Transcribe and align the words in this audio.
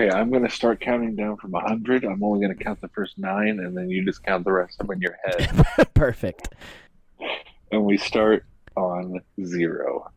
Okay, 0.00 0.10
I'm 0.10 0.30
going 0.30 0.44
to 0.44 0.50
start 0.50 0.80
counting 0.80 1.14
down 1.14 1.36
from 1.36 1.50
100. 1.50 2.06
I'm 2.06 2.24
only 2.24 2.40
going 2.40 2.56
to 2.56 2.64
count 2.64 2.80
the 2.80 2.88
first 2.88 3.18
nine, 3.18 3.60
and 3.60 3.76
then 3.76 3.90
you 3.90 4.02
just 4.02 4.22
count 4.22 4.46
the 4.46 4.52
rest 4.52 4.80
of 4.80 4.86
them 4.86 4.96
in 4.96 5.02
your 5.02 5.18
head. 5.26 5.66
Perfect. 5.94 6.54
And 7.70 7.84
we 7.84 7.98
start 7.98 8.46
on 8.78 9.20
zero. 9.44 10.10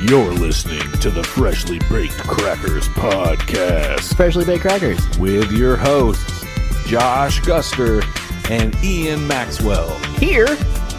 You're 0.00 0.32
listening 0.32 0.80
to 1.00 1.10
the 1.10 1.22
Freshly 1.22 1.78
Baked 1.90 2.16
Crackers 2.26 2.88
podcast 2.88 4.16
Freshly 4.16 4.46
baked 4.46 4.62
crackers. 4.62 5.18
with 5.18 5.52
your 5.52 5.76
hosts, 5.76 6.42
Josh 6.86 7.42
Guster 7.42 8.02
and 8.50 8.74
Ian 8.84 9.26
Maxwell. 9.26 9.88
Here 10.18 10.46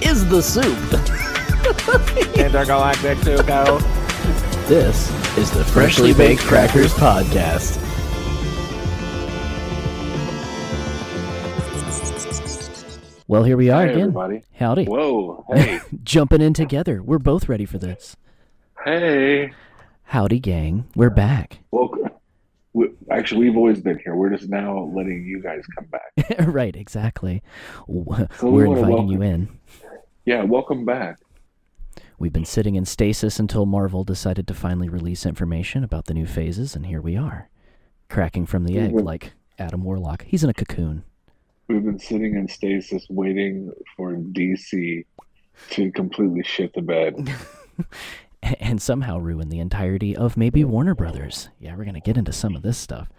is 0.01 0.27
the 0.29 0.41
soup. 0.41 0.65
Intergalactic 2.37 3.17
Tuco. 3.19 3.79
This 4.67 5.09
is 5.37 5.51
the 5.51 5.63
Freshly 5.63 6.13
Baked 6.13 6.41
Crackers 6.41 6.93
podcast. 6.93 7.81
Well, 13.27 13.43
here 13.43 13.57
we 13.57 13.69
are 13.71 13.81
Hi, 13.81 13.87
again. 13.87 14.01
everybody. 14.01 14.43
Howdy. 14.57 14.85
Whoa. 14.85 15.45
Hey. 15.55 15.79
Jumping 16.03 16.41
in 16.41 16.53
together. 16.53 17.01
We're 17.01 17.17
both 17.19 17.49
ready 17.49 17.65
for 17.65 17.77
this. 17.79 18.15
hey. 18.85 19.51
Howdy, 20.09 20.39
gang. 20.39 20.85
We're 20.95 21.09
back. 21.09 21.59
Welcome. 21.71 22.11
We, 22.75 22.89
actually, 23.09 23.47
we've 23.47 23.55
always 23.55 23.79
been 23.79 23.97
here. 23.99 24.17
We're 24.17 24.31
just 24.31 24.49
now 24.49 24.91
letting 24.93 25.23
you 25.25 25.41
guys 25.41 25.63
come 25.77 25.85
back. 25.85 26.39
right, 26.53 26.75
exactly. 26.75 27.41
So 27.87 27.93
we 28.41 28.51
We're 28.51 28.67
wanna 28.67 28.81
inviting 28.81 29.07
you 29.07 29.21
in. 29.21 29.47
Yeah, 30.25 30.43
welcome 30.43 30.83
back. 30.83 31.17
We've 32.19 32.33
been 32.33 32.43
sitting 32.43 32.75
in 32.75 32.83
stasis 32.83 33.39
until 33.39 33.65
Marvel 33.65 34.03
decided 34.03 34.45
to 34.49 34.53
finally 34.53 34.89
release 34.89 35.25
information 35.25 35.85
about 35.85 36.07
the 36.07 36.13
new 36.13 36.25
phases, 36.25 36.75
and 36.75 36.85
here 36.85 36.99
we 37.01 37.15
are. 37.15 37.49
Cracking 38.09 38.45
from 38.45 38.65
the 38.65 38.77
egg 38.77 38.91
Mhm. 38.91 39.03
like 39.05 39.31
Adam 39.57 39.81
Warlock. 39.85 40.23
He's 40.23 40.43
in 40.43 40.49
a 40.49 40.53
cocoon. 40.53 41.03
We've 41.69 41.83
been 41.83 41.97
sitting 41.97 42.35
in 42.35 42.49
stasis 42.49 43.07
waiting 43.09 43.71
for 43.95 44.15
DC 44.17 45.05
to 45.69 45.91
completely 45.93 46.43
shit 46.43 46.73
the 46.73 46.81
bed. 46.81 47.15
and 48.59 48.81
somehow 48.81 49.17
ruin 49.17 49.49
the 49.49 49.59
entirety 49.59 50.15
of 50.15 50.37
maybe 50.37 50.63
Warner 50.63 50.95
Brothers. 50.95 51.49
Yeah, 51.59 51.75
we're 51.75 51.83
going 51.83 51.95
to 51.95 52.01
get 52.01 52.17
into 52.17 52.33
some 52.33 52.55
of 52.55 52.61
this 52.61 52.77
stuff. 52.77 53.09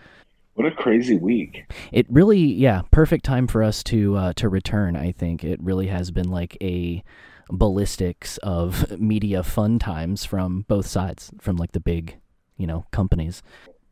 What 0.54 0.66
a 0.66 0.70
crazy 0.70 1.18
week. 1.18 1.70
It 1.92 2.06
really, 2.08 2.40
yeah, 2.40 2.82
perfect 2.90 3.24
time 3.24 3.46
for 3.46 3.62
us 3.62 3.82
to 3.84 4.16
uh, 4.16 4.32
to 4.34 4.48
return. 4.48 4.96
I 4.96 5.12
think 5.12 5.44
it 5.44 5.60
really 5.62 5.88
has 5.88 6.10
been 6.10 6.30
like 6.30 6.56
a 6.62 7.02
ballistics 7.50 8.38
of 8.38 8.90
media 9.00 9.42
fun 9.42 9.78
times 9.78 10.24
from 10.24 10.62
both 10.62 10.86
sides, 10.86 11.30
from 11.40 11.56
like 11.56 11.72
the 11.72 11.80
big, 11.80 12.16
you 12.56 12.66
know, 12.66 12.86
companies. 12.90 13.42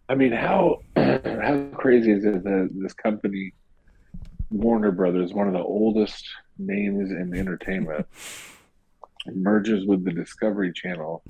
I 0.09 0.15
mean, 0.15 0.33
how 0.33 0.81
how 0.97 1.69
crazy 1.75 2.12
is 2.12 2.25
it 2.25 2.45
that 2.45 2.71
this 2.73 2.95
company, 2.95 3.53
Warner 4.51 4.91
Brothers, 4.91 5.35
one 5.35 5.49
of 5.49 5.53
the 5.53 5.62
oldest 5.62 6.27
names 6.59 7.11
in 7.11 7.35
entertainment, 7.35 8.07
merges 9.33 9.86
with 9.86 10.05
the 10.05 10.12
Discovery 10.12 10.72
Channel, 10.72 11.22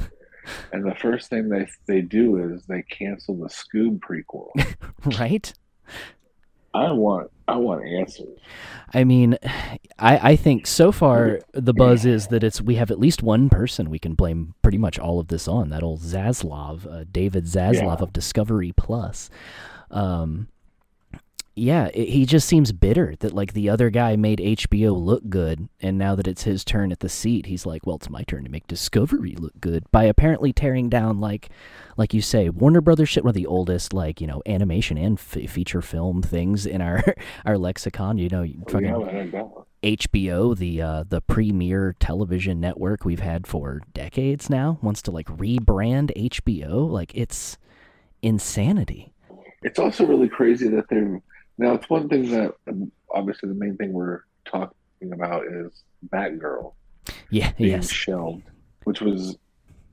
and 0.72 0.84
the 0.84 0.94
first 0.96 1.30
thing 1.30 1.48
they 1.48 1.66
they 1.86 2.00
do 2.00 2.36
is 2.52 2.64
they 2.66 2.82
cancel 2.82 3.36
the 3.36 3.48
Scoob 3.48 4.00
prequel. 4.00 4.48
right? 5.18 5.52
I 6.72 6.90
want 6.90 7.30
I 7.46 7.56
want 7.56 7.86
answers. 7.86 8.36
I 8.92 9.04
mean, 9.04 9.38
I, 9.98 10.30
I 10.30 10.36
think 10.36 10.66
so 10.66 10.90
far 10.90 11.40
the 11.52 11.72
buzz 11.74 12.04
is 12.04 12.28
that 12.28 12.42
it's 12.42 12.60
we 12.60 12.74
have 12.76 12.90
at 12.90 12.98
least 12.98 13.22
one 13.22 13.48
person 13.48 13.90
we 13.90 13.98
can 14.00 14.14
blame 14.14 14.54
pretty 14.62 14.78
much 14.78 14.98
all 14.98 15.20
of 15.20 15.28
this 15.28 15.46
on. 15.46 15.70
That 15.70 15.82
old 15.84 16.00
Zaslav, 16.00 16.86
uh, 16.90 17.04
David 17.10 17.44
Zaslav 17.44 17.98
Yeah. 17.98 18.02
of 18.02 18.12
Discovery 18.12 18.72
Plus. 18.76 19.30
Um, 19.90 20.48
yeah, 21.56 21.88
it, 21.94 22.08
he 22.08 22.26
just 22.26 22.48
seems 22.48 22.72
bitter 22.72 23.14
that 23.20 23.32
like 23.32 23.52
the 23.52 23.68
other 23.68 23.88
guy 23.88 24.16
made 24.16 24.38
HBO 24.40 25.00
look 25.00 25.28
good, 25.28 25.68
and 25.80 25.96
now 25.96 26.14
that 26.16 26.26
it's 26.26 26.42
his 26.42 26.64
turn 26.64 26.90
at 26.90 27.00
the 27.00 27.08
seat, 27.08 27.46
he's 27.46 27.64
like, 27.64 27.86
well, 27.86 27.96
it's 27.96 28.10
my 28.10 28.22
turn 28.24 28.44
to 28.44 28.50
make 28.50 28.66
Discovery 28.66 29.36
look 29.36 29.60
good 29.60 29.84
by 29.92 30.04
apparently 30.04 30.52
tearing 30.52 30.88
down 30.88 31.20
like, 31.20 31.50
like 31.96 32.12
you 32.12 32.20
say, 32.20 32.48
Warner 32.48 32.80
Brothers 32.80 33.08
shit, 33.08 33.22
one 33.22 33.30
of 33.30 33.34
the 33.34 33.46
oldest 33.46 33.92
like 33.92 34.20
you 34.20 34.26
know 34.26 34.42
animation 34.46 34.98
and 34.98 35.16
f- 35.16 35.48
feature 35.48 35.80
film 35.80 36.22
things 36.22 36.66
in 36.66 36.80
our 36.82 37.04
our 37.44 37.56
lexicon. 37.56 38.18
You 38.18 38.28
know, 38.28 38.42
you 38.42 38.60
fucking 38.68 38.88
Yeah, 38.88 38.96
without 38.96 39.14
a 39.14 39.26
doubt. 39.26 39.66
HBO, 39.84 40.56
the 40.56 40.82
uh, 40.82 41.04
the 41.08 41.20
premier 41.20 41.94
television 42.00 42.58
network 42.58 43.04
we've 43.04 43.20
had 43.20 43.46
for 43.46 43.82
decades 43.92 44.50
now, 44.50 44.78
wants 44.82 45.02
to 45.02 45.12
like 45.12 45.26
rebrand 45.28 46.10
HBO. 46.16 46.90
Like 46.90 47.12
it's 47.14 47.58
insanity. 48.22 49.12
It's 49.62 49.78
also 49.78 50.04
really 50.04 50.28
crazy 50.28 50.68
that 50.68 50.88
they're 50.88 51.20
now. 51.58 51.74
It's 51.74 51.88
one 51.90 52.08
thing 52.08 52.30
that 52.30 52.54
um, 52.68 52.90
obviously 53.10 53.48
the 53.48 53.54
main 53.54 53.76
thing 53.76 53.92
we're 53.92 54.20
talking 54.44 55.12
about 55.12 55.44
is 55.46 55.82
Batgirl 56.08 56.72
Yeah. 57.30 57.52
being 57.52 57.70
Yes. 57.70 57.90
shelved, 57.90 58.44
which 58.84 59.00
was 59.00 59.36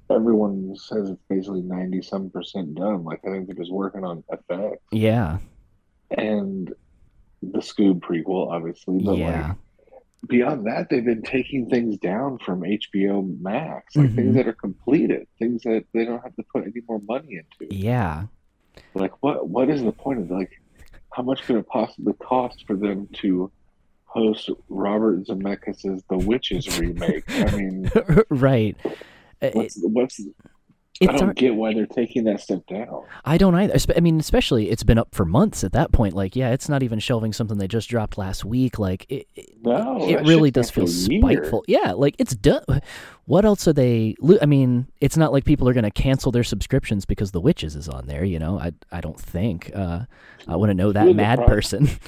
everyone 0.10 0.76
says 0.76 1.10
it's 1.10 1.22
basically 1.30 1.62
ninety 1.62 2.02
some 2.02 2.30
percent 2.30 2.76
done. 2.76 3.04
Like 3.04 3.22
I 3.26 3.32
think 3.32 3.48
they're 3.48 3.56
just 3.56 3.72
working 3.72 4.04
on 4.04 4.24
effects 4.32 4.84
Yeah. 4.92 5.38
and 6.18 6.74
the 7.42 7.60
Scoob 7.60 8.00
prequel, 8.02 8.52
obviously. 8.52 9.02
But 9.04 9.18
Yeah. 9.18 9.48
like 9.48 9.58
beyond 10.28 10.68
that, 10.68 10.90
they've 10.90 11.04
been 11.06 11.24
taking 11.24 11.68
things 11.70 11.98
down 11.98 12.38
from 12.40 12.64
HBO 12.64 13.22
Max, 13.42 13.96
like 13.96 14.10
Mhm. 14.12 14.16
things 14.16 14.36
that 14.36 14.48
are 14.48 14.54
completed, 14.54 15.28
things 15.40 15.64
that 15.64 15.86
they 15.94 16.06
don't 16.06 16.22
have 16.22 16.36
to 16.36 16.44
put 16.54 16.64
any 16.64 16.82
more 16.88 17.00
money 17.00 17.40
into. 17.42 17.74
Yeah. 17.76 18.28
like 18.94 19.12
what 19.22 19.50
what 19.50 19.70
is 19.70 19.84
the 19.84 19.92
point 19.92 20.18
of 20.20 20.32
like 20.32 20.61
how 21.12 21.24
much 21.24 21.44
could 21.44 21.58
it 21.58 21.68
possibly 21.68 22.14
cost 22.14 22.66
for 22.66 22.76
them 22.76 23.08
to 23.14 23.52
host 24.06 24.50
Robert 24.70 25.26
Zemeckis's 25.26 26.04
The 26.10 26.18
Witches 26.18 26.80
remake? 26.80 27.24
I 27.30 27.56
mean, 27.56 27.92
right. 28.30 28.78
What's 29.54 29.78
what's 29.82 30.22
I 31.10 31.18
don't 31.18 31.36
get 31.36 31.56
why 31.56 31.74
they're 31.74 31.86
taking 31.86 32.24
that 32.26 32.40
step 32.42 32.66
down. 32.68 33.04
I 33.26 33.38
don't 33.38 33.56
either. 33.56 33.76
I 33.96 34.00
mean, 34.00 34.20
especially 34.20 34.70
it's 34.70 34.84
been 34.84 34.98
up 34.98 35.14
for 35.16 35.26
months 35.26 35.64
at 35.64 35.72
that 35.74 35.92
point. 35.92 36.14
Like, 36.14 36.36
yeah, 36.36 36.52
it's 36.52 36.70
not 36.70 36.84
even 36.84 37.00
shelving 37.00 37.34
something 37.34 37.58
they 37.58 37.68
just 37.68 37.90
dropped 37.90 38.18
last 38.18 38.46
week. 38.46 38.78
Like, 38.80 39.06
it, 39.10 39.28
it, 39.36 39.50
No, 39.64 40.08
it 40.08 40.18
that 40.18 40.26
really 40.26 40.52
does 40.52 40.70
feel 40.70 40.86
a 40.86 40.88
year. 40.88 41.20
spiteful. 41.22 41.64
Yeah, 41.68 41.94
like 41.94 42.16
it's 42.20 42.36
done. 42.36 42.64
What 43.26 43.46
else 43.46 43.68
are 43.68 43.74
they? 43.74 44.16
lo- 44.20 44.38
I 44.42 44.46
mean, 44.46 44.88
it's 45.00 45.18
not 45.18 45.32
like 45.32 45.46
people 45.46 45.68
are 45.70 45.74
going 45.74 45.84
to 45.84 45.92
cancel 45.92 46.32
their 46.32 46.44
subscriptions 46.44 47.06
because 47.06 47.32
The 47.32 47.42
Witches 47.42 47.76
is 47.76 47.88
on 47.90 48.08
there. 48.08 48.24
You 48.24 48.40
know, 48.40 48.60
I 48.60 48.74
I 48.92 49.02
don't 49.02 49.20
think. 49.20 49.72
Uh, 49.74 50.02
I 50.48 50.56
want 50.56 50.70
to 50.70 50.74
know 50.76 50.92
that 50.92 51.16
mad 51.16 51.38
pro- 51.40 51.48
person. 51.48 51.90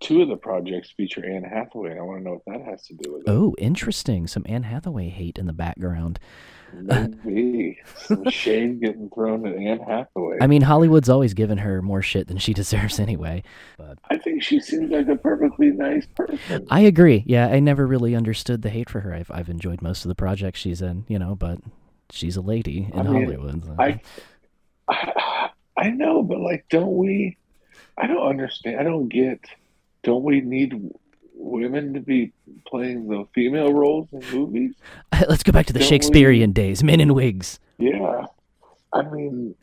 Two 0.00 0.22
of 0.22 0.28
the 0.28 0.36
projects 0.36 0.90
feature 0.96 1.22
Anne 1.22 1.44
Hathaway, 1.44 1.90
and 1.90 2.00
I 2.00 2.02
want 2.02 2.20
to 2.20 2.24
know 2.24 2.40
what 2.42 2.58
that 2.58 2.64
has 2.70 2.86
to 2.86 2.94
do 2.94 3.12
with 3.12 3.22
it. 3.28 3.30
oh, 3.30 3.54
interesting. 3.58 4.26
Some 4.26 4.44
Anne 4.48 4.62
Hathaway 4.62 5.10
hate 5.10 5.36
in 5.38 5.46
the 5.46 5.52
background. 5.52 6.18
Maybe 6.72 7.78
some 7.96 8.24
shade 8.30 8.80
getting 8.80 9.10
thrown 9.10 9.46
at 9.46 9.56
Anne 9.56 9.80
Hathaway. 9.80 10.38
I 10.40 10.46
mean, 10.46 10.62
Hollywood's 10.62 11.08
always 11.08 11.34
given 11.34 11.58
her 11.58 11.82
more 11.82 12.02
shit 12.02 12.28
than 12.28 12.38
she 12.38 12.52
deserves 12.62 12.98
anyway. 13.00 13.42
But 13.78 13.98
I 14.10 14.18
think 14.18 14.42
she 14.42 14.60
seems 14.60 14.90
like 14.90 15.08
a 15.08 15.16
perfectly 15.16 15.70
nice 15.70 16.06
person. 16.06 16.66
I 16.70 16.80
agree. 16.80 17.24
Yeah, 17.26 17.48
I 17.48 17.60
never 17.60 17.86
really 17.86 18.14
understood 18.14 18.62
the 18.62 18.70
hate 18.70 18.88
for 18.90 19.00
her. 19.00 19.12
I've 19.14 19.30
I've 19.30 19.48
enjoyed 19.48 19.82
most 19.82 20.04
of 20.04 20.08
the 20.08 20.14
projects 20.14 20.60
she's 20.60 20.82
in, 20.82 21.04
you 21.08 21.18
know, 21.18 21.34
but 21.34 21.58
she's 22.10 22.36
a 22.36 22.40
lady 22.42 22.88
in 22.92 22.98
I 22.98 23.02
mean, 23.04 23.24
Hollywood. 23.24 23.64
so- 23.64 23.76
I, 23.78 24.00
I 24.88 25.50
I 25.76 25.90
know, 25.90 26.22
but 26.22 26.40
like, 26.40 26.66
don't 26.68 26.96
we? 26.96 27.36
I 27.96 28.06
don't 28.06 28.26
understand. 28.26 28.78
I 28.80 28.82
don't 28.82 29.08
get. 29.08 29.40
Don't 30.02 30.22
we 30.24 30.40
need 30.40 30.74
women 31.40 31.94
to 31.94 32.00
be 32.00 32.32
playing 32.66 33.08
the 33.08 33.24
female 33.34 33.72
roles 33.72 34.08
in 34.12 34.22
movies? 34.32 34.74
Let's 35.28 35.42
go 35.42 35.52
back 35.52 35.66
to 35.66 35.72
the 35.72 35.78
Don't 35.78 35.86
we- 35.86 35.90
Shakespearean 35.90 36.52
days, 36.52 36.82
men 36.84 37.00
in 37.00 37.14
wigs. 37.14 37.58
Yeah, 37.78 38.26
I 38.92 39.02
mean, 39.02 39.54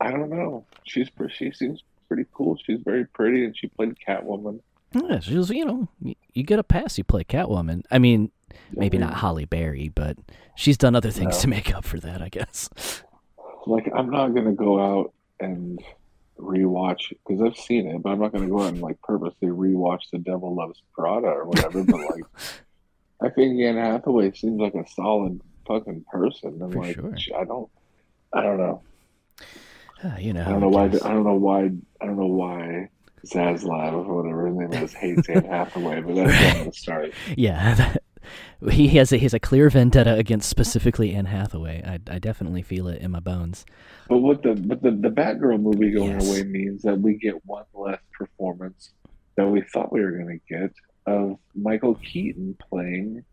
I 0.00 0.10
don't 0.10 0.30
know. 0.30 0.64
She's 0.84 1.08
she 1.36 1.50
seems 1.52 1.82
pretty 2.08 2.26
cool. 2.32 2.56
She's 2.64 2.80
very 2.82 3.04
pretty, 3.06 3.44
and 3.44 3.56
she 3.56 3.66
played 3.68 3.96
Catwoman. 4.06 4.60
Yeah, 4.92 5.18
she 5.18 5.36
was, 5.36 5.50
you 5.50 5.64
know, 5.64 5.88
you 6.34 6.44
get 6.44 6.60
a 6.60 6.62
pass, 6.64 6.96
you 6.98 7.02
play 7.04 7.24
Catwoman. 7.24 7.82
I 7.90 7.98
mean, 7.98 8.30
maybe 8.72 8.96
I 8.98 9.00
mean, 9.00 9.08
not 9.08 9.18
Halle 9.18 9.44
Berry, 9.44 9.88
but 9.88 10.16
she's 10.54 10.78
done 10.78 10.94
other 10.94 11.10
things 11.10 11.34
No. 11.34 11.40
to 11.40 11.48
make 11.48 11.74
up 11.74 11.84
for 11.84 11.98
that, 11.98 12.22
I 12.22 12.28
guess. 12.28 13.02
Like, 13.66 13.90
I'm 13.96 14.08
not 14.10 14.28
gonna 14.34 14.52
go 14.52 14.80
out 14.80 15.12
and 15.40 15.80
rewatch 16.38 17.12
because 17.26 17.40
I've 17.42 17.56
seen 17.56 17.86
it, 17.86 18.02
but 18.02 18.10
I'm 18.10 18.20
not 18.20 18.32
gonna 18.32 18.48
go 18.48 18.62
out 18.62 18.72
and 18.72 18.80
like 18.80 19.00
purposely 19.02 19.48
rewatch 19.48 20.10
The 20.12 20.18
Devil 20.18 20.54
Loves 20.54 20.82
Prada 20.92 21.26
or 21.28 21.44
whatever. 21.44 21.82
but 21.84 22.00
like, 22.10 22.24
I 23.22 23.28
think 23.30 23.60
Anne 23.60 23.76
Hathaway 23.76 24.32
seems 24.32 24.60
like 24.60 24.74
a 24.74 24.86
solid 24.88 25.40
fucking 25.66 26.04
person, 26.10 26.60
and 26.60 26.72
For 26.72 26.80
like, 26.80 26.96
sure. 27.18 27.40
I 27.40 27.44
don't, 27.44 27.70
I 28.32 28.42
don't 28.42 28.58
know, 28.58 28.82
Uh, 30.02 30.16
you 30.18 30.32
know, 30.32 30.42
I 30.42 30.50
don't 30.50 30.60
know 30.60 30.68
why, 30.68 30.84
I 30.84 30.88
don't 30.88 31.24
know 31.24 31.34
why, 31.34 31.70
I 32.00 32.06
don't 32.06 32.18
know 32.18 32.26
why 32.26 32.88
Zaslav 33.24 33.92
or 34.06 34.22
whatever 34.22 34.46
his 34.48 34.56
name 34.56 34.84
is 34.84 34.92
hates 34.92 35.28
Anne 35.30 35.44
Hathaway, 35.44 36.00
but 36.02 36.14
that's 36.16 36.56
not 36.58 36.66
the 36.66 36.72
start. 36.72 37.12
Yeah, 37.36 37.74
that, 37.74 38.02
he 38.70 38.88
has 38.88 39.12
a, 39.12 39.16
he 39.16 39.24
has 39.24 39.34
a 39.34 39.38
clear 39.40 39.68
vendetta 39.70 40.14
against 40.14 40.48
specifically 40.48 41.14
Anne 41.14 41.26
Hathaway. 41.26 41.82
I, 41.86 42.14
I 42.14 42.18
definitely 42.18 42.62
feel 42.62 42.88
it 42.88 43.00
in 43.00 43.10
my 43.10 43.20
bones. 43.20 43.64
But 44.08 44.18
what 44.18 44.42
the 44.42 44.54
but 44.54 44.82
the, 44.82 44.90
the 44.90 45.08
Batgirl 45.10 45.60
movie 45.60 45.90
going 45.92 46.12
Yes. 46.12 46.28
away 46.28 46.42
means 46.44 46.82
that 46.82 46.98
we 47.00 47.14
get 47.14 47.44
one 47.46 47.64
less 47.74 48.00
performance 48.12 48.90
that 49.36 49.46
we 49.46 49.62
thought 49.62 49.92
we 49.92 50.00
were 50.00 50.12
going 50.12 50.40
to 50.40 50.54
get 50.54 50.72
of 51.06 51.38
Michael 51.54 51.96
Keaton 51.96 52.56
playing 52.70 53.24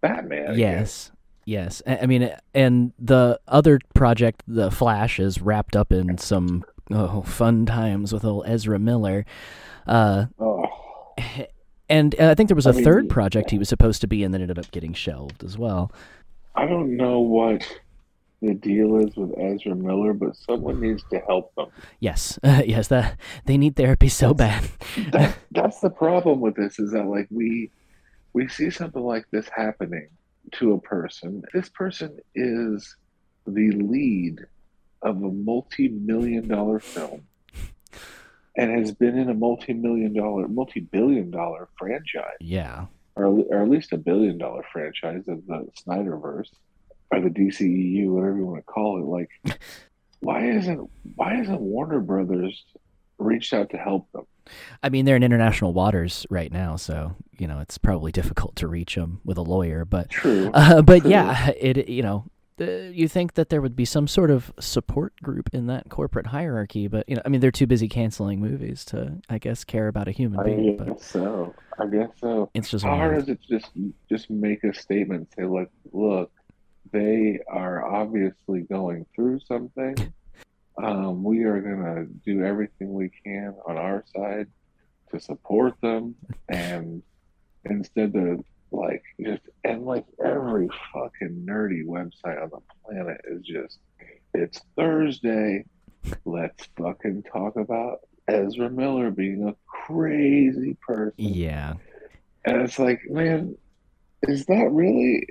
Batman. 0.00 0.50
again. 0.52 0.58
Yes. 0.58 1.12
Yes. 1.44 1.82
I 1.86 1.98
I 2.02 2.06
mean, 2.06 2.30
and 2.54 2.92
the 2.98 3.38
other 3.48 3.78
project, 3.94 4.42
The 4.46 4.70
Flash, 4.70 5.18
is 5.20 5.40
wrapped 5.40 5.76
up 5.76 5.92
in 5.92 6.16
some 6.18 6.64
oh, 6.90 7.22
fun 7.22 7.66
times 7.66 8.12
with 8.12 8.24
old 8.24 8.44
Ezra 8.46 8.78
Miller. 8.78 9.24
Uh, 9.86 10.26
Oh, 10.38 10.66
and 11.92 12.18
uh, 12.18 12.30
I 12.30 12.34
think 12.34 12.48
there 12.48 12.56
was 12.56 12.66
I 12.66 12.70
a 12.70 12.72
mean- 12.72 12.84
third 12.84 13.08
project 13.10 13.50
he 13.50 13.58
was 13.58 13.68
supposed 13.68 14.00
to 14.00 14.06
be 14.06 14.22
in 14.22 14.32
that 14.32 14.40
ended 14.40 14.58
up 14.58 14.70
getting 14.70 14.94
shelved 14.94 15.44
as 15.44 15.58
well. 15.58 15.92
I 16.54 16.66
don't 16.66 16.96
know 16.96 17.20
what 17.20 17.62
the 18.40 18.54
deal 18.54 18.96
is 18.96 19.14
with 19.16 19.32
Ezra 19.38 19.74
Miller, 19.74 20.12
but 20.12 20.36
someone 20.36 20.80
needs 20.80 21.04
to 21.10 21.18
help 21.20 21.54
them. 21.54 21.68
Yes. 22.00 22.38
yes, 22.44 22.88
that 22.88 23.18
they 23.46 23.56
need 23.56 23.76
therapy 23.76 24.08
so 24.08 24.34
bad. 24.34 24.64
that, 25.12 25.36
that's 25.52 25.80
the 25.80 25.90
problem 25.90 26.40
with 26.40 26.56
this 26.56 26.78
is 26.78 26.90
that 26.92 27.06
like 27.06 27.28
we 27.30 27.70
we 28.32 28.48
see 28.48 28.70
something 28.70 29.02
like 29.02 29.26
this 29.30 29.48
happening 29.54 30.08
to 30.50 30.72
a 30.72 30.80
person 30.80 31.42
this 31.54 31.68
person 31.68 32.18
is 32.34 32.96
the 33.46 33.70
lead 33.70 34.40
of 35.02 35.16
a 35.22 35.30
multi-million 35.30 36.48
dollar 36.48 36.80
film 36.80 37.22
and 38.56 38.70
has 38.70 38.92
been 38.92 39.18
in 39.18 39.30
a 39.30 39.34
multi-million 39.34 40.12
dollar 40.12 40.48
multi-billion 40.48 41.30
dollar 41.30 41.68
franchise 41.78 42.36
yeah. 42.40 42.86
or, 43.16 43.26
or 43.26 43.62
at 43.62 43.68
least 43.68 43.92
a 43.92 43.98
billion 43.98 44.38
dollar 44.38 44.64
franchise 44.72 45.22
of 45.28 45.46
the 45.46 45.66
snyderverse 45.86 46.50
or 47.10 47.20
the 47.20 47.30
dceu 47.30 48.08
whatever 48.08 48.36
you 48.36 48.46
want 48.46 48.58
to 48.58 48.72
call 48.72 48.98
it 48.98 49.04
like 49.04 49.60
why 50.20 50.46
isn't 50.46 50.90
why 51.14 51.40
isn't 51.40 51.60
warner 51.60 52.00
brothers 52.00 52.64
reached 53.18 53.52
out 53.52 53.70
to 53.70 53.76
help 53.76 54.10
them 54.12 54.26
I 54.82 54.88
mean, 54.88 55.04
they're 55.04 55.16
in 55.16 55.22
international 55.22 55.72
waters 55.72 56.26
right 56.28 56.52
now, 56.52 56.76
so 56.76 57.14
you 57.38 57.46
know 57.46 57.60
it's 57.60 57.78
probably 57.78 58.12
difficult 58.12 58.56
to 58.56 58.68
reach 58.68 58.94
them 58.94 59.20
with 59.24 59.38
a 59.38 59.42
lawyer. 59.42 59.84
But, 59.84 60.10
true 60.10 60.50
uh, 60.52 60.82
but 60.82 61.02
True. 61.02 61.10
yeah, 61.10 61.50
it 61.50 61.88
you 61.88 62.02
know, 62.02 62.26
you 62.58 63.08
think 63.08 63.34
that 63.34 63.48
there 63.48 63.60
would 63.60 63.74
be 63.76 63.84
some 63.84 64.06
sort 64.06 64.30
of 64.30 64.52
support 64.60 65.14
group 65.22 65.50
in 65.52 65.66
that 65.66 65.88
corporate 65.88 66.26
hierarchy, 66.26 66.86
but 66.86 67.08
you 67.08 67.16
know, 67.16 67.22
I 67.24 67.28
mean, 67.28 67.40
they're 67.40 67.50
too 67.50 67.66
busy 67.66 67.88
canceling 67.88 68.40
movies 68.40 68.84
to, 68.86 69.20
I 69.28 69.38
guess, 69.38 69.64
care 69.64 69.88
about 69.88 70.08
a 70.08 70.10
human 70.10 70.40
I 70.40 70.44
being. 70.44 70.80
I 70.80 70.84
guess 70.84 71.04
so. 71.04 71.54
I 71.78 71.86
guess 71.86 72.10
so. 72.20 72.50
it's 72.54 72.70
just 72.70 72.84
How 72.84 72.96
hard 72.96 73.18
is 73.18 73.28
it 73.28 73.40
just 73.48 73.70
just 74.08 74.30
make 74.30 74.64
a 74.64 74.74
statement? 74.74 75.28
Say, 75.36 75.44
look, 75.44 75.70
look, 75.92 76.30
they 76.92 77.40
are 77.48 77.84
obviously 77.84 78.60
going 78.62 79.06
through 79.14 79.40
something. 79.40 80.12
Um, 80.82 81.22
we 81.22 81.44
are 81.44 81.60
gonna 81.60 82.06
do 82.24 82.44
everything 82.44 82.92
we 82.92 83.10
can 83.24 83.54
on 83.66 83.76
our 83.76 84.04
side 84.14 84.48
to 85.10 85.20
support 85.20 85.74
them, 85.80 86.14
and 86.48 87.02
instead 87.64 88.12
they're 88.12 88.38
like 88.72 89.02
just 89.20 89.42
and 89.64 89.84
like 89.84 90.04
every 90.24 90.68
fucking 90.92 91.46
nerdy 91.48 91.84
website 91.84 92.42
on 92.42 92.50
the 92.50 92.60
planet 92.84 93.20
is 93.30 93.42
just 93.42 93.78
it's 94.34 94.60
Thursday. 94.76 95.64
Let's 96.24 96.66
fucking 96.76 97.24
talk 97.24 97.56
about 97.56 98.00
Ezra 98.26 98.70
Miller 98.70 99.10
being 99.10 99.48
a 99.48 99.54
crazy 99.66 100.76
person. 100.86 101.12
Yeah, 101.16 101.74
And 102.44 102.62
it's 102.62 102.78
like, 102.78 103.02
man, 103.08 103.56
is 104.22 104.46
that 104.46 104.68
really 104.70 105.28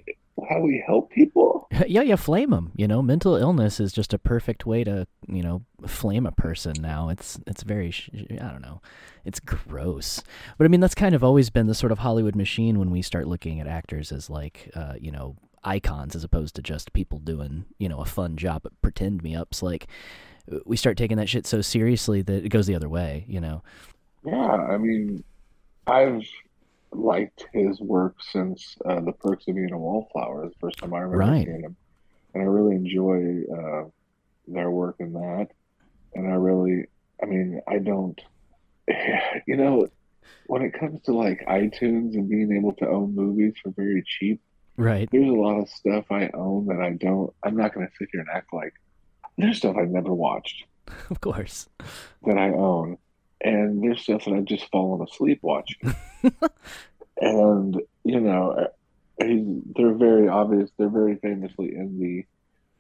how 0.50 0.60
we 0.60 0.84
help 0.86 1.12
people? 1.12 1.68
yeah, 1.88 2.02
yeah. 2.02 2.16
Flame 2.16 2.52
them. 2.52 2.72
You 2.76 2.88
know, 2.88 3.02
mental 3.02 3.36
illness 3.36 3.80
is 3.80 3.92
just 3.92 4.14
a 4.14 4.20
perfect 4.20 4.66
way 4.66 4.84
to 4.84 5.08
you 5.28 5.44
know 5.44 5.64
flame 5.86 6.26
a 6.26 6.32
person. 6.32 6.74
Now 6.80 7.10
it's 7.10 7.40
it's 7.48 7.64
very 7.64 7.94
I 8.32 8.50
don't 8.50 8.62
know, 8.62 8.82
it's 9.26 9.40
gross. 9.40 10.22
But 10.58 10.66
I 10.66 10.68
mean, 10.68 10.80
that's 10.80 10.96
kind 10.96 11.16
of 11.16 11.24
always 11.24 11.50
been 11.50 11.68
the 11.68 11.76
sort 11.76 11.92
of 11.92 12.00
Hollywood 12.00 12.36
machine 12.36 12.80
when 12.80 12.92
we 12.92 13.02
start 13.02 13.28
looking 13.28 13.60
at 13.60 13.68
actors 13.68 14.12
as 14.12 14.30
like 14.30 14.72
uh, 14.76 14.94
you 15.00 15.12
know 15.12 15.36
icons 15.64 16.16
as 16.16 16.24
opposed 16.24 16.56
to 16.56 16.62
just 16.62 16.92
people 16.94 17.20
doing 17.20 17.66
you 17.78 17.88
know 17.88 18.00
a 18.00 18.06
fun 18.06 18.36
job 18.38 18.64
at 18.66 18.82
pretend 18.82 19.24
me 19.24 19.36
ups. 19.36 19.62
Like 19.62 19.88
we 20.66 20.76
start 20.76 20.98
taking 20.98 21.18
that 21.18 21.30
shit 21.30 21.46
so 21.46 21.62
seriously 21.62 22.22
that 22.24 22.46
it 22.46 22.50
goes 22.50 22.68
the 22.68 22.76
other 22.76 22.90
way. 22.90 23.26
You 23.28 23.42
know. 23.42 23.64
Yeah, 24.24 24.52
I 24.52 24.78
mean, 24.78 25.24
I've 25.88 26.24
liked 26.92 27.46
his 27.54 27.80
work 27.80 28.16
since 28.32 28.76
uh, 28.86 29.00
The 29.02 29.14
Perks 29.14 29.48
of 29.48 29.56
Being 29.56 29.72
a 29.72 29.78
Wallflower. 29.78 30.48
The 30.50 30.56
first 30.60 30.78
time 30.80 30.94
I 30.94 31.00
remember 31.00 31.18
Right. 31.32 31.46
seeing 31.46 31.62
him, 31.62 31.76
and 32.34 32.44
I 32.44 32.46
really 32.46 32.76
enjoy 32.76 33.42
uh, 33.54 33.84
their 34.48 34.70
work 34.72 34.98
in 35.00 35.14
that. 35.14 35.48
And 36.14 36.28
I 36.28 36.36
really, 36.36 36.86
I 37.22 37.26
mean, 37.26 37.62
I 37.68 37.78
don't, 37.80 38.20
you 39.48 39.56
know, 39.58 39.88
when 40.48 40.62
it 40.64 40.74
comes 40.78 41.02
to 41.04 41.14
like 41.14 41.46
iTunes 41.48 42.14
and 42.16 42.30
being 42.30 42.52
able 42.58 42.74
to 42.74 42.88
own 42.88 43.16
movies 43.16 43.54
for 43.64 43.72
very 43.72 44.04
cheap. 44.06 44.42
Right. 44.78 45.08
there's 45.12 45.28
a 45.30 45.34
lot 45.34 45.60
of 45.60 45.70
stuff 45.70 46.06
I 46.12 46.30
own 46.34 46.66
that 46.68 46.82
I 46.82 46.92
don't. 46.92 47.32
I'm 47.44 47.56
not 47.56 47.74
going 47.74 47.86
to 47.86 47.94
sit 48.00 48.08
here 48.12 48.22
and 48.22 48.30
act 48.34 48.52
like 48.54 48.74
there's 49.38 49.58
stuff 49.58 49.76
I've 49.78 49.90
never 49.90 50.14
watched 50.14 50.64
Of 51.10 51.22
course. 51.22 51.68
that 52.26 52.38
I 52.38 52.50
own, 52.50 52.98
and 53.44 53.84
there's 53.84 54.02
stuff 54.02 54.26
that 54.26 54.34
I've 54.34 54.46
just 54.46 54.70
fallen 54.72 55.02
asleep 55.08 55.40
watching. 55.42 55.94
and 57.22 57.82
you 58.04 58.20
know, 58.20 58.68
he's, 59.22 59.46
they're 59.76 59.94
very 59.94 60.28
obvious. 60.28 60.70
They're 60.78 60.90
very 60.90 61.16
famously 61.18 61.76
in 61.76 62.00
the 62.00 62.26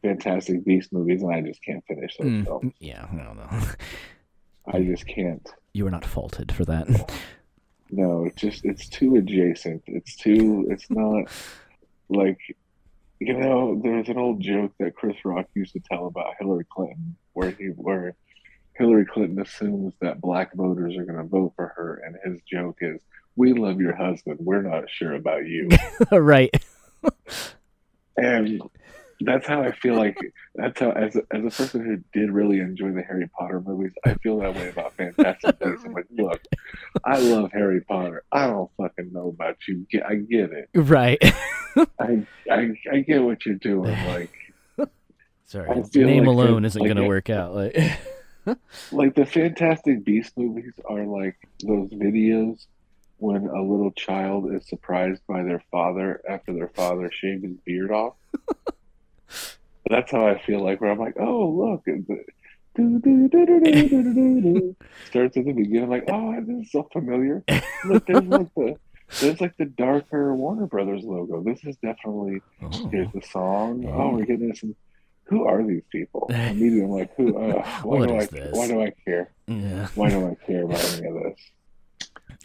Fantastic 0.07 0.65
Beast 0.65 0.91
movies, 0.91 1.21
and 1.21 1.33
I 1.33 1.41
just 1.41 1.63
can't 1.63 1.83
finish 1.87 2.17
those 2.17 2.27
Mm, 2.27 2.43
films. 2.45 2.73
yeah. 2.79 3.07
I 3.11 3.15
don't 3.23 3.37
know. 3.37 3.67
I 4.67 4.81
just 4.81 5.05
can't. 5.07 5.47
you 5.73 5.83
were 5.83 5.91
not 5.91 6.05
faulted 6.05 6.51
for 6.51 6.65
that. 6.65 6.87
No, 7.91 8.25
it's 8.25 8.39
just 8.41 8.63
it's 8.65 8.87
too 8.87 9.15
adjacent. 9.17 9.83
It's 9.87 10.15
too. 10.15 10.67
It's 10.69 10.89
not 10.89 11.25
like 12.09 12.39
you 13.19 13.33
know. 13.37 13.79
There's 13.83 14.07
an 14.09 14.17
old 14.17 14.39
joke 14.41 14.71
that 14.79 14.95
Chris 14.95 15.17
Rock 15.25 15.47
used 15.55 15.73
to 15.73 15.79
tell 15.81 16.07
about 16.07 16.33
Hillary 16.39 16.65
Clinton, 16.69 17.15
where 17.33 17.51
he 17.51 17.65
where 17.67 18.15
Hillary 18.81 19.05
Clinton 19.05 19.39
assumes 19.39 19.93
that 20.01 20.19
black 20.19 20.53
voters 20.55 20.97
are 20.97 21.05
going 21.05 21.17
to 21.17 21.23
vote 21.23 21.53
for 21.55 21.67
her, 21.77 22.01
and 22.03 22.17
his 22.25 22.41
joke 22.41 22.79
is, 22.81 22.99
"We 23.35 23.53
love 23.53 23.79
your 23.79 23.95
husband. 23.95 24.39
We're 24.41 24.63
not 24.63 24.89
sure 24.89 25.13
about 25.13 25.45
you." 25.45 25.69
right. 26.11 26.51
and 28.17 28.61
that's 29.21 29.45
how 29.45 29.61
I 29.61 29.71
feel 29.71 29.95
like 29.95 30.17
that's 30.55 30.79
how 30.79 30.91
as 30.91 31.15
a, 31.15 31.21
as 31.31 31.45
a 31.45 31.49
person 31.55 31.85
who 31.85 32.19
did 32.19 32.31
really 32.31 32.59
enjoy 32.59 32.91
the 32.91 33.03
Harry 33.03 33.29
Potter 33.37 33.61
movies, 33.61 33.93
I 34.03 34.15
feel 34.15 34.39
that 34.39 34.55
way 34.55 34.69
about 34.69 34.93
Fantastic 34.95 35.59
Beasts. 35.59 35.85
I'm 35.85 35.93
like, 35.93 36.07
look, 36.09 36.41
I 37.05 37.19
love 37.19 37.51
Harry 37.53 37.81
Potter. 37.81 38.23
I 38.31 38.47
don't 38.47 38.71
fucking 38.77 39.13
know 39.13 39.29
about 39.29 39.57
you. 39.67 39.85
I 40.07 40.15
get 40.15 40.51
it. 40.51 40.69
Right. 40.73 41.19
I, 41.99 42.25
I 42.51 42.71
I 42.91 42.99
get 43.01 43.23
what 43.23 43.45
you're 43.45 43.55
doing. 43.55 43.95
Like 44.07 44.33
Sorry. 45.45 45.83
Name 45.93 46.23
like 46.23 46.27
alone 46.27 46.65
it's 46.65 46.73
isn't 46.73 46.81
like 46.81 46.87
going 46.87 47.03
to 47.03 47.07
work 47.07 47.29
out. 47.29 47.53
Like, 47.53 47.75
like 48.91 49.15
the 49.15 49.25
Fantastic 49.25 50.03
Beast 50.03 50.37
movies 50.37 50.73
are 50.85 51.05
like 51.05 51.37
those 51.63 51.89
videos 51.89 52.65
when 53.17 53.47
a 53.47 53.61
little 53.61 53.91
child 53.91 54.51
is 54.51 54.67
surprised 54.67 55.21
by 55.27 55.43
their 55.43 55.63
father 55.71 56.21
after 56.27 56.53
their 56.53 56.69
father 56.69 57.11
shaved 57.11 57.43
his 57.43 57.57
beard 57.65 57.91
off. 57.91 58.15
That's 59.89 60.11
how 60.11 60.25
I 60.25 60.39
feel 60.39 60.63
like 60.63 60.81
where 60.81 60.91
I'm 60.91 60.99
like, 60.99 61.17
oh 61.19 61.49
look, 61.49 61.83
starts 61.85 62.09
at 65.37 65.45
the 65.45 65.53
beginning 65.53 65.89
like, 65.89 66.05
oh 66.07 66.41
this 66.41 66.65
is 66.65 66.71
so 66.71 66.87
familiar. 66.91 67.43
Look, 67.85 68.07
there's 68.07 68.23
like 68.23 68.53
the 68.55 68.75
there's 69.19 69.41
like 69.41 69.57
the 69.57 69.65
darker 69.65 70.33
Warner 70.33 70.67
Brothers 70.67 71.03
logo. 71.03 71.43
This 71.43 71.63
is 71.65 71.75
definitely 71.77 72.41
oh. 72.61 72.89
here's 72.89 73.11
the 73.11 73.21
song. 73.21 73.85
Oh, 73.85 74.03
oh 74.03 74.15
we're 74.15 74.25
getting 74.25 74.55
some 74.55 74.75
who 75.31 75.45
are 75.47 75.63
these 75.65 75.81
people? 75.91 76.27
Immediately 76.29 76.81
I'm 76.83 76.89
like, 76.91 77.09
who 77.15 77.35
uh, 77.37 77.63
why 77.83 77.97
What 77.99 78.09
do 78.09 78.15
I 78.17 78.25
this? 78.25 78.53
why 78.55 78.67
do 78.67 78.81
I 78.83 78.91
care? 79.05 79.31
Yeah. 79.47 79.87
Why 79.95 80.09
do 80.09 80.27
I 80.27 80.45
care 80.45 80.63
about 80.65 80.83
any 80.93 81.07
of 81.07 81.13
this? 81.23 81.39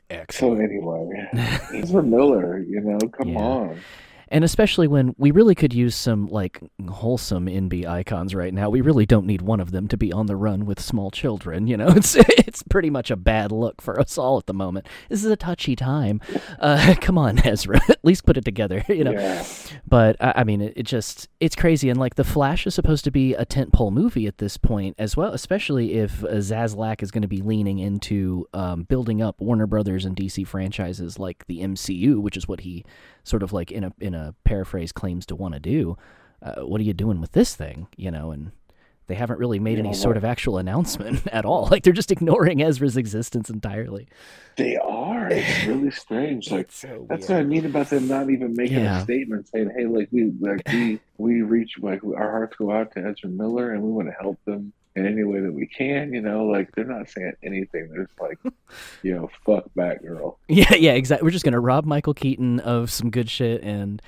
So 0.09 0.15
Excellent. 0.55 0.63
anyway, 0.63 1.29
Ezra 1.75 2.03
Miller, 2.03 2.59
you 2.61 2.81
know, 2.81 2.99
come 3.09 3.31
Yeah. 3.31 3.39
on. 3.41 3.81
And 4.29 4.43
especially 4.43 4.89
when 4.89 5.15
we 5.19 5.31
really 5.31 5.55
could 5.55 5.73
use 5.73 5.95
some 5.95 6.27
like 6.27 6.61
wholesome 6.89 7.47
NB 7.47 7.87
icons 7.87 8.35
right 8.35 8.53
now. 8.53 8.69
We 8.69 8.81
really 8.81 9.07
don't 9.07 9.27
need 9.27 9.41
one 9.43 9.61
of 9.61 9.71
them 9.71 9.87
to 9.89 9.97
be 9.97 10.13
on 10.13 10.27
the 10.27 10.35
run 10.37 10.67
with 10.67 10.81
small 10.81 11.11
children. 11.11 11.67
You 11.69 11.77
know, 11.77 11.89
it's 11.97 12.17
it's 12.17 12.63
pretty 12.65 12.91
much 12.91 13.11
a 13.11 13.17
bad 13.17 13.53
look 13.53 13.81
for 13.81 14.01
us 14.01 14.19
all 14.19 14.39
at 14.39 14.47
the 14.47 14.55
moment. 14.55 14.87
This 15.09 15.25
is 15.25 15.31
a 15.31 15.37
touchy 15.37 15.77
time. 15.77 16.21
Uh, 16.59 16.95
come 17.01 17.19
on, 17.19 17.39
Ezra, 17.47 17.81
at 17.89 18.05
least 18.05 18.25
put 18.27 18.37
it 18.37 18.45
together. 18.45 18.85
You 18.89 19.05
know, 19.05 19.13
Yeah. 19.13 19.45
but 19.87 20.17
I, 20.21 20.33
I 20.37 20.45
mean, 20.45 20.61
it, 20.61 20.73
it 20.77 20.83
just 20.85 21.29
it's 21.39 21.55
crazy. 21.55 21.89
And 21.89 22.01
like 22.01 22.17
the 22.17 22.25
Flash 22.25 22.67
is 22.67 22.75
supposed 22.75 23.05
to 23.05 23.11
be 23.11 23.35
a 23.35 23.47
tentpole 23.47 23.93
movie 23.93 24.27
at 24.27 24.39
this 24.39 24.57
point 24.57 24.97
as 24.99 25.17
well, 25.17 25.33
especially 25.33 25.95
if 25.95 26.25
uh, 26.25 26.29
Zaslav 26.39 27.01
is 27.03 27.11
going 27.11 27.23
to 27.23 27.29
be 27.29 27.43
leaning 27.43 27.79
into 27.79 28.47
um, 28.55 28.83
building 28.85 29.23
up 29.23 29.41
Warner 29.41 29.67
Brothers 29.67 30.05
and 30.05 30.17
DC 30.17 30.47
franchises 30.47 31.19
like 31.19 31.47
the 31.47 31.61
MCU, 31.61 32.21
which 32.21 32.37
is 32.37 32.49
what 32.49 32.61
he 32.61 32.85
sort 33.27 33.43
of 33.43 33.53
like 33.53 33.71
in 33.73 33.85
a 33.85 33.93
in 33.99 34.15
a 34.15 34.35
paraphrase 34.45 34.93
claims 34.93 35.27
to 35.27 35.35
want 35.37 35.55
to 35.55 35.61
do. 35.61 35.97
Uh, 36.43 36.63
what 36.63 36.81
are 36.81 36.85
you 36.85 36.93
doing 36.95 37.21
with 37.21 37.33
this 37.33 37.57
thing? 37.57 37.89
You 37.97 38.11
know, 38.11 38.31
and 38.31 38.53
they 39.09 39.15
haven't 39.15 39.39
really 39.39 39.59
made 39.59 39.79
any 39.79 39.95
sort 39.95 40.17
of 40.17 40.25
actual 40.25 40.59
announcement 40.59 41.27
at 41.33 41.45
all. 41.45 41.67
Like 41.71 41.83
they're 41.83 41.93
just 41.93 42.13
ignoring 42.13 42.63
Ezra's 42.63 42.97
existence 42.97 43.49
entirely. 43.51 44.07
They 44.57 44.77
are. 44.77 45.29
It's 45.31 45.65
really 45.67 45.91
strange. 45.91 46.51
Like 46.57 46.71
so 46.71 47.07
that's 47.09 47.29
what 47.29 47.39
I 47.39 47.43
mean 47.45 47.65
about 47.67 47.91
them 47.91 48.07
not 48.09 48.31
even 48.31 48.55
making 48.55 48.79
Yeah. 48.81 49.01
a 49.01 49.03
statement 49.03 49.49
saying, 49.49 49.71
"Hey, 49.77 49.87
like 49.87 50.09
we 50.13 50.33
like 50.41 50.63
we 50.73 51.01
we 51.19 51.43
reach 51.43 51.79
like 51.81 52.03
our 52.05 52.31
hearts 52.31 52.57
go 52.57 52.71
out 52.71 52.93
to 52.93 53.01
Ezra 53.01 53.29
Miller 53.31 53.73
and 53.73 53.83
we 53.83 53.91
want 53.91 54.09
to 54.09 54.15
help 54.21 54.39
them 54.45 54.73
in 54.97 55.07
any 55.07 55.23
way 55.23 55.41
that 55.41 55.53
we 55.53 55.67
can." 55.67 56.13
You 56.13 56.21
know, 56.23 56.47
like 56.47 56.73
they're 56.75 56.85
not 56.85 57.09
saying 57.09 57.35
anything. 57.43 57.89
They're 57.91 58.05
just 58.07 58.21
like, 58.21 58.39
you 59.03 59.15
know, 59.15 59.31
fuck 59.45 59.65
Batgirl. 59.77 60.37
Yeah, 60.49 60.75
yeah, 60.75 60.93
exactly. 60.93 61.25
We're 61.25 61.31
just 61.31 61.45
gonna 61.45 61.61
rob 61.61 61.85
Michael 61.85 62.15
Keaton 62.15 62.61
of 62.61 62.91
some 62.91 63.11
good 63.11 63.31
shit, 63.31 63.63
and 63.63 64.03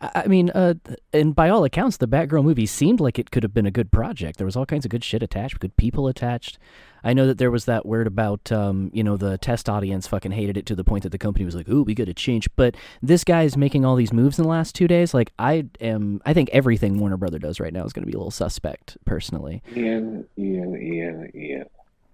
I 0.00 0.28
mean, 0.28 0.50
uh, 0.50 0.74
and 1.12 1.34
by 1.34 1.48
all 1.48 1.64
accounts, 1.64 1.96
the 1.96 2.06
Batgirl 2.06 2.44
movie 2.44 2.66
seemed 2.66 3.00
like 3.00 3.18
it 3.18 3.32
could 3.32 3.42
have 3.42 3.52
been 3.52 3.66
a 3.66 3.70
good 3.70 3.90
project. 3.90 4.38
There 4.38 4.44
was 4.44 4.56
all 4.56 4.66
kinds 4.66 4.84
of 4.84 4.90
good 4.90 5.02
shit 5.02 5.24
attached, 5.24 5.58
good 5.58 5.76
people 5.76 6.06
attached. 6.06 6.56
I 7.02 7.12
know 7.14 7.26
that 7.26 7.38
there 7.38 7.50
was 7.50 7.64
that 7.64 7.84
word 7.84 8.06
about, 8.06 8.52
um, 8.52 8.90
you 8.92 9.02
know, 9.02 9.16
the 9.16 9.38
test 9.38 9.68
audience 9.68 10.06
fucking 10.06 10.32
hated 10.32 10.56
it 10.56 10.66
to 10.66 10.76
the 10.76 10.84
point 10.84 11.02
that 11.02 11.10
the 11.10 11.18
company 11.18 11.44
was 11.44 11.56
like, 11.56 11.68
"Ooh, 11.68 11.82
we 11.82 11.94
got 11.94 12.06
to 12.06 12.14
change." 12.14 12.48
But 12.54 12.76
this 13.02 13.24
guy's 13.24 13.56
making 13.56 13.84
all 13.84 13.96
these 13.96 14.12
moves 14.12 14.38
in 14.38 14.44
the 14.44 14.48
last 14.48 14.74
two 14.74 14.86
days. 14.86 15.14
Like, 15.14 15.32
I 15.38 15.66
am, 15.80 16.20
I 16.24 16.32
think 16.32 16.48
everything 16.50 16.98
Warner 17.00 17.16
Brother 17.16 17.38
does 17.40 17.58
right 17.58 17.72
now 17.72 17.84
is 17.84 17.92
going 17.92 18.04
to 18.04 18.10
be 18.10 18.14
a 18.14 18.18
little 18.18 18.30
suspect, 18.30 18.98
personally. 19.04 19.62
Ian, 19.76 20.26
Ian, 20.38 20.80
Ian, 20.80 21.32
Ian. 21.34 21.64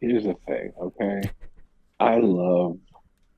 Here's 0.01 0.25
the 0.25 0.37
thing, 0.47 0.73
okay? 0.81 1.23
I 2.01 2.19
love 2.19 2.79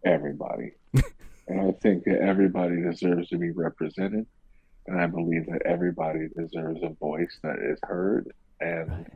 everybody. 0.04 0.72
and 1.48 1.60
I 1.60 1.72
think 1.72 2.04
that 2.04 2.20
everybody 2.20 2.82
deserves 2.82 3.28
to 3.28 3.38
be 3.38 3.50
represented. 3.50 4.26
And 4.86 5.00
I 5.00 5.06
believe 5.06 5.46
that 5.46 5.62
everybody 5.62 6.28
deserves 6.36 6.80
a 6.82 6.90
voice 6.90 7.38
that 7.42 7.58
is 7.58 7.78
heard. 7.82 8.32
And 8.60 9.06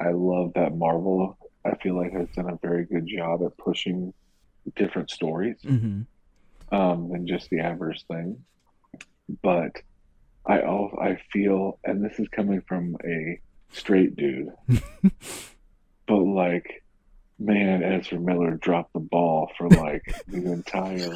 I 0.00 0.10
love 0.10 0.52
that 0.54 0.76
Marvel, 0.76 1.36
I 1.64 1.74
feel 1.76 1.96
like, 1.96 2.12
has 2.12 2.28
done 2.36 2.50
a 2.50 2.58
very 2.66 2.84
good 2.84 3.06
job 3.06 3.42
at 3.44 3.56
pushing 3.56 4.12
different 4.76 5.10
stories 5.10 5.56
hmm 5.62 6.02
um, 6.72 7.10
than 7.10 7.26
just 7.26 7.48
the 7.50 7.60
average 7.60 8.04
thing. 8.06 8.44
But 9.42 9.72
I 10.46 10.62
also 10.62 10.96
I 10.96 11.20
feel, 11.32 11.78
and 11.84 12.04
this 12.04 12.18
is 12.18 12.28
coming 12.28 12.62
from 12.62 12.96
a 13.04 13.40
straight 13.72 14.16
dude, 14.16 14.52
but 16.06 16.16
like, 16.16 16.82
man, 17.38 17.82
Ezra 17.82 18.18
Miller 18.18 18.52
dropped 18.56 18.94
the 18.94 19.00
ball 19.00 19.50
for 19.58 19.68
like 19.68 20.02
the 20.28 20.52
entire 20.52 21.14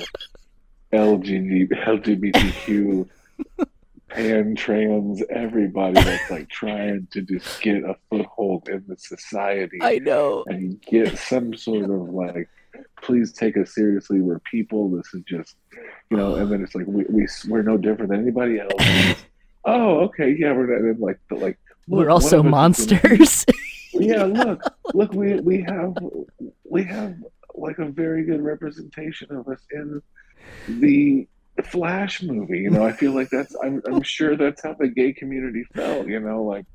LGBT, 0.93 1.69
LGBTQ, 1.85 3.09
pan, 4.13 4.55
trans, 4.55 5.23
everybody 5.31 5.95
that's 5.95 6.31
like 6.31 6.49
trying 6.49 7.07
to 7.13 7.23
just 7.23 7.61
get 7.63 7.83
a 7.83 7.97
foothold 8.11 8.69
in 8.69 8.85
the 8.89 8.97
society 8.97 9.79
I 9.81 9.99
know. 9.99 10.45
and 10.47 10.81
get 10.83 11.19
some 11.19 11.55
sort 11.55 11.85
of 11.91 12.09
like 12.11 12.49
please 13.03 13.33
take 13.33 13.57
us 13.57 13.75
seriously 13.75 14.21
we're 14.21 14.39
people 14.41 14.91
this 14.91 15.13
is 15.13 15.23
just 15.27 15.57
you 16.11 16.17
know 16.17 16.37
and 16.37 16.51
then 16.51 16.63
it's 16.63 16.75
like 16.75 16.87
we, 16.87 17.05
we 17.09 17.27
we're 17.49 17.63
no 17.63 17.77
different 17.77 18.11
than 18.11 18.21
anybody 18.21 18.59
else 18.61 19.19
oh 19.67 20.01
okay 20.01 20.35
yeah 20.39 20.53
we're 20.53 20.67
not 20.67 20.81
and 20.81 20.99
like 21.01 21.19
but 21.29 21.39
like 21.41 21.59
We're 21.87 22.11
also 22.11 22.43
monsters. 22.43 23.45
yeah 23.93 24.25
look 24.25 24.63
look 24.95 25.13
we 25.13 25.41
we 25.41 25.63
have 25.63 25.95
we 26.65 26.83
have 26.85 27.15
like 27.55 27.79
a 27.79 27.87
very 27.87 28.25
good 28.25 28.41
representation 28.41 29.31
of 29.37 29.47
us 29.49 29.61
in 29.73 30.01
the 30.81 31.27
flash 31.63 32.23
movie 32.23 32.59
you 32.61 32.71
know 32.71 32.85
i 32.85 32.93
feel 32.93 33.13
like 33.13 33.29
that's 33.31 33.55
i'm, 33.63 33.83
I'm 33.87 34.03
sure 34.03 34.37
that's 34.37 34.63
how 34.63 34.75
the 34.75 34.89
gay 34.89 35.13
community 35.13 35.65
felt 35.75 36.07
you 36.07 36.21
know 36.21 36.43
like 36.45 36.67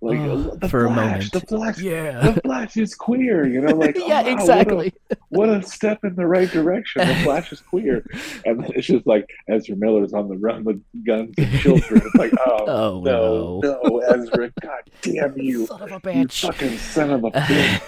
like 0.00 0.18
Oh, 0.18 0.54
the 0.56 0.68
for 0.68 0.84
a 0.84 0.88
flash 0.92 1.32
moment. 1.32 1.32
the 1.32 1.40
flash 1.40 1.78
yeah. 1.78 2.30
the 2.32 2.40
Flash 2.42 2.76
is 2.76 2.94
queer, 2.94 3.46
you 3.46 3.62
know, 3.62 3.74
like 3.74 3.96
oh, 3.98 4.00
yeah, 4.06 4.20
wow, 4.20 4.22
what 4.22 4.28
a- 4.28 4.32
exactly. 4.32 4.92
What 5.30 5.48
a, 5.48 5.62
step 5.62 6.04
in 6.04 6.14
the 6.14 6.26
right 6.26 6.50
direction. 6.50 7.08
The 7.08 7.14
Flash 7.24 7.50
is 7.52 7.60
queer, 7.62 8.04
and 8.44 8.62
then 8.62 8.70
it's 8.74 8.86
just 8.86 9.06
like 9.06 9.30
Ezra 9.48 9.76
Miller's 9.76 10.12
on 10.12 10.28
the 10.28 10.36
run 10.36 10.62
with 10.64 10.82
guns 11.06 11.32
and 11.38 11.50
children. 11.58 12.02
It's 12.04 12.14
like, 12.16 12.32
oh, 12.46 12.64
Oh, 12.66 13.00
no, 13.02 13.60
no, 13.62 14.00
Ezra, 14.00 14.52
God 14.60 14.82
damn 15.00 15.38
you, 15.38 15.66
Son 15.68 15.80
of 15.80 15.90
a 15.90 15.94
you 15.94 16.00
bitch. 16.26 16.40
fucking 16.42 16.76
son 16.76 17.10
of 17.10 17.24
a 17.24 17.30
bitch. 17.30 17.80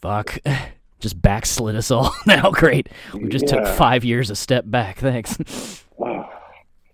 Fuck. 0.00 0.38
Just 1.02 1.20
backslid 1.20 1.74
us 1.76 1.90
all 1.90 2.14
now. 2.26 2.50
Great. 2.50 2.88
We 3.12 3.28
just 3.28 3.48
took 3.48 3.66
five 3.76 4.04
years 4.04 4.30
a 4.30 4.36
step 4.36 4.64
back. 4.66 4.98
Thanks. 4.98 5.84
Ugh. 6.04 6.26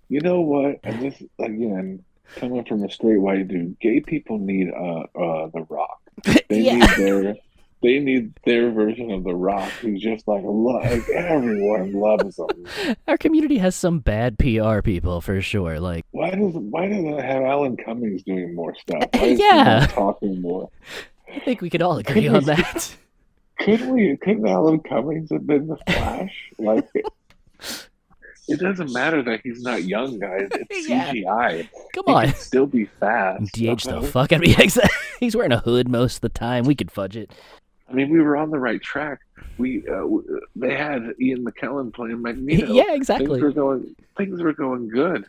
You 0.08 0.20
know 0.22 0.40
what? 0.40 0.80
And 0.82 1.00
this 1.02 1.22
again, 1.38 2.02
coming 2.36 2.64
from 2.64 2.82
a 2.84 2.90
straight 2.90 3.18
white 3.20 3.46
dude, 3.46 3.78
gay 3.80 4.00
people 4.00 4.38
need 4.38 4.70
uh 4.70 5.00
uh 5.14 5.48
the 5.54 5.66
Rock. 5.68 6.00
They 6.48 6.60
yeah. 6.62 6.76
need 6.76 6.90
their 6.96 7.36
they 7.82 7.98
need 8.00 8.32
their 8.44 8.70
version 8.72 9.10
of 9.12 9.22
the 9.22 9.34
Rock, 9.34 9.70
who's 9.82 10.00
just 10.02 10.26
like 10.26 10.42
like 10.42 11.08
everyone 11.10 11.92
loves 11.92 12.36
them. 12.36 12.96
Our 13.06 13.18
community 13.18 13.58
has 13.58 13.76
some 13.76 14.00
bad 14.00 14.38
PR 14.38 14.80
people 14.80 15.20
for 15.20 15.40
sure. 15.42 15.78
Like, 15.78 16.04
Why 16.10 16.30
does 16.30 16.54
why 16.54 16.88
doesn't 16.88 17.06
it 17.06 17.22
have 17.24 17.42
Alan 17.42 17.76
Cummings 17.76 18.22
doing 18.24 18.54
more 18.54 18.74
stuff? 18.80 19.04
Why 19.12 19.20
is 19.26 19.38
Yeah. 19.38 19.86
talking 19.90 20.40
more? 20.40 20.70
I 21.32 21.38
think 21.40 21.60
we 21.60 21.68
could 21.70 21.82
all 21.82 21.98
agree 21.98 22.26
on 22.26 22.44
that. 22.44 22.96
Couldn't 23.60 23.90
we? 23.92 24.16
Couldn't 24.18 24.46
Alan 24.48 24.80
Cummings 24.80 25.30
have 25.30 25.46
been 25.46 25.66
the 25.66 25.76
Flash? 25.88 26.52
Like, 26.58 26.88
it 28.48 28.60
doesn't 28.60 28.92
matter 28.92 29.22
that 29.22 29.40
he's 29.42 29.60
not 29.62 29.84
young, 29.84 30.18
guys. 30.18 30.48
It's 30.52 30.88
Yeah. 30.88 31.12
CGI. 31.12 31.68
Come 31.94 32.04
He 32.06 32.12
on. 32.12 32.24
can 32.26 32.34
still 32.34 32.66
be 32.66 32.86
fast. 33.00 33.52
DH 33.52 33.82
the 33.84 34.08
fuck 34.10 34.32
out 34.32 34.36
of 34.36 34.40
me. 34.40 34.56
He's 35.20 35.34
wearing 35.36 35.52
a 35.52 35.58
hood 35.58 35.88
most 35.88 36.16
of 36.16 36.20
the 36.22 36.28
time. 36.28 36.64
We 36.64 36.74
could 36.74 36.90
fudge 36.90 37.16
it. 37.16 37.32
I 37.90 37.92
mean, 37.94 38.10
we 38.10 38.20
were 38.20 38.36
on 38.36 38.50
the 38.50 38.58
right 38.58 38.80
track. 38.80 39.20
We 39.58 39.80
uh, 39.88 39.96
w- 39.96 40.40
they 40.54 40.74
had 40.76 41.02
Ian 41.20 41.44
McKellen 41.44 41.92
playing 41.92 42.22
Magneto. 42.22 42.72
yeah, 42.72 42.92
exactly. 42.94 43.26
Things 43.40 43.42
were 43.42 43.52
going. 43.52 43.96
Things 44.16 44.42
were 44.42 44.52
going 44.52 44.88
good. 44.88 45.26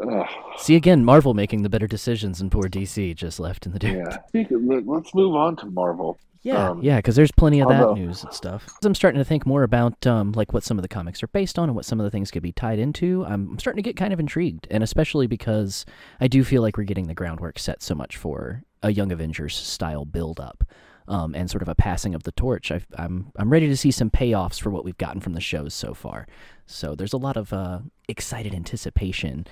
Ugh. 0.00 0.26
See 0.58 0.76
again, 0.76 1.04
Marvel 1.04 1.34
making 1.34 1.62
the 1.62 1.68
better 1.68 1.86
decisions 1.86 2.40
and 2.40 2.50
poor 2.50 2.64
DC 2.64 3.14
just 3.16 3.38
left 3.40 3.66
in 3.66 3.72
the 3.72 3.78
dirt. 3.78 3.96
Yeah. 3.96 4.18
Speak 4.28 4.50
of- 4.50 4.62
let- 4.64 4.86
Let's 4.86 5.14
move 5.14 5.34
on 5.34 5.56
to 5.56 5.66
Marvel. 5.66 6.18
Yeah, 6.42 6.70
Um, 6.70 6.82
yeah, 6.82 6.96
because 6.96 7.16
there's 7.16 7.32
plenty 7.32 7.60
of 7.60 7.68
that 7.68 7.82
although- 7.82 7.94
news 8.00 8.22
and 8.22 8.32
stuff. 8.32 8.66
I'm 8.84 8.94
starting 8.94 9.18
to 9.18 9.24
think 9.24 9.44
more 9.44 9.62
about 9.64 10.06
um, 10.06 10.32
like 10.32 10.52
what 10.52 10.62
some 10.62 10.78
of 10.78 10.82
the 10.82 10.88
comics 10.88 11.22
are 11.22 11.28
based 11.28 11.58
on 11.58 11.68
and 11.68 11.74
what 11.76 11.84
some 11.84 11.98
of 12.00 12.04
the 12.04 12.10
things 12.10 12.30
could 12.30 12.42
be 12.42 12.52
tied 12.52 12.78
into. 12.78 13.24
I'm, 13.26 13.50
I'm 13.50 13.58
starting 13.58 13.82
to 13.82 13.88
get 13.88 13.96
kind 13.96 14.12
of 14.12 14.20
intrigued, 14.20 14.66
and 14.70 14.82
especially 14.82 15.26
because 15.26 15.84
I 16.20 16.28
do 16.28 16.44
feel 16.44 16.62
like 16.62 16.76
we're 16.76 16.84
getting 16.84 17.08
the 17.08 17.14
groundwork 17.14 17.58
set 17.58 17.82
so 17.82 17.94
much 17.94 18.16
for 18.16 18.62
a 18.82 18.92
Young 18.92 19.10
Avengers 19.12 19.54
style 19.56 20.04
build 20.04 20.38
up. 20.40 20.64
Um, 21.08 21.34
and 21.34 21.48
sort 21.50 21.62
of 21.62 21.68
a 21.70 21.74
passing 21.74 22.14
of 22.14 22.24
the 22.24 22.32
torch. 22.32 22.70
I've, 22.70 22.86
I'm 22.98 23.32
I'm 23.36 23.48
ready 23.48 23.66
to 23.68 23.76
see 23.78 23.90
some 23.90 24.10
payoffs 24.10 24.60
for 24.60 24.68
what 24.68 24.84
we've 24.84 24.98
gotten 24.98 25.22
from 25.22 25.32
the 25.32 25.40
shows 25.40 25.72
so 25.72 25.94
far. 25.94 26.26
So 26.66 26.94
there's 26.94 27.14
a 27.14 27.16
lot 27.16 27.38
of 27.38 27.50
uh, 27.50 27.78
excited 28.08 28.54
anticipation. 28.54 29.46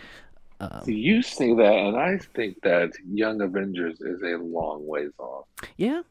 Um, 0.61 0.83
See, 0.85 0.93
you 0.97 1.23
say 1.23 1.55
that, 1.55 1.73
and 1.75 1.97
I 1.97 2.19
think 2.35 2.61
that 2.61 2.91
Young 3.11 3.41
Avengers 3.41 4.03
is 4.03 4.21
a 4.21 4.37
long 4.37 4.87
ways 4.87 5.13
off. 5.19 5.47
yeah, 5.79 6.03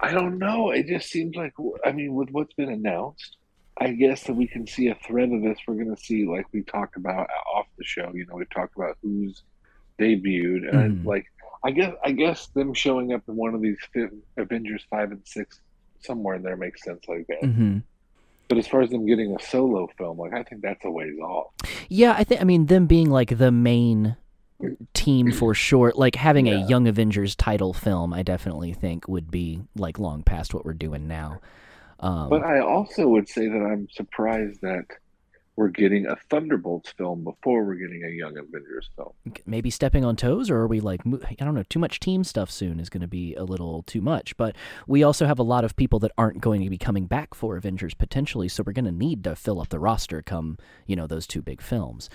I 0.00 0.12
don't 0.12 0.38
know. 0.38 0.70
It 0.70 0.86
just 0.86 1.08
seems 1.10 1.36
like, 1.36 1.52
I 1.84 1.92
mean, 1.92 2.14
with 2.14 2.30
what's 2.30 2.52
been 2.54 2.70
announced, 2.70 3.36
I 3.78 3.92
guess 3.92 4.24
that 4.24 4.34
we 4.34 4.46
can 4.46 4.66
see 4.66 4.88
a 4.88 4.94
thread 5.06 5.30
of 5.32 5.42
this. 5.42 5.58
We're 5.66 5.74
going 5.74 5.94
to 5.94 6.00
see, 6.02 6.26
like 6.26 6.46
we 6.52 6.62
talked 6.62 6.96
about 6.96 7.28
off 7.54 7.66
the 7.78 7.84
show. 7.84 8.10
You 8.14 8.26
know, 8.26 8.36
we've 8.36 8.50
talked 8.50 8.76
about 8.76 8.96
who's 9.02 9.42
debuted, 9.98 10.68
and 10.68 10.98
Mhm. 10.98 11.04
like, 11.06 11.26
I 11.64 11.70
guess, 11.70 11.92
I 12.04 12.12
guess 12.12 12.46
them 12.48 12.74
showing 12.74 13.12
up 13.12 13.22
in 13.28 13.36
one 13.36 13.54
of 13.54 13.60
these 13.62 13.78
Avengers 14.36 14.84
five 14.90 15.10
and 15.10 15.22
six 15.26 15.60
somewhere 16.00 16.36
in 16.36 16.42
there 16.42 16.56
makes 16.56 16.82
sense 16.84 17.02
like 17.08 17.26
that. 17.28 17.42
hmm 17.44 17.78
But 18.48 18.58
as 18.58 18.68
far 18.68 18.82
as 18.82 18.90
them 18.90 19.06
getting 19.06 19.34
a 19.34 19.40
solo 19.42 19.88
film, 19.98 20.18
like 20.18 20.32
I 20.34 20.42
think 20.42 20.62
that's 20.62 20.84
a 20.84 20.90
ways 20.90 21.18
off. 21.18 21.48
Yeah, 21.88 22.12
I 22.16 22.22
think 22.24 22.40
I 22.40 22.44
mean 22.44 22.66
them 22.66 22.86
being 22.86 23.10
like 23.10 23.36
the 23.38 23.50
main 23.50 24.16
team 24.94 25.32
for 25.32 25.54
sure, 25.54 25.92
like 25.94 26.14
having 26.14 26.48
a 26.48 26.66
Young 26.66 26.86
Avengers 26.88 27.34
title 27.36 27.72
film, 27.72 28.12
I 28.12 28.22
definitely 28.22 28.72
think 28.72 29.08
would 29.08 29.30
be 29.30 29.62
like 29.74 29.98
long 29.98 30.22
past 30.22 30.54
what 30.54 30.64
we're 30.64 30.72
doing 30.74 31.06
now. 31.08 31.40
Um, 32.00 32.28
But 32.28 32.44
I 32.44 32.60
also 32.60 33.08
would 33.08 33.28
say 33.28 33.48
that 33.48 33.56
I'm 33.58 33.88
surprised 33.90 34.60
that 34.62 34.84
we're 35.56 35.68
getting 35.68 36.06
a 36.06 36.16
Thunderbolts 36.28 36.92
film 36.92 37.24
before 37.24 37.64
we're 37.64 37.76
getting 37.76 38.04
a 38.04 38.10
Young 38.10 38.36
Avengers 38.36 38.90
film. 38.94 39.12
maybe 39.46 39.70
stepping 39.70 40.04
on 40.04 40.14
toes 40.14 40.50
or 40.50 40.56
are 40.58 40.66
we 40.66 40.80
like 40.80 41.00
i 41.06 41.44
don't 41.44 41.54
know 41.54 41.62
too 41.70 41.78
much 41.78 41.98
team 41.98 42.22
stuff 42.24 42.50
soon 42.50 42.78
is 42.78 42.90
going 42.90 43.00
to 43.00 43.06
be 43.08 43.34
a 43.36 43.42
little 43.44 43.82
too 43.84 44.02
much 44.02 44.36
but 44.36 44.54
we 44.86 45.02
also 45.02 45.24
have 45.26 45.38
a 45.38 45.42
lot 45.42 45.64
of 45.64 45.74
people 45.74 45.98
that 45.98 46.12
aren't 46.18 46.40
going 46.42 46.62
to 46.62 46.68
be 46.68 46.76
coming 46.76 47.06
back 47.06 47.32
for 47.34 47.56
avengers 47.56 47.94
potentially 47.94 48.48
so 48.48 48.62
we're 48.66 48.72
going 48.74 48.84
to 48.84 48.92
need 48.92 49.24
to 49.24 49.34
fill 49.34 49.58
up 49.60 49.68
the 49.70 49.78
roster 49.78 50.20
come 50.20 50.58
you 50.86 50.94
know 50.94 51.06
those 51.06 51.26
two 51.26 51.40
big 51.40 51.62
films 51.62 52.10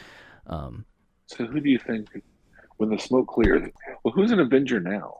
um, 0.47 0.85
So 1.25 1.45
who 1.45 1.59
do 1.59 1.69
you 1.69 1.79
think 1.79 2.09
when 2.81 2.89
the 2.89 2.97
smoke 2.99 3.27
clears? 3.27 3.69
Well, 4.03 4.13
who's 4.13 4.31
an 4.31 4.39
Avenger 4.39 4.79
now? 4.79 5.17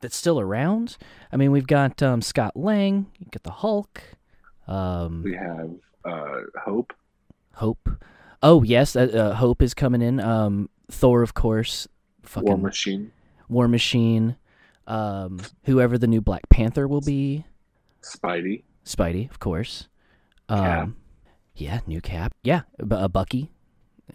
that's 0.00 0.16
still 0.18 0.38
around 0.38 0.98
i 1.32 1.36
mean 1.38 1.50
we've 1.50 1.66
got 1.66 2.02
um, 2.02 2.20
scott 2.20 2.54
lang 2.54 3.06
you 3.18 3.26
got 3.30 3.42
the 3.42 3.50
hulk 3.50 4.02
um, 4.68 5.22
We 5.22 5.34
have 5.34 5.70
uh, 6.04 6.40
Hope. 6.62 6.92
hope 7.54 7.88
oh 8.42 8.62
yes 8.62 8.96
uh, 8.96 9.00
uh, 9.04 9.34
hope 9.34 9.62
is 9.62 9.72
coming 9.72 10.02
in 10.02 10.20
um, 10.20 10.68
thor 10.90 11.22
of 11.22 11.32
course 11.32 11.88
fucking 12.22 12.48
War 12.48 12.58
Machine, 12.58 13.12
War 13.48 13.66
Machine, 13.66 14.36
um, 14.86 15.40
whoever 15.64 15.96
the 15.96 16.06
new 16.06 16.20
Black 16.20 16.50
Panther 16.50 16.86
will 16.86 17.00
be, 17.00 17.46
Spidey, 18.02 18.62
Spidey, 18.84 19.30
of 19.30 19.38
course. 19.38 19.88
Um, 20.50 20.60
Cap. 20.60 20.88
Yeah, 21.56 21.80
new 21.86 22.00
Cap. 22.02 22.34
Yeah, 22.42 22.62
B- 22.86 22.94
uh, 22.96 23.08
Bucky, 23.08 23.50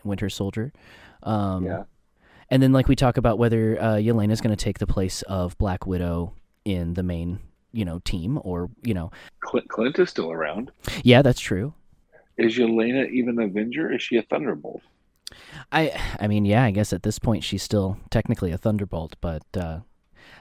Winter 0.04 0.30
Soldier. 0.30 0.72
Um, 1.24 1.66
yeah, 1.66 1.84
And 2.52 2.64
then, 2.64 2.72
like, 2.72 2.88
we 2.88 2.96
talk 2.96 3.18
about 3.18 3.38
whether 3.38 3.82
uh, 3.82 3.98
is 3.98 4.42
going 4.42 4.56
to 4.56 4.56
take 4.56 4.80
the 4.80 4.88
place 4.88 5.22
of 5.24 5.58
Black 5.58 5.86
Widow 5.86 6.34
in 6.66 6.96
the 6.96 7.04
main, 7.04 7.40
you 7.72 7.86
know, 7.86 8.00
team, 8.00 8.40
or 8.44 8.70
you 8.84 8.94
know, 8.94 9.12
Clint, 9.42 9.70
Clint 9.70 10.00
is 10.00 10.10
still 10.10 10.32
around. 10.32 10.72
yeah, 11.04 11.22
that's 11.22 11.40
true. 11.40 11.74
Is 12.38 12.58
Yelena 12.58 13.10
even 13.12 13.40
an 13.40 13.50
Avenger? 13.50 13.92
Is 13.92 14.02
she 14.02 14.18
a 14.18 14.24
Thunderbolt? 14.24 14.82
I, 15.72 16.00
I 16.20 16.28
mean, 16.28 16.46
yeah, 16.46 16.64
I 16.64 16.72
guess 16.72 16.94
at 16.94 17.04
this 17.04 17.20
point 17.20 17.44
she's 17.44 17.62
still 17.62 17.98
technically 18.10 18.52
a 18.52 18.58
Thunderbolt, 18.58 19.16
but 19.22 19.44
uh, 19.56 19.80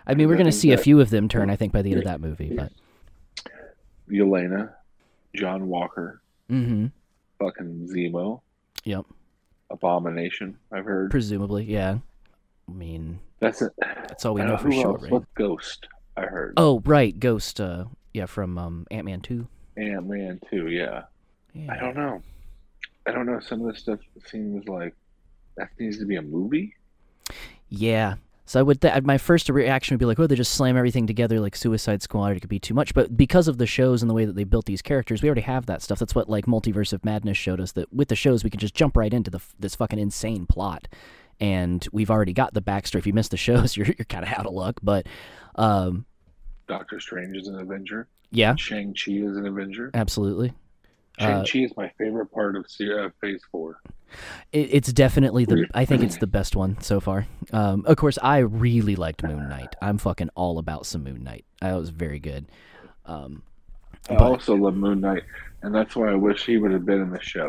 I 0.06 0.14
mean, 0.14 0.28
we're 0.28 0.36
going 0.36 0.46
to 0.46 0.52
see 0.52 0.72
a 0.72 0.78
few 0.78 1.00
of 1.00 1.10
them 1.10 1.28
turn. 1.28 1.50
I 1.50 1.56
think 1.56 1.72
by 1.72 1.82
the 1.82 1.90
end 1.90 1.98
of 1.98 2.04
that 2.06 2.20
movie, 2.20 2.54
but 2.56 2.72
Yelena, 4.10 4.72
John 5.34 5.68
Walker, 5.68 6.22
mm-hmm. 6.48 6.86
fucking 7.38 7.88
Zemo, 7.92 8.40
Yep. 8.84 9.04
Abomination. 9.70 10.56
I've 10.72 10.84
heard. 10.84 11.10
presumably, 11.10 11.64
yeah. 11.64 11.98
I 12.68 12.72
mean, 12.72 13.18
That's 13.40 13.62
it. 13.62 13.72
that's 13.78 14.24
all 14.24 14.34
we 14.34 14.42
I 14.42 14.46
know 14.46 14.56
for 14.58 14.70
sure, 14.70 14.84
else? 14.92 15.02
right? 15.02 15.12
What 15.12 15.34
Ghost? 15.34 15.86
I 16.16 16.22
heard. 16.22 16.54
Oh, 16.56 16.80
right, 16.84 17.18
Ghost. 17.18 17.60
Uh, 17.60 17.84
yeah, 18.12 18.26
from 18.26 18.58
um, 18.58 18.86
Ant 18.90 19.04
Man 19.06 19.20
two. 19.20 19.46
Ant 19.76 20.06
Man 20.06 20.40
two, 20.50 20.68
Yeah. 20.68 21.04
Yeah. 21.54 21.72
I 21.72 21.78
don't 21.78 21.96
know. 21.96 22.22
I 23.06 23.12
don't 23.12 23.24
know. 23.26 23.40
Some 23.40 23.60
of 23.64 23.72
this 23.72 23.82
stuff 23.82 24.00
seems 24.26 24.68
like 24.68 24.94
that 25.56 25.70
needs 25.78 25.98
to 25.98 26.04
be 26.04 26.16
a 26.16 26.22
movie. 26.22 26.74
Yeah. 27.68 28.16
So 28.48 28.58
I 28.58 28.62
would. 28.62 28.80
Th- 28.80 29.02
my 29.02 29.18
first 29.18 29.50
reaction 29.50 29.94
would 29.94 29.98
be 29.98 30.06
like, 30.06 30.18
"Oh, 30.18 30.26
they 30.26 30.34
just 30.34 30.54
slam 30.54 30.74
everything 30.74 31.06
together 31.06 31.38
like 31.38 31.54
Suicide 31.54 32.02
Squad. 32.02 32.34
It 32.34 32.40
could 32.40 32.48
be 32.48 32.58
too 32.58 32.72
much." 32.72 32.94
But 32.94 33.14
because 33.14 33.46
of 33.46 33.58
the 33.58 33.66
shows 33.66 34.02
and 34.02 34.08
the 34.08 34.14
way 34.14 34.24
that 34.24 34.36
they 34.36 34.44
built 34.44 34.64
these 34.64 34.80
characters, 34.80 35.20
we 35.22 35.28
already 35.28 35.42
have 35.42 35.66
that 35.66 35.82
stuff. 35.82 35.98
That's 35.98 36.14
what 36.14 36.30
like 36.30 36.46
Multiverse 36.46 36.94
of 36.94 37.04
Madness 37.04 37.36
showed 37.36 37.60
us. 37.60 37.72
That 37.72 37.92
with 37.92 38.08
the 38.08 38.16
shows, 38.16 38.42
we 38.44 38.48
could 38.48 38.58
just 38.60 38.74
jump 38.74 38.96
right 38.96 39.12
into 39.12 39.30
the 39.30 39.36
f- 39.36 39.54
this 39.58 39.74
fucking 39.74 39.98
insane 39.98 40.46
plot, 40.46 40.88
and 41.38 41.86
we've 41.92 42.10
already 42.10 42.32
got 42.32 42.54
the 42.54 42.62
backstory. 42.62 43.00
If 43.00 43.06
you 43.06 43.12
miss 43.12 43.28
the 43.28 43.36
shows, 43.36 43.76
you're 43.76 43.86
you're 43.88 44.06
kind 44.08 44.24
of 44.24 44.32
out 44.32 44.46
of 44.46 44.54
luck. 44.54 44.80
But, 44.82 45.06
um, 45.56 46.06
Doctor 46.68 47.00
Strange 47.00 47.36
is 47.36 47.48
an 47.48 47.58
Avenger. 47.60 48.08
yeah, 48.30 48.54
Shang 48.56 48.94
Chi 48.94 49.12
is 49.12 49.36
an 49.36 49.46
Avenger. 49.46 49.90
absolutely. 49.92 50.54
Shang 51.18 51.40
Uh, 51.40 51.44
is 51.54 51.72
my 51.76 51.90
favorite 51.98 52.26
part 52.32 52.56
of 52.56 52.68
se- 52.70 52.92
uh, 52.92 53.08
Phase 53.20 53.42
Four. 53.50 53.80
It, 54.52 54.68
it's 54.72 54.92
definitely 54.92 55.44
the. 55.44 55.66
I 55.74 55.84
think 55.84 56.02
it's 56.02 56.16
the 56.18 56.26
best 56.26 56.56
one 56.56 56.80
so 56.80 57.00
far. 57.00 57.26
Um, 57.52 57.84
of 57.86 57.96
course, 57.96 58.18
I 58.22 58.38
really 58.38 58.96
liked 58.96 59.22
Moon 59.22 59.48
Knight. 59.48 59.74
I'm 59.82 59.98
fucking 59.98 60.30
all 60.34 60.58
about 60.58 60.86
some 60.86 61.04
Moon 61.04 61.22
Knight. 61.24 61.44
That 61.60 61.74
was 61.74 61.90
very 61.90 62.18
good. 62.20 62.46
Um, 63.04 63.42
I 64.08 64.14
but- 64.14 64.22
also 64.22 64.54
love 64.54 64.74
Moon 64.74 65.00
Knight, 65.00 65.24
and 65.62 65.74
that's 65.74 65.94
why 65.94 66.10
I 66.10 66.14
wish 66.14 66.46
he 66.46 66.56
would 66.56 66.70
have 66.72 66.86
been 66.86 67.02
in 67.02 67.10
the 67.10 67.20
show 67.20 67.46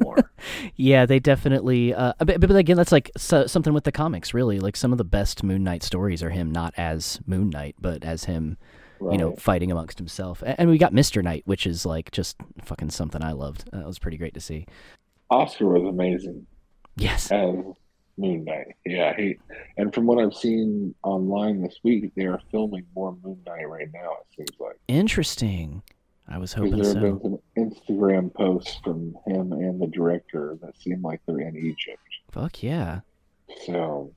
more. 0.00 0.16
yeah, 0.76 1.06
they 1.06 1.20
definitely. 1.20 1.94
Uh, 1.94 2.14
but, 2.18 2.40
but 2.40 2.50
again, 2.56 2.76
that's 2.76 2.92
like 2.92 3.10
so, 3.16 3.46
something 3.46 3.72
with 3.72 3.84
the 3.84 3.92
comics. 3.92 4.34
Really, 4.34 4.58
like 4.58 4.76
some 4.76 4.90
of 4.90 4.98
the 4.98 5.04
best 5.04 5.44
Moon 5.44 5.62
Knight 5.62 5.82
stories 5.84 6.22
are 6.22 6.30
him 6.30 6.50
not 6.50 6.74
as 6.76 7.20
Moon 7.26 7.50
Knight, 7.50 7.76
but 7.80 8.02
as 8.04 8.24
him, 8.24 8.56
you 9.10 9.18
know, 9.18 9.34
fighting 9.36 9.72
amongst 9.72 9.98
himself. 9.98 10.42
And 10.46 10.70
we 10.70 10.78
got 10.78 10.92
Mister 10.92 11.22
Knight, 11.22 11.42
which 11.46 11.66
is 11.66 11.84
like 11.84 12.10
just 12.10 12.36
fucking 12.62 12.90
something 12.90 13.22
I 13.22 13.32
loved. 13.32 13.70
That 13.72 13.86
was 13.86 13.98
pretty 13.98 14.16
great 14.16 14.34
to 14.34 14.40
see. 14.40 14.66
Oscar 15.30 15.66
was 15.68 15.82
amazing 15.82 16.46
Yes. 16.96 17.32
as 17.32 17.54
Moon 18.18 18.44
Knight. 18.44 18.76
Yeah, 18.84 19.16
he 19.16 19.38
and 19.78 19.94
from 19.94 20.06
what 20.06 20.22
I've 20.22 20.34
seen 20.34 20.94
online 21.02 21.62
this 21.62 21.78
week, 21.82 22.12
they 22.14 22.26
are 22.26 22.40
filming 22.50 22.84
more 22.94 23.16
Moon 23.22 23.40
Knight 23.46 23.68
right 23.68 23.88
now. 23.92 24.16
It 24.20 24.36
seems 24.36 24.60
like 24.60 24.78
Interesting. 24.88 25.82
I 26.28 26.38
was 26.38 26.52
hoping 26.52 26.72
because 26.72 26.94
there 26.94 27.06
have 27.06 27.20
so. 27.22 27.40
been 27.56 27.72
some 27.76 27.96
Instagram 27.96 28.32
posts 28.32 28.78
from 28.84 29.16
him 29.26 29.52
and 29.52 29.80
the 29.80 29.88
director 29.88 30.56
that 30.62 30.80
seem 30.80 31.02
like 31.02 31.20
they're 31.26 31.40
in 31.40 31.56
Egypt. 31.56 31.98
Fuck 32.30 32.62
yeah. 32.62 33.00
So, 33.66 34.12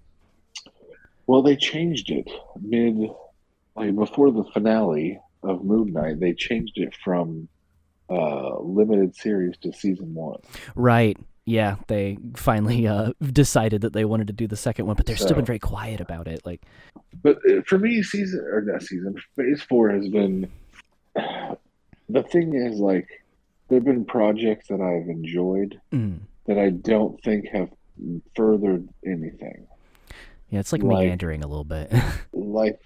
well, 1.27 1.41
they 1.41 1.55
changed 1.55 2.11
it 2.11 2.29
mid, 2.61 3.09
like 3.75 3.95
before 3.95 4.31
the 4.31 4.43
finale 4.53 5.19
of 5.43 5.63
Moon 5.63 5.93
Knight. 5.93 6.19
They 6.19 6.33
changed 6.33 6.73
it 6.77 6.95
from 7.03 7.47
uh 8.09 8.59
limited 8.59 9.15
series 9.15 9.57
to 9.57 9.73
season 9.73 10.13
one. 10.13 10.39
Right. 10.75 11.17
Yeah, 11.47 11.75
they 11.85 12.17
finally 12.35 12.87
uh, 12.87 13.11
decided 13.21 13.81
that 13.81 13.93
they 13.93 14.03
wanted 14.03 14.25
to 14.27 14.33
do 14.33 14.47
the 14.47 14.55
second 14.55 14.87
one, 14.87 14.95
but 14.95 15.05
they've 15.05 15.19
still 15.19 15.35
been 15.35 15.45
very 15.45 15.59
quiet 15.59 16.01
about 16.01 16.27
it. 16.27 16.43
Like, 16.43 16.63
But 17.21 17.37
uh, 17.47 17.61
for 17.67 17.77
me, 17.77 18.01
season 18.01 18.39
or 18.51 18.61
not 18.61 18.81
season 18.81 19.15
phase 19.35 19.61
four 19.61 19.89
has 19.91 20.07
been. 20.07 20.49
The 22.09 22.21
thing 22.21 22.53
is, 22.53 22.79
like, 22.79 23.07
there 23.67 23.77
have 23.77 23.85
been 23.85 24.05
projects 24.05 24.67
that 24.67 24.79
I've 24.79 25.09
enjoyed 25.09 25.79
mm, 25.91 26.19
that 26.45 26.59
I 26.59 26.69
don't 26.69 27.19
think 27.23 27.47
have 27.47 27.69
furthered 28.35 28.87
anything. 29.03 29.65
yeah, 30.51 30.59
it's 30.59 30.71
like, 30.71 30.83
Like- 30.83 31.05
meandering 31.05 31.43
a 31.43 31.47
little 31.47 31.63
bit. 31.63 31.91
Like 32.33 32.79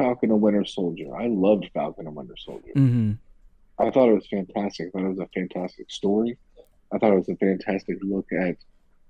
Falcon 0.00 0.30
and 0.30 0.40
Winter 0.40 0.64
Soldier. 0.64 1.14
I 1.16 1.26
loved 1.26 1.68
Falcon 1.74 2.06
and 2.06 2.16
Winter 2.16 2.36
Soldier. 2.36 2.72
hmm 2.74 3.12
I 3.78 3.90
thought 3.90 4.08
it 4.10 4.14
was 4.14 4.26
fantastic. 4.28 4.88
I 4.88 4.90
thought 4.98 5.06
it 5.06 5.16
was 5.16 5.18
a 5.20 5.28
fantastic 5.34 5.90
story. 5.90 6.36
I 6.92 6.98
thought 6.98 7.12
it 7.12 7.16
was 7.16 7.28
a 7.30 7.36
fantastic 7.36 7.96
look 8.02 8.26
at, 8.32 8.56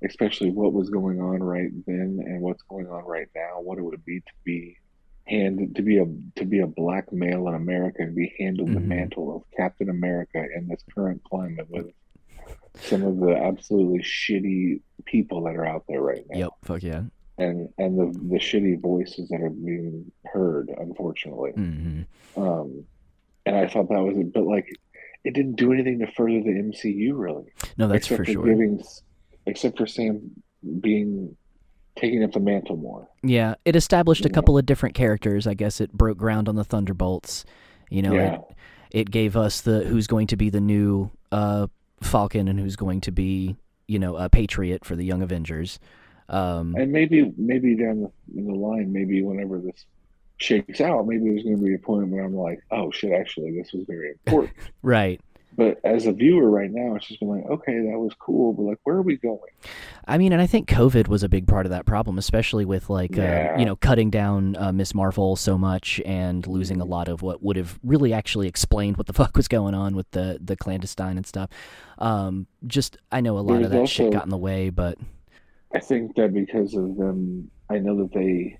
especially 0.04 0.50
what 0.52 0.72
was 0.72 0.90
going 0.90 1.20
on 1.20 1.42
right 1.42 1.70
then 1.86 2.20
and 2.24 2.40
what's 2.40 2.62
going 2.62 2.86
on 2.86 3.04
right 3.04 3.26
now. 3.34 3.60
What 3.60 3.78
it 3.78 3.82
would 3.82 4.04
be 4.04 4.20
to 4.20 4.32
be 4.44 4.76
handed 5.26 5.74
to 5.76 5.82
be 5.82 5.98
a 5.98 6.06
to 6.36 6.44
be 6.44 6.60
a 6.60 6.66
black 6.66 7.12
male 7.12 7.48
in 7.48 7.54
America 7.54 8.02
and 8.02 8.14
be 8.14 8.32
handed 8.38 8.66
the 8.68 8.80
Mhm. 8.80 8.86
mantle 8.86 9.34
of 9.36 9.42
Captain 9.56 9.88
America 9.88 10.44
in 10.56 10.68
this 10.68 10.82
current 10.94 11.22
climate 11.24 11.66
with 11.70 11.90
some 12.76 13.02
of 13.02 13.18
the 13.18 13.36
absolutely 13.36 14.00
shitty 14.00 14.80
people 15.04 15.42
that 15.44 15.56
are 15.56 15.66
out 15.66 15.84
there 15.88 16.00
right 16.02 16.24
now, 16.30 16.38
Yep. 16.38 16.50
Fuck 16.62 16.82
yeah. 16.84 17.02
And 17.40 17.68
and 17.78 17.98
the 17.98 18.06
the 18.28 18.38
shitty 18.38 18.80
voices 18.80 19.28
that 19.30 19.40
are 19.40 19.50
being 19.50 20.10
heard, 20.26 20.70
unfortunately. 20.78 21.52
hmm 21.52 22.02
Um, 22.36 22.84
and 23.46 23.56
I 23.56 23.66
thought 23.66 23.88
that 23.88 24.00
was 24.02 24.16
a 24.16 24.22
bit 24.22 24.44
like, 24.44 24.66
it 25.24 25.34
didn't 25.34 25.56
do 25.56 25.72
anything 25.72 25.98
to 26.00 26.06
further 26.12 26.40
the 26.42 26.50
MCU 26.50 27.12
really, 27.14 27.46
No, 27.76 27.88
that's 27.88 28.06
except 28.06 28.18
for 28.18 28.24
for 28.26 28.32
sure. 28.32 28.44
giving, 28.44 28.82
except 29.46 29.78
for 29.78 29.86
Sam 29.86 30.30
being 30.80 31.36
taking 31.96 32.22
up 32.22 32.32
the 32.32 32.40
mantle 32.40 32.76
more. 32.76 33.08
Yeah, 33.22 33.54
it 33.64 33.74
established 33.76 34.24
a 34.24 34.30
couple 34.30 34.56
of 34.56 34.66
different 34.66 34.94
characters. 34.94 35.46
I 35.46 35.54
guess 35.54 35.80
it 35.80 35.92
broke 35.92 36.18
ground 36.18 36.48
on 36.48 36.54
the 36.56 36.64
Thunderbolts. 36.64 37.44
You 37.90 38.02
know, 38.02 38.14
yeah, 38.14 38.34
it, 38.34 38.40
it 38.92 39.10
gave 39.10 39.36
us 39.36 39.62
the 39.62 39.80
who's 39.84 40.06
going 40.06 40.26
to 40.28 40.36
be 40.36 40.50
the 40.50 40.60
new 40.60 41.10
uh, 41.32 41.66
Falcon 42.02 42.46
and 42.46 42.60
who's 42.60 42.76
going 42.76 43.00
to 43.02 43.10
be, 43.10 43.56
you 43.88 43.98
know, 43.98 44.16
a 44.16 44.28
Patriot 44.28 44.84
for 44.84 44.94
the 44.96 45.04
Young 45.04 45.22
Avengers. 45.22 45.78
Um, 46.30 46.76
and 46.76 46.92
maybe 46.92 47.32
maybe 47.36 47.74
down 47.74 48.02
the, 48.02 48.38
in 48.38 48.46
the 48.46 48.54
line, 48.54 48.92
maybe 48.92 49.20
whenever 49.22 49.58
this 49.58 49.84
shakes 50.36 50.80
out, 50.80 51.06
maybe 51.06 51.28
there's 51.28 51.42
going 51.42 51.58
to 51.58 51.62
be 51.62 51.74
a 51.74 51.78
point 51.78 52.08
where 52.08 52.24
I'm 52.24 52.34
like, 52.34 52.62
oh 52.70 52.90
shit, 52.92 53.12
actually, 53.12 53.50
this 53.60 53.72
was 53.72 53.84
very 53.86 54.10
important. 54.10 54.52
right. 54.82 55.20
but 55.56 55.80
as 55.84 56.06
a 56.06 56.12
viewer 56.12 56.48
right 56.48 56.70
now, 56.70 56.94
it's 56.94 57.08
just 57.08 57.18
been 57.18 57.28
like, 57.28 57.44
okay, 57.46 57.72
that 57.72 57.98
was 57.98 58.14
cool, 58.18 58.52
but 58.52 58.62
like, 58.62 58.78
where 58.84 58.96
are 58.96 59.02
we 59.02 59.16
going? 59.16 59.40
I 60.06 60.18
mean, 60.18 60.32
and 60.32 60.40
I 60.40 60.46
think 60.46 60.68
COVID 60.68 61.08
was 61.08 61.24
a 61.24 61.28
big 61.28 61.48
part 61.48 61.66
of 61.66 61.70
that 61.70 61.84
problem, 61.84 62.16
especially 62.16 62.64
with 62.64 62.88
like, 62.88 63.18
uh, 63.18 63.54
you 63.58 63.64
know, 63.64 63.74
cutting 63.74 64.08
down 64.08 64.56
uh, 64.56 64.72
Ms. 64.72 64.94
Marvel 64.94 65.34
so 65.34 65.58
much 65.58 66.00
and 66.06 66.46
losing 66.46 66.80
a 66.80 66.84
lot 66.84 67.08
of 67.08 67.22
what 67.22 67.42
would 67.42 67.56
have 67.56 67.78
really 67.82 68.12
actually 68.12 68.46
explained 68.46 68.96
what 68.96 69.08
the 69.08 69.12
fuck 69.20 69.36
was 69.36 69.48
going 69.48 69.74
on 69.74 69.96
with 69.96 70.10
the 70.12 70.38
the 70.40 70.56
clandestine 70.56 71.16
and 71.16 71.26
stuff. 71.26 71.50
Um, 71.98 72.46
just 72.66 72.98
I 73.10 73.20
know 73.20 73.36
a 73.36 73.40
lot 73.40 73.62
of 73.62 73.70
There's 73.70 73.82
that 73.82 73.92
shit 73.92 74.12
got 74.12 74.24
in 74.24 74.30
the 74.30 74.38
way, 74.38 74.70
but 74.70 74.96
I 75.74 75.78
think 75.80 76.16
that 76.16 76.32
because 76.34 76.74
of 76.74 76.96
them, 76.96 77.50
I 77.68 77.78
know 77.78 77.96
that 77.98 78.12
they, 78.12 78.58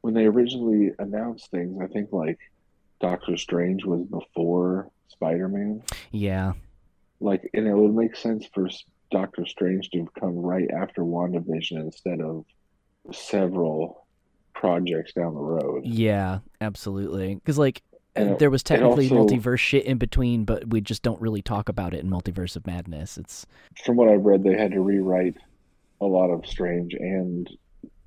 when 0.00 0.14
they 0.14 0.24
originally 0.24 0.92
announced 0.98 1.50
things, 1.50 1.78
I 1.82 1.86
think 1.86 2.12
like 2.12 2.38
Doctor 3.00 3.36
Strange 3.36 3.84
was 3.84 4.02
before 4.06 4.90
Spider 5.08 5.48
Man. 5.48 5.82
yeah, 6.12 6.52
Like, 7.20 7.48
and 7.54 7.66
it 7.66 7.74
would 7.74 7.94
make 7.94 8.16
sense 8.16 8.46
for 8.54 8.68
Doctor 9.10 9.44
Strange 9.46 9.90
to 9.90 9.98
have 10.00 10.14
come 10.14 10.34
right 10.36 10.70
after 10.70 11.02
WandaVision 11.02 11.72
instead 11.78 12.20
of 12.20 12.44
several 13.12 14.06
projects 14.54 15.12
down 15.12 15.34
the 15.34 15.40
road. 15.40 15.84
Yeah, 15.84 16.38
absolutely. 16.60 17.34
Because 17.34 17.58
like 17.58 17.82
And 18.14 18.38
there 18.38 18.50
was 18.50 18.62
technically 18.62 19.10
also- 19.10 19.26
multiverse 19.36 19.58
shit 19.58 19.84
in 19.84 19.98
between, 19.98 20.44
but 20.44 20.68
we 20.70 20.80
just 20.80 21.02
don't 21.02 21.20
really 21.20 21.42
talk 21.42 21.68
about 21.68 21.92
it 21.92 22.02
in 22.02 22.08
Multiverse 22.10 22.56
of 22.56 22.66
Madness. 22.66 23.18
It's 23.18 23.46
From 23.84 23.96
what 23.96 24.08
I've 24.08 24.24
read, 24.24 24.42
they 24.42 24.56
had 24.56 24.72
to 24.72 24.80
rewrite 24.80 25.36
a 26.00 26.06
lot 26.06 26.30
of 26.30 26.46
Strange 26.46 26.94
and 26.94 27.48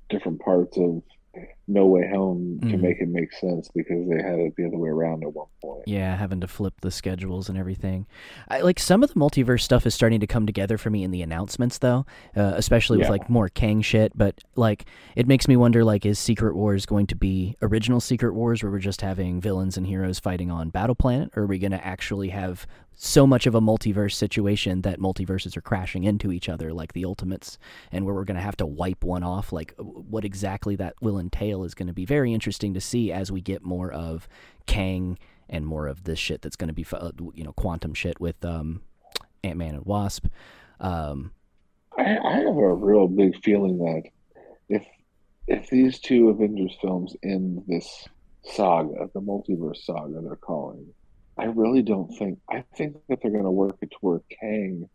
different 0.08 0.40
parts 0.40 0.76
of 0.76 1.02
No 1.72 1.86
Way 1.86 2.08
Home 2.12 2.58
to 2.62 2.66
Mhm. 2.66 2.80
make 2.80 3.00
it 3.00 3.08
make 3.08 3.32
sense 3.32 3.68
because 3.74 4.08
they 4.08 4.22
had 4.22 4.38
it 4.38 4.54
the 4.56 4.66
other 4.66 4.76
way 4.78 4.88
around 4.88 5.22
at 5.22 5.32
one 5.34 5.46
point. 5.62 5.82
yeah, 5.86 6.16
having 6.16 6.40
to 6.40 6.46
flip 6.48 6.74
the 6.80 6.90
schedules 6.90 7.48
and 7.48 7.56
everything. 7.56 8.06
I 8.48 8.60
like 8.60 8.78
some 8.78 9.02
of 9.02 9.12
the 9.12 9.18
multiverse 9.20 9.60
stuff 9.60 9.86
is 9.86 9.94
starting 9.94 10.20
to 10.20 10.26
come 10.26 10.46
together 10.46 10.76
for 10.78 10.90
me 10.90 11.04
in 11.04 11.10
the 11.10 11.22
announcements 11.22 11.78
though, 11.78 12.06
uh, 12.36 12.52
especially 12.56 12.98
with 12.98 13.06
Yeah. 13.06 13.12
like 13.12 13.30
more 13.30 13.48
Kang 13.48 13.80
shit. 13.82 14.12
But 14.16 14.42
like 14.56 14.84
it 15.16 15.26
makes 15.28 15.46
me 15.48 15.56
wonder 15.56 15.84
like 15.84 16.04
is 16.04 16.18
Secret 16.18 16.54
Wars 16.56 16.86
going 16.86 17.06
to 17.08 17.14
be 17.16 17.56
original 17.62 18.00
Secret 18.00 18.34
Wars 18.34 18.62
where 18.62 18.72
we're 18.72 18.78
just 18.78 19.00
having 19.02 19.40
villains 19.40 19.76
and 19.76 19.86
heroes 19.86 20.18
fighting 20.18 20.50
on 20.50 20.70
Battle 20.70 20.94
Planet, 20.96 21.30
or 21.36 21.44
are 21.44 21.46
we 21.46 21.58
going 21.58 21.72
to 21.72 21.86
actually 21.86 22.30
have 22.30 22.66
so 23.02 23.26
much 23.26 23.46
of 23.46 23.54
a 23.54 23.60
multiverse 23.62 24.12
situation 24.12 24.82
that 24.82 24.98
multiverses 25.00 25.56
are 25.56 25.62
crashing 25.62 26.04
into 26.04 26.30
each 26.32 26.50
other 26.50 26.70
like 26.70 26.92
the 26.92 27.02
Ultimates, 27.04 27.56
and 27.90 28.04
where 28.04 28.14
we're 28.14 28.24
going 28.26 28.36
to 28.36 28.42
have 28.42 28.58
to 28.58 28.66
wipe 28.66 29.02
one 29.04 29.22
off? 29.22 29.52
Like 29.54 29.74
what 29.78 30.22
exactly 30.24 30.76
that 30.76 30.94
will 31.00 31.18
entail 31.18 31.59
is 31.64 31.74
going 31.74 31.86
to 31.86 31.92
be 31.92 32.04
very 32.04 32.32
interesting 32.32 32.74
to 32.74 32.80
see 32.80 33.12
as 33.12 33.30
we 33.30 33.40
get 33.40 33.62
more 33.62 33.92
of 33.92 34.28
Kang 34.66 35.18
and 35.48 35.66
more 35.66 35.86
of 35.86 36.04
this 36.04 36.18
shit 36.18 36.42
that's 36.42 36.56
going 36.56 36.68
to 36.68 36.74
be 36.74 36.86
uh, 36.92 37.10
you 37.34 37.44
know 37.44 37.52
quantum 37.52 37.94
shit 37.94 38.20
with 38.20 38.44
um 38.44 38.82
Ant 39.42 39.58
Man 39.58 39.74
and 39.74 39.86
Wasp. 39.86 40.26
Um, 40.80 41.32
I, 41.96 42.16
I 42.18 42.32
have 42.38 42.56
a 42.56 42.74
real 42.74 43.08
big 43.08 43.42
feeling 43.42 43.78
that 43.78 44.02
if 44.68 44.86
if 45.46 45.68
these 45.68 45.98
two 45.98 46.28
Avengers 46.28 46.76
films 46.80 47.16
end 47.22 47.62
this 47.66 48.06
saga, 48.44 49.10
the 49.12 49.20
multiverse 49.20 49.84
saga 49.84 50.20
they're 50.22 50.36
calling, 50.36 50.86
I 51.36 51.44
really 51.46 51.82
don't 51.82 52.10
think 52.16 52.38
I 52.48 52.64
think 52.76 52.96
that 53.08 53.20
they're 53.20 53.30
going 53.30 53.44
to 53.44 53.50
work 53.50 53.76
it 53.82 53.90
to 53.90 53.96
where 54.00 54.20
Kang 54.40 54.88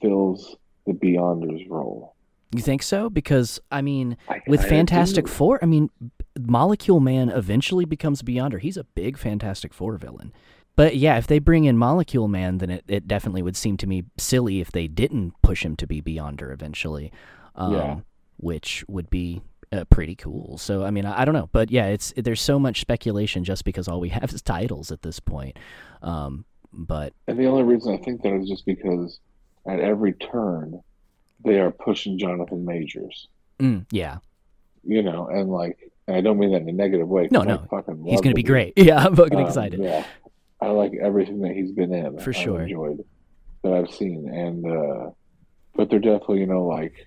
fills 0.00 0.56
the 0.86 0.92
Beyonders 0.92 1.68
role. 1.68 2.11
You 2.58 2.62
think 2.62 2.82
so? 2.82 3.10
Because 3.10 3.60
I 3.70 3.82
mean, 3.82 4.16
I, 4.28 4.42
with 4.46 4.60
I 4.60 4.68
Fantastic 4.68 5.26
do. 5.26 5.30
Four, 5.30 5.58
I 5.62 5.66
mean, 5.66 5.90
Molecule 6.38 7.00
Man 7.00 7.28
eventually 7.28 7.84
becomes 7.84 8.22
Beyonder. 8.22 8.60
He's 8.60 8.76
a 8.76 8.84
big 8.84 9.18
Fantastic 9.18 9.72
Four 9.74 9.96
villain. 9.96 10.32
But 10.74 10.96
yeah, 10.96 11.18
if 11.18 11.26
they 11.26 11.38
bring 11.38 11.64
in 11.64 11.76
Molecule 11.76 12.28
Man, 12.28 12.58
then 12.58 12.70
it, 12.70 12.84
it 12.88 13.06
definitely 13.06 13.42
would 13.42 13.56
seem 13.56 13.76
to 13.78 13.86
me 13.86 14.04
silly 14.16 14.60
if 14.60 14.72
they 14.72 14.88
didn't 14.88 15.34
push 15.42 15.64
him 15.64 15.76
to 15.76 15.86
be 15.86 16.00
Beyonder 16.00 16.52
eventually. 16.52 17.12
Um, 17.54 17.72
Yeah. 17.72 17.96
Which 18.38 18.84
would 18.88 19.08
be 19.08 19.42
uh, 19.70 19.84
pretty 19.84 20.14
cool. 20.16 20.58
So 20.58 20.84
I 20.84 20.90
mean, 20.90 21.06
I, 21.06 21.20
I 21.20 21.24
don't 21.24 21.34
know, 21.34 21.48
but 21.52 21.70
yeah, 21.70 21.86
it's 21.86 22.12
there's 22.16 22.40
so 22.40 22.58
much 22.58 22.80
speculation 22.80 23.44
just 23.44 23.64
because 23.64 23.86
all 23.88 24.00
we 24.00 24.08
have 24.08 24.32
is 24.32 24.42
titles 24.42 24.90
at 24.90 25.02
this 25.02 25.20
point. 25.20 25.58
Um, 26.02 26.44
but 26.72 27.12
And 27.28 27.38
the 27.38 27.46
only 27.46 27.62
reason 27.62 27.94
I 27.94 27.98
think 27.98 28.22
that 28.22 28.34
is 28.34 28.48
just 28.48 28.66
because 28.66 29.20
at 29.68 29.78
every 29.78 30.14
turn 30.14 30.82
they 31.44 31.58
are 31.60 31.70
pushing 31.70 32.18
Jonathan 32.18 32.64
Majors. 32.64 33.28
mm, 33.60 33.84
yeah, 33.90 34.18
You 34.84 35.02
know, 35.02 35.26
and 35.28 35.50
like 35.50 35.78
and 36.08 36.16
I 36.16 36.20
don't 36.20 36.38
mean 36.38 36.52
that 36.52 36.62
in 36.62 36.68
a 36.68 36.72
negative 36.72 37.08
way. 37.08 37.28
No, 37.30 37.42
no. 37.42 37.58
fucking 37.70 38.04
he's 38.06 38.20
gonna 38.20 38.34
be 38.34 38.42
great. 38.42 38.72
Yeah, 38.76 39.04
I'm 39.04 39.14
fucking 39.16 39.38
Um, 39.38 39.46
excited. 39.46 39.80
Yeah, 39.80 40.04
I 40.60 40.68
like 40.70 40.92
everything 41.00 41.40
that 41.40 41.52
he's 41.52 41.72
been 41.72 41.92
in. 41.94 42.18
For 42.18 42.30
I've 42.30 42.36
sure. 42.36 42.62
enjoyed 42.62 43.04
that 43.62 43.72
I've 43.72 43.90
seen, 43.90 44.28
and 44.28 44.66
uh, 44.66 45.10
but 45.76 45.88
they're 45.90 45.98
definitely 46.00 46.40
you 46.40 46.46
know 46.46 46.64
like 46.66 47.06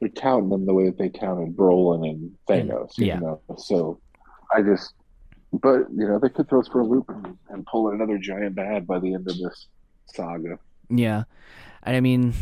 they're 0.00 0.08
touting 0.10 0.50
them 0.50 0.66
the 0.66 0.74
way 0.74 0.86
that 0.86 0.98
they 0.98 1.08
touted 1.08 1.56
Brolin 1.56 2.08
and 2.08 2.36
Thanos. 2.48 2.92
Mm, 2.98 3.06
yeah. 3.06 3.18
know, 3.18 3.40
so 3.56 3.98
I 4.54 4.62
just, 4.62 4.92
but 5.52 5.86
you 5.90 6.06
know 6.06 6.18
they 6.18 6.28
could 6.28 6.48
throw 6.48 6.60
us 6.60 6.68
for 6.68 6.80
a 6.80 6.86
loop 6.86 7.08
and, 7.08 7.36
and 7.48 7.66
pull 7.66 7.90
another 7.90 8.18
giant 8.18 8.54
bad 8.54 8.86
by 8.86 8.98
the 9.00 9.14
end 9.14 9.28
of 9.28 9.38
this 9.38 9.66
saga. 10.12 10.58
Yeah. 10.90 11.24
And 11.82 11.96
I 11.96 12.00
mean, 12.00 12.34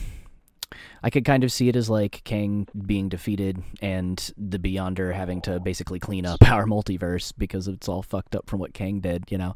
I 1.02 1.10
could 1.10 1.24
kind 1.24 1.44
of 1.44 1.52
see 1.52 1.68
it 1.68 1.76
as 1.76 1.88
like 1.90 2.22
Kang 2.24 2.66
being 2.86 3.08
defeated 3.08 3.62
and 3.82 4.18
the 4.36 4.58
Beyonder 4.58 5.14
having 5.14 5.40
to 5.42 5.60
basically 5.60 5.98
clean 6.00 6.26
up 6.26 6.38
our 6.50 6.64
multiverse 6.64 7.32
because 7.36 7.68
it's 7.68 7.88
all 7.88 8.02
fucked 8.02 8.34
up 8.34 8.48
from 8.48 8.60
what 8.60 8.74
Kang 8.74 9.00
did, 9.00 9.24
you 9.30 9.38
know? 9.38 9.54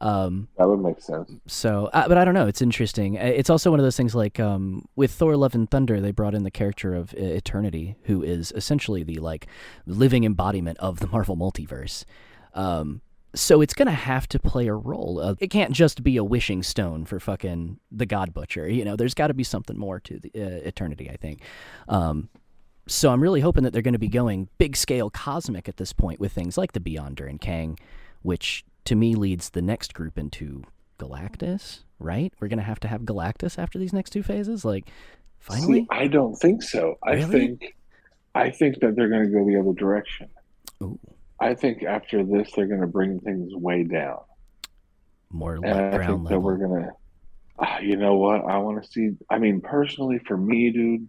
Um, 0.00 0.48
That 0.58 0.68
would 0.68 0.80
make 0.80 1.00
sense. 1.00 1.30
so, 1.46 1.88
uh, 1.92 2.08
but 2.08 2.18
I 2.18 2.24
don't 2.24 2.34
know. 2.34 2.46
It's 2.46 2.60
interesting. 2.62 3.18
Uh, 3.18 3.22
It's 3.22 3.50
also 3.50 3.70
one 3.70 3.80
of 3.80 3.84
those 3.84 3.96
things 3.96 4.14
like 4.14 4.38
um, 4.40 4.86
with 4.96 5.12
Thor: 5.12 5.36
Love 5.36 5.54
and 5.54 5.70
Thunder, 5.70 6.00
they 6.00 6.10
brought 6.12 6.34
in 6.34 6.42
the 6.44 6.50
character 6.50 6.94
of 6.94 7.14
uh, 7.14 7.18
Eternity, 7.22 7.96
who 8.04 8.22
is 8.22 8.52
essentially 8.54 9.02
the 9.02 9.16
like 9.18 9.46
living 9.86 10.24
embodiment 10.24 10.78
of 10.78 10.98
the 11.00 11.06
Marvel 11.06 11.36
multiverse. 11.36 12.04
Um, 12.54 13.00
so 13.34 13.60
it's 13.60 13.74
gonna 13.74 13.90
have 13.90 14.26
to 14.28 14.38
play 14.38 14.66
a 14.66 14.74
role. 14.74 15.20
Uh, 15.20 15.34
it 15.38 15.48
can't 15.48 15.72
just 15.72 16.02
be 16.02 16.16
a 16.16 16.24
wishing 16.24 16.62
stone 16.62 17.04
for 17.04 17.20
fucking 17.20 17.78
the 17.90 18.06
God 18.06 18.32
Butcher. 18.32 18.68
You 18.68 18.84
know, 18.84 18.96
there's 18.96 19.14
got 19.14 19.28
to 19.28 19.34
be 19.34 19.44
something 19.44 19.78
more 19.78 20.00
to 20.00 20.18
the 20.18 20.30
uh, 20.34 20.66
Eternity. 20.66 21.10
I 21.10 21.16
think. 21.16 21.42
Um, 21.88 22.28
so 22.88 23.10
I'm 23.10 23.22
really 23.22 23.40
hoping 23.40 23.64
that 23.64 23.72
they're 23.72 23.82
going 23.82 23.92
to 23.92 23.98
be 23.98 24.08
going 24.08 24.48
big 24.56 24.74
scale 24.74 25.10
cosmic 25.10 25.68
at 25.68 25.76
this 25.76 25.92
point 25.92 26.18
with 26.18 26.32
things 26.32 26.56
like 26.56 26.72
the 26.72 26.80
Beyonder 26.80 27.28
and 27.28 27.40
Kang, 27.40 27.78
which 28.22 28.64
to 28.86 28.96
me 28.96 29.14
leads 29.14 29.50
the 29.50 29.60
next 29.60 29.92
group 29.92 30.16
into 30.18 30.64
Galactus, 30.98 31.80
right? 31.98 32.32
We're 32.40 32.48
going 32.48 32.58
to 32.58 32.64
have 32.64 32.80
to 32.80 32.88
have 32.88 33.02
Galactus 33.02 33.58
after 33.58 33.78
these 33.78 33.92
next 33.92 34.10
two 34.10 34.22
phases 34.22 34.64
like 34.64 34.88
finally. 35.38 35.80
See, 35.80 35.86
I 35.90 36.06
don't 36.06 36.34
think 36.34 36.62
so. 36.62 36.98
I 37.02 37.22
think, 37.22 37.76
I 38.34 38.50
think 38.50 38.80
that 38.80 38.96
they're 38.96 39.10
going 39.10 39.26
to 39.26 39.30
go 39.30 39.44
the 39.44 39.60
other 39.60 39.74
direction. 39.74 40.28
Ooh, 40.82 40.98
I 41.40 41.54
think 41.54 41.82
after 41.82 42.24
this, 42.24 42.50
they're 42.54 42.66
going 42.66 42.80
to 42.80 42.86
bring 42.86 43.20
things 43.20 43.54
way 43.54 43.84
down. 43.84 44.18
more 45.30 45.54
And 45.54 45.66
I 45.66 46.06
think 46.06 46.28
that 46.28 46.40
we're 46.40 46.56
gonna. 46.56 46.90
ah, 47.58 47.78
you 47.78 47.96
know 47.96 48.16
what? 48.16 48.44
I 48.44 48.58
want 48.58 48.82
to 48.82 48.90
see. 48.90 49.10
I 49.30 49.38
mean, 49.38 49.60
personally, 49.60 50.18
for 50.26 50.36
me, 50.36 50.70
dude, 50.70 51.08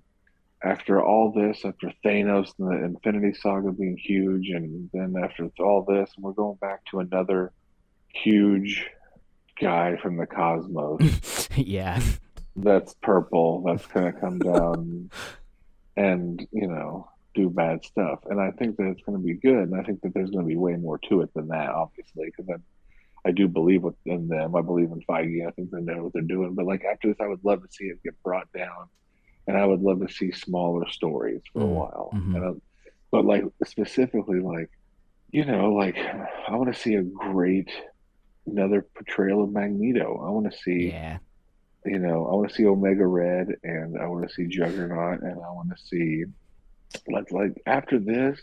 after 0.64 1.02
all 1.02 1.32
this, 1.32 1.64
after 1.66 1.92
Thanos 2.06 2.52
and 2.60 2.70
the 2.70 2.86
Infinity 2.86 3.34
Saga 3.40 3.72
being 3.72 3.98
huge, 3.98 4.50
and 4.50 4.90
then 4.94 5.16
after 5.22 5.50
all 5.60 5.84
this, 5.84 6.12
and 6.16 6.24
we're 6.24 6.34
going 6.34 6.58
back 6.58 6.86
to 6.92 7.00
another 7.00 7.52
huge 8.14 8.86
guy 9.60 9.98
from 9.98 10.18
the 10.18 10.26
cosmos 10.26 11.50
yeah. 11.56 12.02
that's 12.56 12.94
purple 13.02 13.64
that's 13.66 13.86
gonna 13.88 14.14
come 14.14 14.40
down 14.40 15.10
and 15.98 16.48
you 16.52 16.68
know 16.68 17.10
do 17.36 17.50
bad 17.50 17.84
stuff. 17.84 18.20
And 18.30 18.40
I 18.40 18.52
think 18.52 18.78
that 18.78 18.88
it's 18.90 19.02
gonna 19.04 19.20
be 19.20 19.36
good, 19.36 19.70
and 19.70 19.76
I 19.80 19.84
think 19.84 20.02
that 20.02 20.14
there's 20.14 20.32
gonna 20.32 20.46
be 20.48 20.56
way 20.58 20.76
more 20.76 20.98
to 21.10 21.22
it 21.22 21.34
than 21.34 21.48
that, 21.50 21.70
obviously, 21.70 22.26
because 22.26 22.50
I 22.50 22.56
I 23.26 23.32
do 23.32 23.50
believe 23.50 23.84
in 24.06 24.30
them. 24.30 24.56
I 24.56 24.62
believe 24.62 24.92
in 24.92 25.02
Feige. 25.02 25.46
I 25.46 25.52
think 25.52 25.72
they 25.72 25.82
know 25.82 26.04
what 26.04 26.14
they're 26.14 26.22
doing. 26.22 26.56
But 26.56 26.66
like 26.66 26.86
after 26.86 27.10
this, 27.10 27.18
I 27.20 27.28
would 27.28 27.44
love 27.44 27.62
to 27.62 27.68
see 27.70 27.86
it 27.86 28.02
get 28.04 28.16
brought 28.24 28.48
down, 28.54 28.88
and 29.46 29.58
I 29.58 29.66
would 29.66 29.82
love 29.82 30.00
to 30.00 30.14
see 30.14 30.32
smaller 30.32 30.88
stories 30.90 31.42
for 31.52 31.62
a 31.62 31.66
Mm, 31.66 31.74
while. 31.76 32.10
mhm. 32.14 32.36
And 32.36 32.46
I, 32.46 32.52
but 33.12 33.26
like 33.26 33.44
specifically, 33.66 34.40
like 34.40 34.70
you 35.32 35.46
know, 35.46 35.74
like 35.74 35.98
I 35.98 36.56
want 36.56 36.74
to 36.74 36.80
see 36.80 36.96
a 36.96 37.04
great 37.04 37.70
another 38.48 38.82
portrayal 38.96 39.44
of 39.44 39.52
Magneto. 39.52 40.24
I 40.26 40.30
want 40.32 40.52
to 40.52 40.58
see 40.58 40.88
Yeah. 40.88 41.20
you 41.86 42.00
know, 42.00 42.26
I 42.28 42.34
want 42.36 42.50
to 42.50 42.56
see 42.56 42.66
Omega 42.66 43.06
Red 43.06 43.48
and 43.64 43.98
I 44.00 44.08
want 44.08 44.28
to 44.28 44.34
see 44.34 44.48
Juggernaut 44.48 45.22
and 45.22 45.34
I 45.34 45.52
want 45.52 45.70
to 45.70 45.78
see 45.78 46.24
let's 47.08 47.32
like 47.32 47.62
after 47.66 48.00
this, 48.00 48.40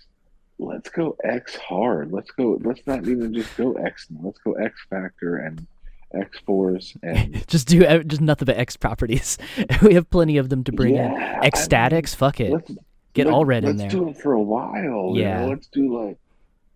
let's 0.59 0.89
go 0.91 1.17
X 1.25 1.57
hard. 1.57 2.13
Let's 2.13 2.31
go 2.31 2.59
let's 2.63 2.87
not 2.87 3.07
even 3.07 3.33
just 3.35 3.57
go 3.57 3.73
X 3.75 4.07
let's 4.23 4.39
go 4.39 4.53
X 4.55 4.75
Factor 4.91 5.37
and 5.37 5.67
X 6.15 6.39
Force 6.47 6.95
and 7.03 7.47
just 7.49 7.69
do 7.69 7.81
just 8.05 8.21
nothing 8.21 8.47
but 8.47 8.57
X 8.57 8.77
properties. 8.77 9.39
we 9.83 9.95
have 9.95 10.09
plenty 10.11 10.37
of 10.39 10.49
them 10.49 10.65
to 10.65 10.73
bring 10.73 10.95
in. 10.97 11.13
Yeah, 11.13 11.41
X 11.43 11.61
I 11.61 11.63
statics, 11.65 12.15
fuck 12.15 12.39
mean, 12.39 12.49
it. 12.49 12.55
let's 12.55 12.71
Get 13.15 13.27
let- 13.27 13.35
all 13.35 13.45
red 13.45 13.65
in 13.65 13.77
there. 13.77 13.87
let's 13.89 13.95
do 13.95 14.09
it 14.11 14.17
for 14.19 14.33
a 14.35 14.43
while. 14.43 15.13
you 15.15 15.23
Yeah. 15.23 15.41
know? 15.43 15.49
let's 15.49 15.67
do 15.69 15.97
like 16.07 16.19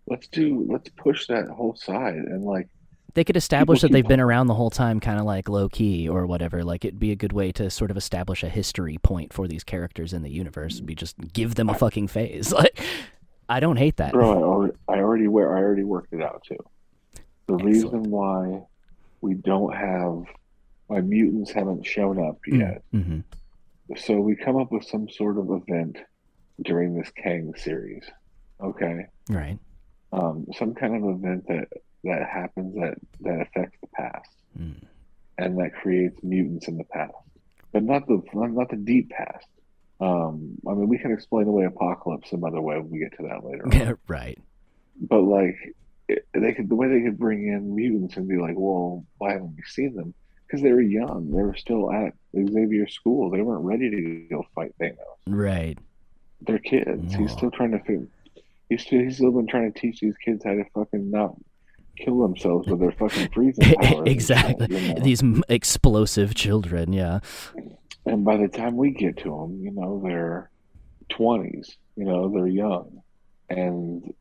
let's 0.07 0.27
do 0.27 0.65
let's 0.69 0.89
push 0.89 1.27
that 1.27 1.47
whole 1.47 1.75
side 1.75 2.15
and 2.15 2.43
like 2.43 2.67
They 3.13 3.23
could 3.23 3.35
establish 3.37 3.81
that 3.81 3.91
they've 3.91 4.07
been 4.07 4.19
around 4.19 4.47
the 4.47 4.53
whole 4.53 4.69
time, 4.69 4.99
kind 4.99 5.19
of 5.19 5.25
like 5.25 5.49
low 5.49 5.67
key 5.69 6.07
or 6.07 6.25
whatever. 6.25 6.63
Like 6.63 6.85
it'd 6.85 6.99
be 6.99 7.11
a 7.11 7.15
good 7.15 7.33
way 7.33 7.51
to 7.53 7.69
sort 7.69 7.91
of 7.91 7.97
establish 7.97 8.43
a 8.43 8.49
history 8.49 8.97
point 9.01 9.33
for 9.33 9.47
these 9.47 9.63
characters 9.63 10.13
in 10.13 10.21
the 10.21 10.29
universe. 10.31 10.79
Be 10.79 10.95
just 10.95 11.15
give 11.33 11.55
them 11.55 11.69
a 11.69 11.73
fucking 11.73 12.07
phase. 12.07 12.53
Like 12.61 12.79
I 13.49 13.59
don't 13.59 13.75
hate 13.77 13.97
that. 13.97 14.13
Bro, 14.13 14.31
I 14.31 14.35
already, 14.43 14.73
I 14.87 14.93
already, 14.99 15.27
wor- 15.27 15.57
I 15.57 15.59
already 15.61 15.83
worked 15.83 16.13
it 16.13 16.21
out 16.21 16.43
too. 16.47 16.55
The 17.47 17.55
Excellent. 17.55 17.65
reason 17.65 18.03
why 18.11 18.63
we 19.19 19.33
don't 19.33 19.75
have, 19.75 20.23
why 20.87 21.01
mutants 21.01 21.51
haven't 21.51 21.85
shown 21.85 22.17
up 22.25 22.37
yet. 22.47 22.81
hmm 22.91 23.19
So 23.97 24.21
we 24.21 24.37
come 24.37 24.55
up 24.55 24.71
with 24.71 24.85
some 24.85 25.09
sort 25.09 25.37
of 25.37 25.49
event 25.51 25.97
during 26.61 26.95
this 26.97 27.11
Kang 27.11 27.53
series. 27.57 28.03
Okay, 28.63 29.07
Right. 29.29 29.57
um, 30.13 30.45
some 30.57 30.73
kind 30.73 30.95
of 30.95 31.17
event 31.17 31.45
that 31.47 31.67
that 32.03 32.27
happens 32.27 32.73
that 32.75 32.95
that 33.21 33.41
affects 33.41 33.77
the 33.81 33.87
past 33.87 34.29
Mm. 34.59 34.83
and 35.37 35.57
that 35.59 35.73
creates 35.75 36.21
mutants 36.23 36.67
in 36.67 36.77
the 36.77 36.83
past. 36.83 37.13
but 37.71 37.83
not 37.83 38.05
the 38.07 38.21
not 38.33 38.69
the 38.69 38.75
deep 38.75 39.09
past. 39.11 39.47
Um, 40.01 40.57
I 40.67 40.73
mean, 40.73 40.87
we 40.89 40.97
can 40.97 41.11
explain 41.13 41.47
away 41.47 41.63
Apocalypse 41.65 42.29
some 42.31 42.43
other 42.43 42.59
way 42.59 42.75
when 42.79 42.89
we 42.89 42.99
get 42.99 43.15
to 43.17 43.23
that 43.29 43.45
later. 43.45 43.65
on. 43.65 43.97
right. 44.07 44.37
But 44.99 45.21
like, 45.21 45.55
it, 46.09 46.27
they 46.33 46.53
could 46.53 46.67
the 46.69 46.75
way 46.75 46.87
they 46.89 47.01
could 47.01 47.17
bring 47.19 47.47
in 47.47 47.75
mutants 47.75 48.17
and 48.17 48.27
be 48.27 48.37
like, 48.37 48.55
well, 48.57 49.05
why 49.19 49.33
haven't 49.33 49.55
we 49.55 49.63
seen 49.67 49.95
them? 49.95 50.13
Because 50.47 50.61
they 50.63 50.73
were 50.73 50.81
young. 50.81 51.31
They 51.31 51.43
were 51.43 51.55
still 51.55 51.91
at 51.93 52.13
Xavier 52.35 52.87
school. 52.87 53.29
They 53.29 53.41
weren't 53.41 53.63
ready 53.63 53.89
to 53.89 54.27
go 54.29 54.45
fight 54.53 54.73
Thanos. 54.81 54.97
Right. 55.27 55.77
They're 56.41 56.59
kids. 56.59 57.13
He's 57.15 57.31
still 57.31 57.51
trying 57.51 57.71
to. 57.71 58.07
He's 58.69 58.81
still, 58.81 58.99
he's 59.01 59.15
still 59.17 59.31
been 59.31 59.47
trying 59.47 59.71
to 59.71 59.79
teach 59.79 59.99
these 60.01 60.17
kids 60.17 60.43
how 60.43 60.51
to 60.55 60.65
fucking 60.73 61.09
not 61.11 61.35
kill 62.03 62.19
themselves 62.21 62.67
with 62.67 62.79
their 62.79 62.91
fucking 62.93 63.29
freezing 63.33 63.75
powers. 63.81 64.07
exactly. 64.07 64.67
you 64.87 64.93
know? 64.95 64.99
These 65.01 65.23
explosive 65.49 66.33
children. 66.35 66.93
Yeah. 66.93 67.19
And 68.05 68.25
by 68.25 68.37
the 68.37 68.47
time 68.47 68.75
we 68.77 68.91
get 68.91 69.17
to 69.17 69.29
them, 69.29 69.59
you 69.61 69.71
know, 69.71 70.01
they're 70.03 70.49
20s, 71.11 71.75
you 71.95 72.05
know, 72.05 72.29
they're 72.29 72.47
young. 72.47 73.01
And 73.49 74.13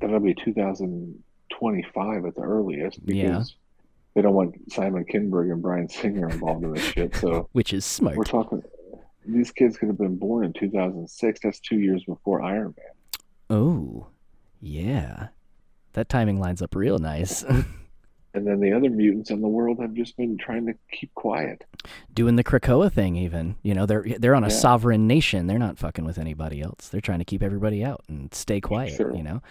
that'll 0.00 0.20
be 0.20 0.34
2025 0.34 2.24
at 2.26 2.34
the 2.34 2.40
earliest 2.42 3.04
because 3.04 3.16
Yeah. 3.16 3.42
they 4.14 4.22
don't 4.22 4.34
want 4.34 4.72
Simon 4.72 5.04
Kinberg 5.04 5.52
and 5.52 5.62
Bryan 5.62 5.88
Singer 5.88 6.28
involved 6.28 6.64
in 6.64 6.72
this 6.74 6.82
shit. 6.84 7.14
So 7.16 7.48
Which 7.52 7.72
is 7.72 7.84
smart. 7.84 8.16
we're 8.16 8.24
talking, 8.24 8.62
these 9.26 9.50
kids 9.50 9.76
could 9.76 9.88
have 9.88 9.98
been 9.98 10.16
born 10.16 10.44
in 10.44 10.52
2006. 10.52 11.40
That's 11.42 11.60
two 11.60 11.78
years 11.78 12.02
before 12.04 12.42
Iron 12.42 12.74
Man. 12.76 12.86
Oh, 13.50 14.06
yeah. 14.60 15.28
That 15.94 16.08
timing 16.08 16.40
lines 16.40 16.62
up 16.62 16.74
real 16.74 16.98
nice. 16.98 17.44
And 18.34 18.46
then 18.46 18.60
the 18.60 18.72
other 18.72 18.88
mutants 18.88 19.28
in 19.30 19.42
the 19.42 19.48
world 19.48 19.78
have 19.80 19.92
just 19.92 20.16
been 20.16 20.38
trying 20.38 20.64
to 20.64 20.72
keep 20.90 21.12
quiet. 21.14 21.64
Doing 22.14 22.36
the 22.36 22.42
Krakoa 22.42 22.90
thing, 22.90 23.14
even. 23.14 23.56
You 23.62 23.74
know, 23.74 23.84
they're 23.84 24.06
they're 24.18 24.34
on 24.34 24.42
a 24.42 24.46
Yeah. 24.46 24.54
sovereign 24.54 25.06
nation. 25.06 25.48
They're 25.48 25.58
not 25.58 25.76
fucking 25.76 26.06
with 26.06 26.16
anybody 26.16 26.62
else. 26.62 26.88
They're 26.88 27.02
trying 27.02 27.18
to 27.18 27.26
keep 27.26 27.42
everybody 27.42 27.84
out 27.84 28.00
and 28.08 28.32
stay 28.32 28.58
quiet. 28.58 28.94
Sure. 28.96 29.14
You 29.14 29.22
know. 29.22 29.42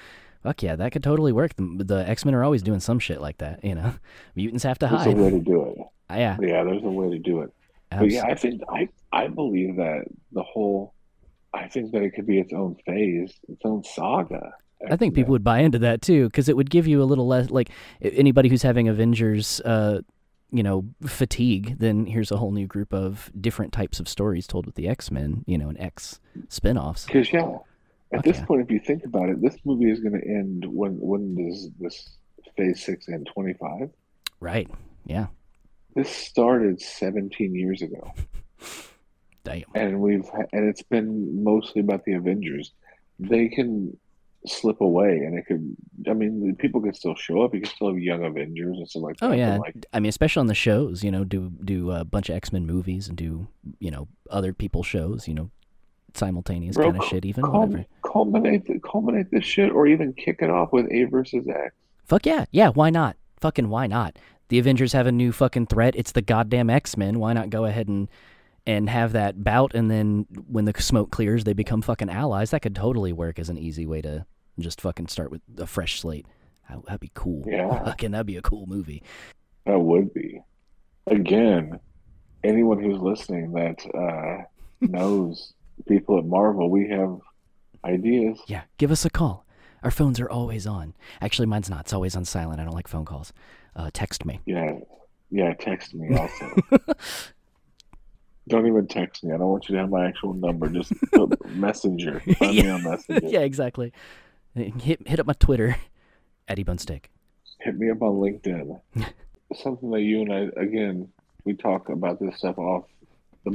Fuck 0.41 0.63
yeah, 0.63 0.75
that 0.77 0.91
could 0.91 1.03
totally 1.03 1.31
work. 1.31 1.55
The, 1.57 1.83
the 1.83 2.09
X 2.09 2.25
Men 2.25 2.33
are 2.33 2.43
always 2.43 2.63
doing 2.63 2.79
some 2.79 2.97
shit 2.97 3.21
like 3.21 3.37
that. 3.37 3.63
You 3.63 3.75
know, 3.75 3.93
mutants 4.35 4.63
have 4.63 4.79
to 4.79 4.87
There's 4.87 5.03
hide. 5.03 5.13
a 5.15 5.21
way 5.21 5.29
to 5.29 5.39
do 5.39 5.61
it. 5.67 5.77
Yeah, 6.09 6.37
Yeah, 6.41 6.63
there's 6.63 6.83
a 6.83 6.89
way 6.89 7.11
to 7.11 7.19
do 7.19 7.41
it. 7.41 7.53
But 7.91 8.09
yeah, 8.09 8.23
I 8.25 8.33
think 8.33 8.63
I 8.67 8.89
I 9.11 9.27
believe 9.27 9.75
that 9.75 10.05
the 10.31 10.41
whole 10.41 10.95
I 11.53 11.67
think 11.67 11.91
that 11.91 12.01
it 12.01 12.15
could 12.15 12.25
be 12.25 12.39
its 12.39 12.51
own 12.51 12.77
phase, 12.87 13.31
its 13.47 13.61
own 13.63 13.83
saga. 13.83 14.53
I 14.89 14.95
think 14.95 15.13
people 15.13 15.31
would 15.31 15.43
buy 15.43 15.59
into 15.59 15.79
that 15.79 16.01
too, 16.01 16.27
because 16.27 16.49
it 16.49 16.55
would 16.57 16.69
give 16.69 16.87
you 16.87 17.01
a 17.01 17.05
little 17.05 17.27
less 17.27 17.49
like 17.49 17.69
anybody 18.01 18.49
who's 18.49 18.63
having 18.63 18.87
Avengers, 18.87 19.59
uh, 19.61 20.01
you 20.51 20.63
know, 20.63 20.85
fatigue. 21.05 21.77
Then 21.79 22.05
here's 22.07 22.31
a 22.31 22.37
whole 22.37 22.51
new 22.51 22.67
group 22.67 22.93
of 22.93 23.31
different 23.39 23.73
types 23.73 23.99
of 23.99 24.07
stories 24.07 24.47
told 24.47 24.65
with 24.65 24.75
the 24.75 24.87
X 24.87 25.11
Men, 25.11 25.43
you 25.45 25.57
know, 25.57 25.69
and 25.69 25.79
X 25.79 26.19
spinoffs. 26.47 27.05
because 27.05 27.31
yeah, 27.31 27.57
at 28.11 28.17
Fuck 28.17 28.25
this 28.25 28.41
point, 28.41 28.61
if 28.61 28.71
you 28.71 28.79
think 28.79 29.05
about 29.05 29.29
it, 29.29 29.41
this 29.41 29.57
movie 29.65 29.89
is 29.91 29.99
going 29.99 30.19
to 30.19 30.27
end 30.27 30.65
when 30.65 30.93
when 30.99 31.35
does 31.35 31.69
this 31.79 32.17
phase 32.57 32.83
six 32.83 33.07
end? 33.07 33.29
Twenty 33.33 33.53
five. 33.53 33.89
Right? 34.39 34.69
Yeah. 35.05 35.27
This 35.95 36.09
started 36.09 36.81
seventeen 36.81 37.53
years 37.53 37.81
ago, 37.81 38.13
Damn. 39.43 39.63
and 39.75 40.01
we've 40.01 40.29
and 40.53 40.67
it's 40.67 40.83
been 40.83 41.43
mostly 41.43 41.81
about 41.81 42.03
the 42.05 42.13
Avengers. 42.13 42.71
They 43.19 43.47
can 43.49 43.95
slip 44.45 44.81
away, 44.81 45.17
and 45.17 45.37
it 45.37 45.45
could. 45.45 45.75
I 46.09 46.13
mean, 46.13 46.55
people 46.57 46.81
can 46.81 46.93
still 46.93 47.15
show 47.15 47.41
up. 47.41 47.53
You 47.53 47.61
can 47.61 47.69
still 47.69 47.89
have 47.89 47.99
young 47.99 48.23
Avengers 48.23 48.77
and 48.77 48.89
stuff 48.89 49.03
like 49.03 49.17
oh, 49.21 49.29
that. 49.29 49.33
Oh 49.33 49.37
yeah. 49.37 49.57
like 49.57 49.85
I 49.93 49.99
mean, 49.99 50.09
especially 50.09 50.41
on 50.41 50.47
the 50.47 50.55
shows, 50.55 51.03
you 51.03 51.11
know, 51.11 51.23
do 51.23 51.51
do 51.63 51.91
a 51.91 52.03
bunch 52.03 52.29
of 52.29 52.35
X 52.35 52.51
Men 52.51 52.65
movies 52.65 53.07
and 53.07 53.17
do 53.17 53.47
you 53.79 53.91
know 53.91 54.07
other 54.29 54.53
people's 54.53 54.87
shows, 54.87 55.27
you 55.27 55.33
know, 55.33 55.49
simultaneous 56.13 56.75
Bro, 56.75 56.91
kind 56.91 57.03
of 57.03 57.07
shit, 57.07 57.25
even 57.25 57.43
Cul- 57.43 57.67
whatever. 57.67 57.85
culminate 58.03 58.65
the, 58.65 58.79
culminate 58.79 59.31
this 59.31 59.45
shit, 59.45 59.71
or 59.71 59.87
even 59.87 60.13
kick 60.13 60.37
it 60.41 60.49
off 60.49 60.71
with 60.71 60.87
A 60.91 61.03
versus 61.05 61.47
X. 61.47 61.73
Fuck 62.05 62.25
yeah, 62.25 62.45
yeah. 62.51 62.69
Why 62.69 62.89
not? 62.89 63.17
Fucking 63.39 63.69
why 63.69 63.87
not? 63.87 64.17
The 64.49 64.59
Avengers 64.59 64.93
have 64.93 65.07
a 65.07 65.11
new 65.11 65.31
fucking 65.31 65.67
threat. 65.67 65.95
It's 65.95 66.11
the 66.11 66.21
goddamn 66.21 66.69
X 66.69 66.97
Men. 66.97 67.19
Why 67.19 67.33
not 67.33 67.49
go 67.49 67.65
ahead 67.65 67.87
and 67.87 68.09
and 68.67 68.89
have 68.89 69.13
that 69.13 69.43
bout, 69.43 69.73
and 69.73 69.89
then 69.89 70.25
when 70.47 70.65
the 70.65 70.73
smoke 70.81 71.11
clears, 71.11 71.43
they 71.43 71.53
become 71.53 71.81
fucking 71.81 72.09
allies. 72.09 72.51
That 72.51 72.61
could 72.61 72.75
totally 72.75 73.11
work 73.13 73.39
as 73.39 73.49
an 73.49 73.57
easy 73.57 73.85
way 73.85 74.01
to 74.01 74.25
just 74.59 74.81
fucking 74.81 75.07
start 75.07 75.31
with 75.31 75.41
a 75.57 75.65
fresh 75.65 75.99
slate. 75.99 76.25
That- 76.69 76.85
That'd 76.85 77.01
be 77.01 77.11
cool. 77.13 77.43
Yeah. 77.47 77.83
Fucking, 77.85 78.11
that'd 78.11 78.27
be 78.27 78.37
a 78.37 78.41
cool 78.41 78.65
movie. 78.65 79.03
That 79.65 79.79
would 79.79 80.13
be. 80.13 80.41
Again, 81.07 81.79
anyone 82.43 82.81
who's 82.81 82.99
listening 82.99 83.51
that 83.53 83.83
uh, 83.93 84.43
knows 84.79 85.53
people 85.87 86.17
at 86.19 86.25
Marvel, 86.25 86.69
we 86.69 86.87
have 86.89 87.17
ideas. 87.83 88.39
Yeah, 88.47 88.61
give 88.77 88.91
us 88.91 89.03
a 89.05 89.09
call. 89.09 89.45
Our 89.83 89.91
phones 89.91 90.19
are 90.19 90.29
always 90.29 90.65
on. 90.67 90.93
Actually, 91.19 91.47
mine's 91.47 91.69
not. 91.69 91.81
It's 91.81 91.93
always 91.93 92.15
on 92.15 92.23
silent. 92.23 92.61
I 92.61 92.63
don't 92.63 92.75
like 92.75 92.87
phone 92.87 93.05
calls. 93.05 93.33
Uh, 93.75 93.89
text 93.91 94.25
me. 94.25 94.39
Yeah, 94.45 94.77
yeah. 95.31 95.53
Text 95.55 95.93
me 95.95 96.15
also. 96.15 96.55
don't 98.51 98.67
even 98.67 98.87
text 98.87 99.23
me. 99.23 99.33
I 99.33 99.37
don't 99.37 99.47
want 99.49 99.67
you 99.69 99.75
to 99.75 99.81
have 99.81 99.89
my 99.89 100.05
actual 100.07 100.33
number. 100.33 100.69
Just 100.69 100.93
messenger. 101.49 102.19
Find 102.37 102.55
me 102.55 102.69
on 102.69 102.83
messenger. 102.83 103.27
yeah, 103.27 103.39
exactly. 103.41 103.91
Hit 104.53 105.07
hit 105.07 105.19
up 105.19 105.25
my 105.25 105.33
Twitter, 105.33 105.77
Eddie 106.47 106.63
Bunstick. 106.63 107.05
Hit 107.59 107.77
me 107.77 107.89
up 107.89 108.01
on 108.01 108.15
LinkedIn. 108.15 108.79
Something 109.55 109.91
that 109.91 110.01
you 110.01 110.21
and 110.21 110.31
I 110.33 110.61
again 110.61 111.09
we 111.45 111.53
talk 111.53 111.89
about 111.89 112.19
this 112.19 112.37
stuff 112.37 112.57
off. 112.57 112.85
The, 113.43 113.51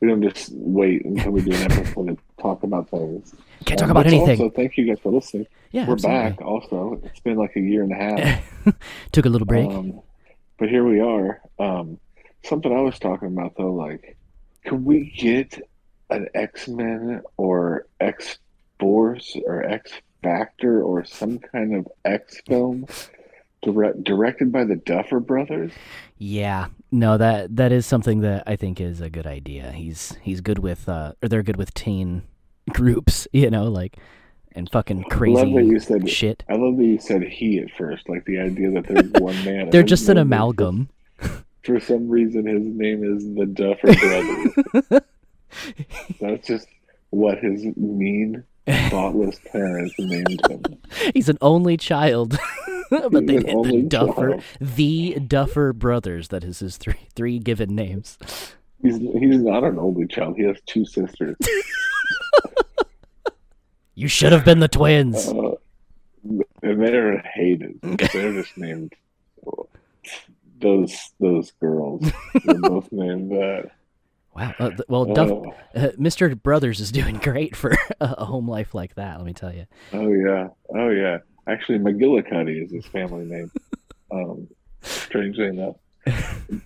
we 0.00 0.08
don't 0.08 0.22
just 0.22 0.50
wait 0.52 1.04
until 1.06 1.30
we 1.32 1.40
do 1.40 1.52
an 1.54 1.72
episode 1.72 2.08
to 2.08 2.16
talk 2.42 2.62
about 2.62 2.90
things. 2.90 3.34
Can't 3.64 3.78
talk 3.78 3.86
Um, 3.88 3.92
about 3.92 4.06
anything. 4.06 4.38
Also, 4.38 4.50
thank 4.50 4.76
you 4.76 4.86
guys 4.86 4.98
for 5.02 5.10
listening. 5.10 5.46
yeah, 5.72 5.86
We're 5.86 5.94
absolutely. 5.94 6.30
back. 6.30 6.40
Also, 6.42 7.00
it's 7.04 7.20
been 7.20 7.36
like 7.38 7.56
a 7.56 7.60
year 7.60 7.82
and 7.82 7.92
a 7.92 7.94
half. 7.94 8.74
Took 9.12 9.24
a 9.24 9.30
little 9.30 9.46
break. 9.46 9.70
Um, 9.70 10.02
but 10.58 10.68
here 10.68 10.84
we 10.84 11.00
are. 11.00 11.40
Um, 11.58 11.98
something 12.42 12.70
I 12.70 12.80
was 12.82 12.98
talking 12.98 13.28
about 13.28 13.54
though, 13.56 13.72
like, 13.72 14.18
could 14.64 14.84
we 14.84 15.10
get 15.16 15.60
an 16.10 16.28
X 16.34 16.68
Men 16.68 17.22
or 17.36 17.86
X 18.00 18.38
Force 18.78 19.36
or 19.46 19.62
X 19.64 19.92
Factor 20.22 20.82
or 20.82 21.04
some 21.04 21.38
kind 21.38 21.74
of 21.76 21.86
X 22.04 22.40
film 22.46 22.86
direct, 23.62 24.04
directed 24.04 24.52
by 24.52 24.64
the 24.64 24.76
Duffer 24.76 25.20
Brothers? 25.20 25.72
Yeah, 26.18 26.68
no 26.90 27.18
that 27.18 27.56
that 27.56 27.72
is 27.72 27.86
something 27.86 28.20
that 28.20 28.44
I 28.46 28.56
think 28.56 28.80
is 28.80 29.00
a 29.00 29.10
good 29.10 29.26
idea. 29.26 29.72
He's 29.72 30.16
he's 30.22 30.40
good 30.40 30.58
with 30.58 30.88
uh 30.88 31.12
or 31.22 31.28
they're 31.28 31.42
good 31.42 31.56
with 31.56 31.74
teen 31.74 32.22
groups, 32.70 33.26
you 33.32 33.50
know, 33.50 33.64
like 33.64 33.96
and 34.52 34.70
fucking 34.70 35.04
crazy 35.04 35.40
I 35.40 35.44
love 35.44 35.54
that 35.54 35.64
you 35.64 35.80
said. 35.80 36.08
shit. 36.08 36.44
I 36.48 36.54
love 36.54 36.76
that 36.76 36.84
you 36.84 36.98
said 36.98 37.22
he 37.22 37.58
at 37.58 37.70
first, 37.72 38.08
like 38.08 38.24
the 38.24 38.38
idea 38.38 38.70
that 38.70 38.86
there's 38.86 39.10
one 39.20 39.44
man. 39.44 39.70
They're 39.70 39.82
just 39.82 40.08
an 40.08 40.16
amalgam. 40.16 40.88
For 41.64 41.80
some 41.80 42.08
reason, 42.08 42.46
his 42.46 42.66
name 42.66 43.02
is 43.04 43.24
the 43.34 43.46
Duffer 43.46 43.94
Brothers. 43.94 45.02
That's 46.20 46.46
just 46.46 46.66
what 47.10 47.38
his 47.38 47.64
mean, 47.76 48.44
thoughtless 48.66 49.40
parents 49.50 49.94
named 49.98 50.40
him. 50.48 50.62
He's 51.14 51.28
an 51.28 51.38
only 51.40 51.76
child. 51.76 52.36
but 52.90 53.12
they 53.26 53.38
did 53.38 53.46
the 53.46 53.86
Duffer 53.88 54.30
child. 54.30 54.42
the 54.60 55.14
Duffer 55.14 55.72
brothers, 55.72 56.28
that 56.28 56.44
is 56.44 56.58
his 56.58 56.76
three 56.76 57.08
three 57.14 57.38
given 57.38 57.74
names. 57.74 58.18
He's 58.82 58.98
he's 58.98 59.40
not 59.40 59.64
an 59.64 59.78
only 59.78 60.06
child. 60.06 60.36
He 60.36 60.42
has 60.44 60.58
two 60.66 60.84
sisters. 60.84 61.36
You 63.96 64.08
should 64.08 64.32
have 64.32 64.44
been 64.44 64.58
the 64.58 64.66
twins. 64.66 65.28
Uh, 65.28 65.54
and 66.24 66.82
they're 66.82 67.18
hated. 67.18 67.78
They're 67.80 68.32
just 68.32 68.58
named 68.58 68.92
those 70.64 71.12
those 71.20 71.52
girls. 71.60 72.02
They're 72.44 72.54
both 72.60 72.90
named 72.90 73.30
that. 73.30 73.70
Wow. 74.34 74.52
Uh, 74.58 74.70
well, 74.88 75.04
Duff, 75.04 75.30
Oh, 75.30 75.54
uh, 75.76 75.90
Mr. 75.96 76.40
Brothers 76.42 76.80
is 76.80 76.90
doing 76.90 77.18
great 77.18 77.54
for 77.54 77.72
a 78.00 78.24
home 78.24 78.48
life 78.48 78.74
like 78.74 78.96
that. 78.96 79.18
Let 79.18 79.26
me 79.26 79.32
tell 79.32 79.54
you. 79.54 79.66
oh 79.92 80.10
yeah, 80.12 80.48
oh 80.74 80.88
yeah. 80.88 81.18
Actually, 81.46 81.78
McGillicuddy 81.78 82.64
is 82.64 82.72
his 82.72 82.86
family 82.86 83.26
name. 83.26 83.50
Um, 84.10 84.48
strangely 84.82 85.46
enough, 85.46 85.76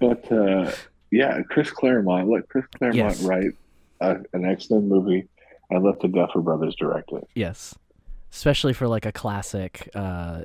but 0.01 0.31
uh, 0.33 0.71
yeah, 1.11 1.43
Chris 1.43 1.71
Claremont. 1.71 2.29
Let 2.29 2.49
Chris 2.49 2.65
Claremont 2.79 2.97
Yes. 3.19 3.23
write 3.23 3.53
uh, 4.01 4.15
an 4.33 4.45
X 4.47 4.71
Men 4.71 4.89
movie, 4.89 5.29
and 5.71 5.85
let 5.85 6.01
the 6.01 6.09
Duffer 6.09 6.41
Brothers 6.41 6.75
direct 6.77 7.13
it. 7.13 7.27
Yes, 7.35 7.75
especially 8.33 8.73
for 8.73 8.87
like 8.89 9.05
a 9.07 9.13
classic 9.13 9.89
uh, 9.95 10.43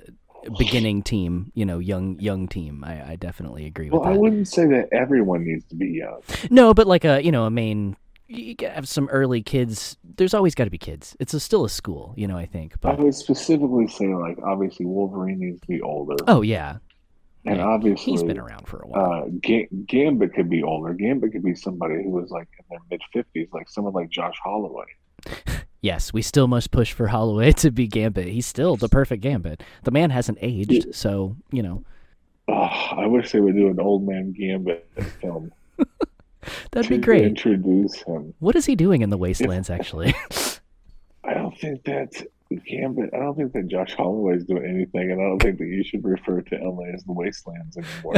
beginning 0.57 1.03
team. 1.03 1.51
You 1.53 1.65
know, 1.65 1.79
young 1.79 2.19
young 2.19 2.47
team. 2.47 2.83
I, 2.83 3.11
I 3.11 3.15
definitely 3.15 3.65
agree 3.65 3.89
with 3.89 4.01
that. 4.01 4.09
Well, 4.09 4.13
I 4.13 4.17
wouldn't 4.17 4.47
say 4.47 4.65
that 4.67 4.89
everyone 4.91 5.43
needs 5.45 5.65
to 5.65 5.75
be 5.75 5.87
young. 5.87 6.21
No, 6.49 6.73
but 6.73 6.87
like 6.87 7.05
a 7.05 7.23
you 7.23 7.31
know 7.31 7.45
a 7.45 7.49
main. 7.49 7.95
You 8.27 8.55
gotta 8.55 8.73
have 8.73 8.87
some 8.87 9.09
early 9.09 9.43
kids. 9.43 9.97
There's 10.15 10.33
always 10.33 10.55
got 10.55 10.63
to 10.63 10.69
be 10.69 10.77
kids. 10.77 11.15
It's 11.19 11.33
a, 11.33 11.39
still 11.39 11.65
a 11.65 11.69
school, 11.69 12.13
you 12.17 12.27
know. 12.27 12.37
I 12.37 12.45
think, 12.45 12.79
But... 12.81 12.97
I 12.97 13.03
would 13.03 13.13
specifically 13.13 13.87
say, 13.87 14.07
like, 14.15 14.39
obviously 14.43 14.85
Wolverine 14.85 15.39
needs 15.39 15.59
to 15.61 15.67
be 15.67 15.81
older. 15.81 16.15
oh 16.27 16.41
yeah, 16.41 16.77
And 17.45 17.57
Yeah, 17.57 17.65
obviously, 17.65 18.13
He's 18.13 18.23
been 18.23 18.39
around 18.39 18.67
for 18.67 18.79
a 18.79 18.87
while. 18.87 19.23
uh, 19.25 19.25
Ga- 19.41 19.67
Gambit 19.85 20.33
could 20.33 20.49
be 20.49 20.63
older. 20.63 20.93
Gambit 20.93 21.33
could 21.33 21.43
be 21.43 21.53
somebody 21.53 21.95
who 22.01 22.09
was 22.09 22.31
like 22.31 22.47
in 22.57 22.65
their 22.69 22.79
mid 22.89 23.01
fifties, 23.11 23.49
like 23.51 23.69
someone 23.69 23.93
like 23.93 24.09
Josh 24.09 24.35
Holloway. 24.43 24.85
yes, 25.83 26.11
we 26.11 26.23
still 26.23 26.47
must 26.47 26.71
push 26.71 26.91
for 26.93 27.07
Holloway 27.07 27.51
to 27.57 27.69
be 27.69 27.85
Gambit. 27.85 28.29
He's 28.29 28.47
still 28.47 28.75
the 28.75 28.89
perfect 28.89 29.21
Gambit. 29.21 29.61
The 29.83 29.91
man 29.91 30.09
hasn't 30.09 30.39
aged, 30.41 30.95
so 30.95 31.35
you 31.51 31.61
know 31.61 31.83
Oh, 32.47 32.53
I 32.53 33.05
wish 33.07 33.31
they 33.31 33.39
would 33.39 33.55
do 33.55 33.69
an 33.69 33.79
old 33.79 34.05
man 34.05 34.33
Gambit 34.33 34.85
film. 35.21 35.53
that'd 36.71 36.89
be 36.89 36.97
great. 36.97 37.23
Introduce 37.23 38.01
him. 38.01 38.33
What 38.39 38.55
is 38.55 38.65
he 38.65 38.75
doing 38.75 39.01
in 39.01 39.09
the 39.09 39.17
Wastelands? 39.17 39.69
Actually, 39.69 40.13
I 41.23 41.33
don't 41.33 41.57
think 41.57 41.83
that 41.85 42.11
Gambit. 42.65 43.11
I 43.13 43.19
don't 43.19 43.37
think 43.37 43.53
that 43.53 43.67
Josh 43.67 43.93
Holloway 43.93 44.35
is 44.35 44.43
doing 44.43 44.65
anything, 44.65 45.11
and 45.11 45.21
I 45.21 45.23
don't 45.23 45.41
think 45.41 45.57
that 45.59 45.67
you 45.67 45.83
should 45.83 46.03
refer 46.03 46.41
to 46.41 46.55
LA 46.57 46.87
as 46.93 47.03
the 47.03 47.13
wastelands 47.13 47.77
anymore. 47.77 48.15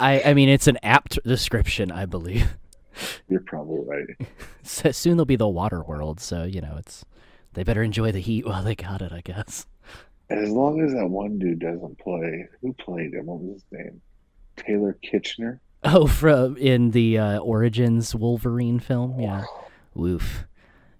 I 0.00 0.22
I 0.22 0.34
mean 0.34 0.48
it's 0.48 0.66
an 0.66 0.78
apt 0.82 1.20
description, 1.22 1.92
I 1.92 2.06
believe. 2.06 2.56
You're 3.28 3.40
probably 3.40 3.84
right. 3.86 4.28
So 4.66 4.90
soon 4.92 5.18
they'll 5.18 5.26
be 5.26 5.36
the 5.36 5.46
water 5.46 5.82
world, 5.82 6.20
so 6.20 6.44
you 6.44 6.62
know 6.62 6.76
it's 6.78 7.04
they 7.52 7.64
better 7.64 7.82
enjoy 7.82 8.12
the 8.12 8.20
heat 8.20 8.46
while 8.46 8.62
they 8.62 8.74
got 8.74 9.02
it, 9.02 9.12
I 9.12 9.20
guess. 9.20 9.66
As 10.30 10.48
long 10.48 10.80
as 10.80 10.94
that 10.94 11.06
one 11.06 11.38
dude 11.38 11.58
doesn't 11.58 11.98
play, 11.98 12.48
who 12.62 12.72
played 12.72 13.12
him? 13.12 13.26
What 13.26 13.40
was 13.40 13.62
his 13.62 13.64
name? 13.70 14.00
Taylor 14.56 14.98
Kitchener. 15.02 15.60
Oh, 15.82 16.06
from 16.06 16.56
in 16.56 16.92
the 16.92 17.18
uh, 17.18 17.38
Origins 17.40 18.14
Wolverine 18.14 18.80
film, 18.80 19.20
yeah. 19.20 19.44
Woof. 19.92 20.46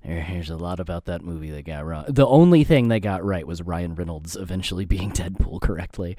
There, 0.04 0.20
here's 0.20 0.50
a 0.50 0.56
lot 0.56 0.80
about 0.80 1.06
that 1.06 1.22
movie 1.22 1.50
they 1.50 1.62
got 1.62 1.86
wrong. 1.86 2.04
The 2.08 2.26
only 2.26 2.64
thing 2.64 2.88
they 2.88 3.00
got 3.00 3.24
right 3.24 3.46
was 3.46 3.62
Ryan 3.62 3.94
Reynolds 3.94 4.36
eventually 4.36 4.84
being 4.84 5.10
Deadpool 5.10 5.62
correctly. 5.62 6.16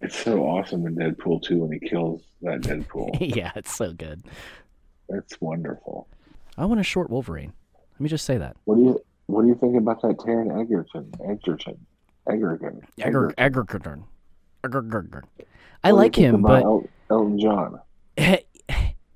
It's 0.00 0.16
so 0.16 0.44
awesome 0.44 0.86
in 0.86 0.94
Deadpool 0.94 1.42
2 1.42 1.58
when 1.58 1.72
he 1.72 1.88
kills 1.88 2.22
that 2.42 2.60
Deadpool. 2.62 3.18
yeah, 3.36 3.52
it's 3.54 3.74
so 3.74 3.92
good. 3.92 4.22
It's 5.10 5.40
wonderful. 5.40 6.06
I 6.56 6.64
want 6.64 6.80
a 6.80 6.84
short 6.84 7.10
Wolverine. 7.10 7.52
Let 7.94 8.00
me 8.00 8.08
just 8.08 8.24
say 8.24 8.38
that. 8.38 8.56
What 8.64 8.76
do 8.76 8.82
you 8.82 9.00
What 9.26 9.42
do 9.42 9.48
you 9.48 9.54
think 9.54 9.76
about 9.76 10.02
that 10.02 10.16
Taron 10.18 10.60
Egerton? 10.60 11.12
Egerton. 11.28 11.78
Egerton. 12.28 12.82
Egerton. 12.98 13.34
Egerton. 13.38 14.04
I 14.64 14.68
What 15.44 15.44
do 15.82 15.88
you 15.88 15.94
like 15.94 16.14
him, 16.16 16.42
but 16.42 16.62
El- 16.62 16.88
Elton 17.10 17.38
John. 17.40 17.80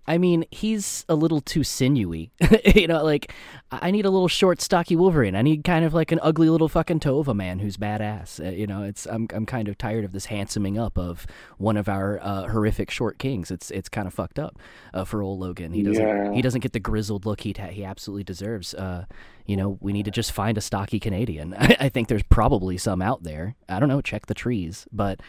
I 0.07 0.19
mean, 0.19 0.45
he's 0.51 1.05
a 1.09 1.15
little 1.15 1.41
too 1.41 1.65
sinewy. 1.65 2.31
you 2.65 2.87
know, 2.87 3.03
like 3.03 3.33
I 3.73 3.91
need 3.91 4.05
a 4.05 4.11
little 4.11 4.29
short, 4.29 4.61
stocky 4.61 4.97
Wolverine. 4.97 5.35
I 5.35 5.43
need 5.43 5.65
kind 5.65 5.85
of 5.85 5.95
like 5.95 6.13
an 6.13 6.21
ugly 6.23 6.51
little 6.51 6.69
fucking 6.69 7.01
toe 7.01 7.19
of 7.19 7.29
a 7.29 7.35
man 7.35 7.59
who's 7.61 7.77
badass. 7.77 8.45
Uh, 8.45 8.51
you 8.51 8.67
know, 8.67 8.83
it's 8.83 9.07
I'm 9.07 9.29
I'm 9.33 9.47
kind 9.47 9.69
of 9.69 9.79
tired 9.79 10.05
of 10.05 10.13
this 10.13 10.27
handsoming 10.27 10.79
up 10.79 10.99
of 10.99 11.27
one 11.59 11.77
of 11.77 11.89
our 11.89 12.21
uh, 12.23 12.49
horrific 12.49 12.91
short 12.91 13.19
kings. 13.19 13.51
It's 13.51 13.71
it's 13.71 13.89
kind 13.89 14.07
of 14.07 14.13
fucked 14.15 14.39
up 14.39 14.59
uh, 14.93 15.05
for 15.05 15.23
old 15.23 15.41
Logan. 15.41 15.73
He 15.73 15.83
doesn't 15.83 16.07
Yeah. 16.07 16.33
he 16.33 16.43
doesn't 16.43 16.61
get 16.61 16.73
the 16.73 16.81
grizzled 16.81 17.25
look 17.25 17.41
he 17.41 17.55
he 17.71 17.85
absolutely 17.85 18.25
deserves. 18.25 18.75
Uh, 18.75 19.07
you 19.47 19.57
know, 19.57 19.79
we 19.81 19.93
need 19.93 20.05
to 20.07 20.11
just 20.11 20.33
find 20.33 20.57
a 20.59 20.61
stocky 20.63 20.99
Canadian. 21.01 21.55
I, 21.59 21.77
I 21.81 21.89
think 21.89 22.09
there's 22.09 22.23
probably 22.25 22.77
some 22.79 23.01
out 23.01 23.23
there. 23.23 23.57
I 23.69 23.81
don't 23.81 23.89
know. 23.89 24.01
Check 24.01 24.27
the 24.27 24.35
trees, 24.35 24.87
but 24.93 25.21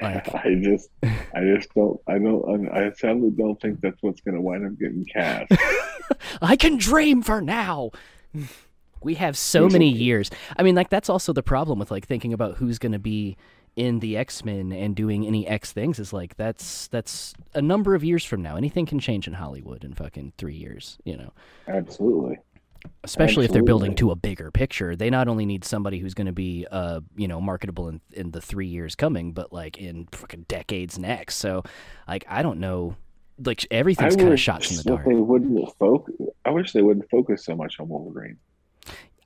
like 0.00 0.34
I 0.34 0.60
just, 0.62 0.90
I 1.02 1.40
just 1.54 1.72
don't, 1.74 2.00
I 2.06 2.18
don't, 2.18 2.68
I 2.68 2.92
sadly 2.92 3.30
don't 3.30 3.60
think 3.60 3.80
that's 3.80 4.02
what's 4.02 4.20
going 4.20 4.34
to 4.34 4.40
wind 4.40 4.66
up 4.66 4.78
getting 4.78 5.04
cast. 5.04 5.52
I 6.42 6.56
can 6.56 6.76
dream 6.76 7.22
for 7.22 7.40
now. 7.40 7.90
We 9.02 9.14
have 9.14 9.36
so 9.36 9.68
many 9.68 9.90
years. 9.90 10.30
I 10.56 10.62
mean, 10.62 10.74
like 10.74 10.88
that's 10.88 11.08
also 11.08 11.32
the 11.32 11.42
problem 11.42 11.78
with 11.78 11.90
like 11.90 12.06
thinking 12.06 12.32
about 12.32 12.56
who's 12.56 12.78
going 12.78 12.92
to 12.92 12.98
be 12.98 13.36
in 13.76 13.98
the 13.98 14.16
X-Men 14.16 14.72
and 14.72 14.94
doing 14.94 15.26
any 15.26 15.46
X 15.46 15.72
things 15.72 15.98
is 15.98 16.12
like 16.12 16.36
that's 16.36 16.86
that's 16.88 17.34
a 17.54 17.62
number 17.62 17.94
of 17.94 18.04
years 18.04 18.24
from 18.24 18.40
now. 18.40 18.56
Anything 18.56 18.86
can 18.86 19.00
change 19.00 19.26
in 19.26 19.34
Hollywood 19.34 19.84
in 19.84 19.94
fucking 19.94 20.32
3 20.38 20.54
years, 20.54 20.98
you 21.04 21.16
know. 21.16 21.32
Absolutely. 21.68 22.38
Especially 23.02 23.44
if 23.44 23.52
they're 23.52 23.62
building 23.62 23.94
to 23.96 24.10
a 24.10 24.16
bigger 24.16 24.50
picture. 24.50 24.96
They 24.96 25.10
not 25.10 25.28
only 25.28 25.44
need 25.44 25.64
somebody 25.64 25.98
who's 25.98 26.14
going 26.14 26.26
to 26.26 26.32
be 26.32 26.66
uh, 26.70 27.00
you 27.16 27.28
know, 27.28 27.40
marketable 27.40 27.88
in 27.88 28.00
in 28.12 28.30
the 28.30 28.40
3 28.40 28.66
years 28.66 28.94
coming, 28.94 29.32
but 29.32 29.52
like 29.52 29.76
in 29.78 30.08
fucking 30.12 30.46
decades 30.48 30.98
next. 30.98 31.36
So, 31.36 31.64
like 32.08 32.24
I 32.28 32.42
don't 32.42 32.60
know 32.60 32.96
like 33.44 33.66
everything's 33.70 34.16
kind 34.16 34.32
of 34.32 34.40
shots 34.40 34.70
in 34.70 34.76
the 34.76 34.82
dark. 34.84 35.04
They 35.04 35.14
wouldn't 35.14 35.76
focus. 35.78 36.14
I 36.44 36.50
wish 36.50 36.72
they 36.72 36.82
wouldn't 36.82 37.10
focus 37.10 37.44
so 37.44 37.56
much 37.56 37.80
on 37.80 37.88
Wolverine. 37.88 38.38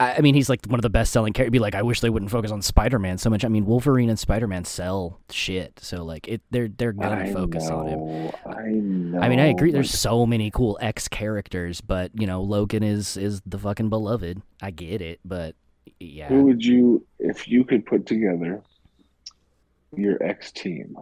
I 0.00 0.16
I 0.16 0.20
mean, 0.20 0.34
he's 0.34 0.48
like 0.48 0.64
one 0.66 0.78
of 0.78 0.82
the 0.82 0.90
best 0.90 1.12
selling 1.12 1.32
characters. 1.32 1.52
Be 1.52 1.58
like, 1.58 1.74
I 1.74 1.82
wish 1.82 2.00
they 2.00 2.10
wouldn't 2.10 2.30
focus 2.30 2.50
on 2.50 2.62
Spider 2.62 2.98
Man 2.98 3.18
so 3.18 3.30
much. 3.30 3.44
I 3.44 3.48
mean, 3.48 3.66
Wolverine 3.66 4.10
and 4.10 4.18
Spider 4.18 4.46
Man 4.46 4.64
sell 4.64 5.20
shit, 5.30 5.78
so 5.80 6.04
like 6.04 6.28
it, 6.28 6.42
they're 6.50 6.68
they're 6.68 6.92
gonna 6.92 7.24
I 7.24 7.32
focus 7.32 7.68
know, 7.68 7.78
on 7.78 7.88
him. 7.88 8.32
I 8.46 8.68
know. 8.70 9.20
I 9.20 9.28
mean, 9.28 9.40
I 9.40 9.46
agree. 9.46 9.72
There's 9.72 9.90
so 9.90 10.26
many 10.26 10.50
cool 10.50 10.78
X 10.80 11.08
characters, 11.08 11.80
but 11.80 12.10
you 12.14 12.26
know, 12.26 12.42
Logan 12.42 12.82
is 12.82 13.16
is 13.16 13.40
the 13.46 13.58
fucking 13.58 13.88
beloved. 13.88 14.40
I 14.62 14.70
get 14.70 15.00
it, 15.00 15.20
but 15.24 15.54
yeah, 16.00 16.28
who 16.28 16.44
would 16.44 16.64
you, 16.64 17.04
if 17.18 17.48
you 17.48 17.64
could 17.64 17.84
put 17.86 18.06
together 18.06 18.62
your 19.96 20.22
X 20.22 20.52
team 20.52 20.96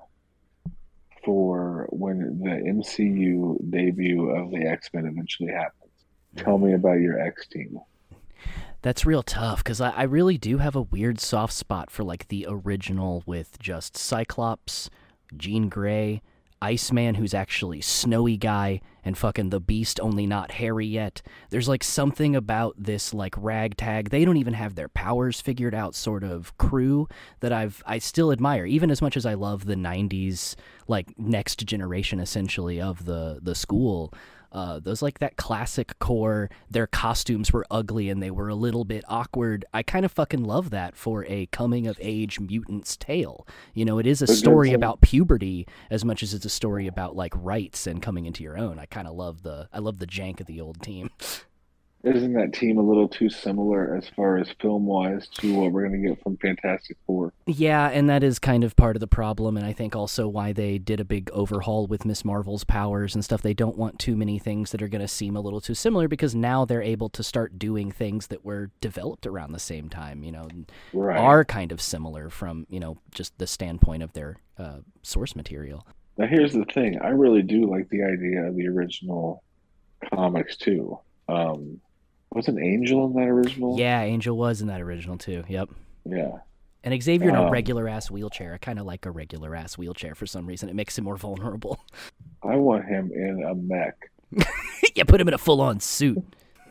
for 1.25 1.87
when 1.91 2.39
the 2.39 2.51
MCU 2.51 3.71
debut 3.71 4.31
of 4.31 4.51
the 4.51 4.65
X 4.67 4.91
Men 4.95 5.07
eventually 5.07 5.53
happens? 5.53 5.91
Tell 6.37 6.59
me 6.59 6.75
about 6.75 7.01
your 7.01 7.21
X 7.21 7.47
team. 7.47 7.79
That's 8.87 9.05
real 9.05 9.25
tough 9.25 9.65
because 9.65 9.81
I, 9.81 9.91
I 9.91 10.03
really 10.05 10.39
do 10.39 10.59
have 10.59 10.77
a 10.77 10.83
weird 10.83 11.19
soft 11.19 11.53
spot 11.55 11.91
for 11.91 12.05
like 12.05 12.29
the 12.29 12.47
original 12.49 13.25
with 13.27 13.59
just 13.59 13.97
Cyclops, 13.97 14.91
Jean 15.37 15.69
Grey, 15.69 16.23
Iceman, 16.63 17.17
who's 17.17 17.35
actually 17.35 17.81
Snowy 17.81 18.37
Guy, 18.37 18.81
and 19.05 19.19
fucking 19.19 19.51
the 19.51 19.59
Beast, 19.59 19.99
only 19.99 20.25
not 20.25 20.53
Harry 20.53 20.87
yet. 20.87 21.21
There's 21.51 21.67
like 21.67 21.83
something 21.83 22.37
about 22.37 22.77
this 22.79 23.13
like 23.13 23.35
ragtag. 23.37 24.11
They 24.11 24.25
don't 24.25 24.37
even 24.37 24.55
have 24.55 24.77
their 24.77 24.89
powers 24.89 25.41
figured 25.41 25.75
out 25.75 25.97
sort 25.97 26.23
of 26.23 26.57
crew 26.57 27.09
that 27.41 27.53
I've 27.53 27.83
I 27.87 27.99
still 27.99 28.31
admire, 28.31 28.67
even 28.67 28.93
as 28.93 29.03
much 29.03 29.17
as 29.17 29.27
I 29.27 29.35
love 29.35 29.65
the 29.65 29.75
'90s 29.75 30.55
like 30.87 31.19
next 31.19 31.67
generation 31.67 32.21
essentially 32.21 32.81
of 32.81 33.05
the 33.05 33.41
the 33.43 33.57
school 33.57 34.15
uh, 34.53 34.81
those 34.81 35.03
like 35.03 35.19
that 35.19 35.37
classic 35.37 35.99
core 35.99 36.51
their 36.71 36.87
costumes 36.87 37.53
were 37.53 37.67
ugly 37.71 38.09
and 38.09 38.23
they 38.23 38.31
were 38.31 38.49
a 38.49 38.55
little 38.55 38.85
bit 38.85 39.05
awkward. 39.09 39.65
I 39.73 39.83
kind 39.83 40.05
of 40.05 40.13
fucking 40.13 40.45
love 40.45 40.71
that 40.71 40.97
for 40.97 41.25
a 41.27 41.47
coming 41.47 41.87
of 41.87 41.99
age 42.01 42.41
mutant's 42.41 42.97
tale. 42.97 43.47
You 43.75 43.85
know 43.85 43.99
it 43.99 44.07
is 44.07 44.23
a 44.23 44.27
story 44.27 44.73
about 44.73 45.01
puberty 45.01 45.67
as 45.91 46.05
much 46.05 46.23
as 46.23 46.35
it's 46.35 46.45
a 46.45 46.51
story 46.51 46.87
about 46.87 47.17
like 47.17 47.33
rights 47.35 47.87
and 47.87 48.03
coming 48.03 48.27
into 48.27 48.43
your 48.43 48.59
own. 48.59 48.79
I 48.79 48.87
kind 48.87 49.07
of 49.07 49.15
love 49.15 49.43
the 49.43 49.69
i 49.73 49.79
love 49.79 49.99
the 49.99 50.07
jank 50.07 50.41
of 50.41 50.47
the 50.47 50.61
old 50.61 50.83
team 50.83 51.11
Isn't 52.07 52.35
that 52.35 52.53
team 52.53 52.79
a 52.79 52.83
little 52.83 53.09
too 53.09 53.29
similar 53.29 53.97
as 53.97 54.09
far 54.11 54.37
as 54.39 54.49
film 54.61 54.87
wise 54.87 55.27
to 55.41 55.53
what 55.55 55.73
we're 55.73 55.89
going 55.89 56.01
to 56.01 56.09
get 56.09 56.23
from 56.23 56.37
Fantastic 56.37 56.97
Four? 57.05 57.33
Yeah, 57.47 57.89
and 57.89 58.09
that 58.09 58.23
is 58.23 58.39
kind 58.39 58.63
of 58.63 58.77
part 58.77 58.95
of 58.95 59.01
the 59.01 59.09
problem, 59.09 59.57
and 59.57 59.67
I 59.67 59.73
think 59.73 59.97
also 59.97 60.29
why 60.29 60.53
they 60.53 60.79
did 60.79 61.01
a 61.01 61.05
big 61.05 61.29
overhaul 61.33 61.89
with 61.89 62.05
Miss 62.05 62.25
Marvel's 62.25 62.63
powers 62.63 63.17
and 63.17 63.25
stuff. 63.25 63.43
They 63.43 63.55
don't 63.55 63.77
want 63.77 63.99
too 63.99 64.15
many 64.15 64.39
things 64.39 64.71
that 64.71 64.83
are 64.83 64.89
going 64.89 65.01
to 65.01 65.09
seem 65.09 65.35
a 65.35 65.41
little 65.41 65.61
too 65.61 65.75
similar 65.75 66.07
because 66.07 66.33
now 66.33 66.65
they're 66.65 66.81
able 66.81 67.09
to 67.09 67.25
start 67.25 67.59
doing 67.59 67.91
things 67.91 68.29
that 68.29 68.45
were 68.45 68.71
developed 68.81 69.27
around 69.27 69.51
the 69.51 69.59
same 69.59 69.89
time, 69.89 70.23
you 70.23 70.31
know, 70.31 70.47
Right. 70.93 71.19
are 71.19 71.45
kind 71.45 71.73
of 71.73 71.81
similar 71.81 72.31
from, 72.31 72.69
you 72.71 72.79
know, 72.79 72.99
just 73.11 73.37
the 73.39 73.49
standpoint 73.49 74.05
of 74.05 74.13
their 74.13 74.37
uh, 74.59 74.79
source 75.03 75.35
material. 75.35 75.85
Now, 76.19 76.29
here's 76.29 76.53
the 76.53 76.67
thing. 76.67 77.01
I 77.01 77.09
really 77.09 77.43
do 77.43 77.69
like 77.69 77.89
the 77.89 78.05
idea 78.05 78.45
of 78.45 78.55
the 78.55 78.69
original 78.69 79.43
comics 80.15 80.57
too. 80.57 81.01
Um, 81.29 81.81
wasn't 82.37 82.59
Angel 82.63 83.07
in 83.07 83.15
that 83.15 83.29
original? 83.29 83.79
Yeah, 83.79 84.03
Angel 84.03 84.37
was 84.37 84.61
in 84.61 84.69
that 84.69 84.81
original 84.81 85.17
too. 85.19 85.43
Yep. 85.49 85.71
Yeah. 86.05 86.39
And 86.85 87.03
Xavier 87.03 87.31
in 87.31 87.35
a 87.35 87.47
Um, 87.47 87.51
regular 87.51 87.89
ass 87.89 88.11
wheelchair. 88.11 88.55
I 88.55 88.59
kind 88.59 88.79
of 88.79 88.87
like 88.87 89.07
a 89.07 89.11
regular 89.11 89.57
ass 89.57 89.77
wheelchair 89.77 90.15
for 90.15 90.27
some 90.27 90.47
reason. 90.47 90.69
It 90.69 90.77
makes 90.77 90.97
him 90.97 91.05
more 91.05 91.17
vulnerable. 91.27 91.81
I 92.43 92.57
want 92.57 92.85
him 92.85 93.11
in 93.13 93.43
a 93.43 93.55
mech. 93.55 93.97
you 94.95 95.05
put 95.05 95.21
him 95.21 95.29
in 95.29 95.35
a 95.35 95.39
full 95.39 95.61
on 95.61 95.81
suit. 95.81 96.23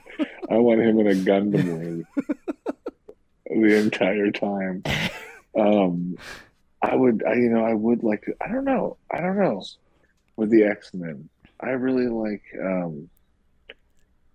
I 0.49 0.55
want 0.57 0.79
him 0.81 0.99
in 0.99 1.07
a 1.07 1.15
Gundam 1.15 1.77
wing 1.77 2.05
the 3.49 3.75
entire 3.77 4.31
time. 4.31 4.83
Um, 5.57 6.17
I 6.81 6.95
would, 6.95 7.23
I, 7.27 7.33
you 7.33 7.49
know, 7.49 7.65
I 7.65 7.73
would 7.73 8.03
like 8.03 8.21
to. 8.23 8.33
I 8.41 8.47
don't 8.49 8.65
know. 8.65 8.97
I 9.11 9.19
don't 9.19 9.37
know. 9.37 9.63
With 10.37 10.51
the 10.51 10.63
X 10.63 10.93
Men, 10.93 11.27
I 11.59 11.69
really 11.71 12.07
like, 12.07 12.43
um, 12.61 13.09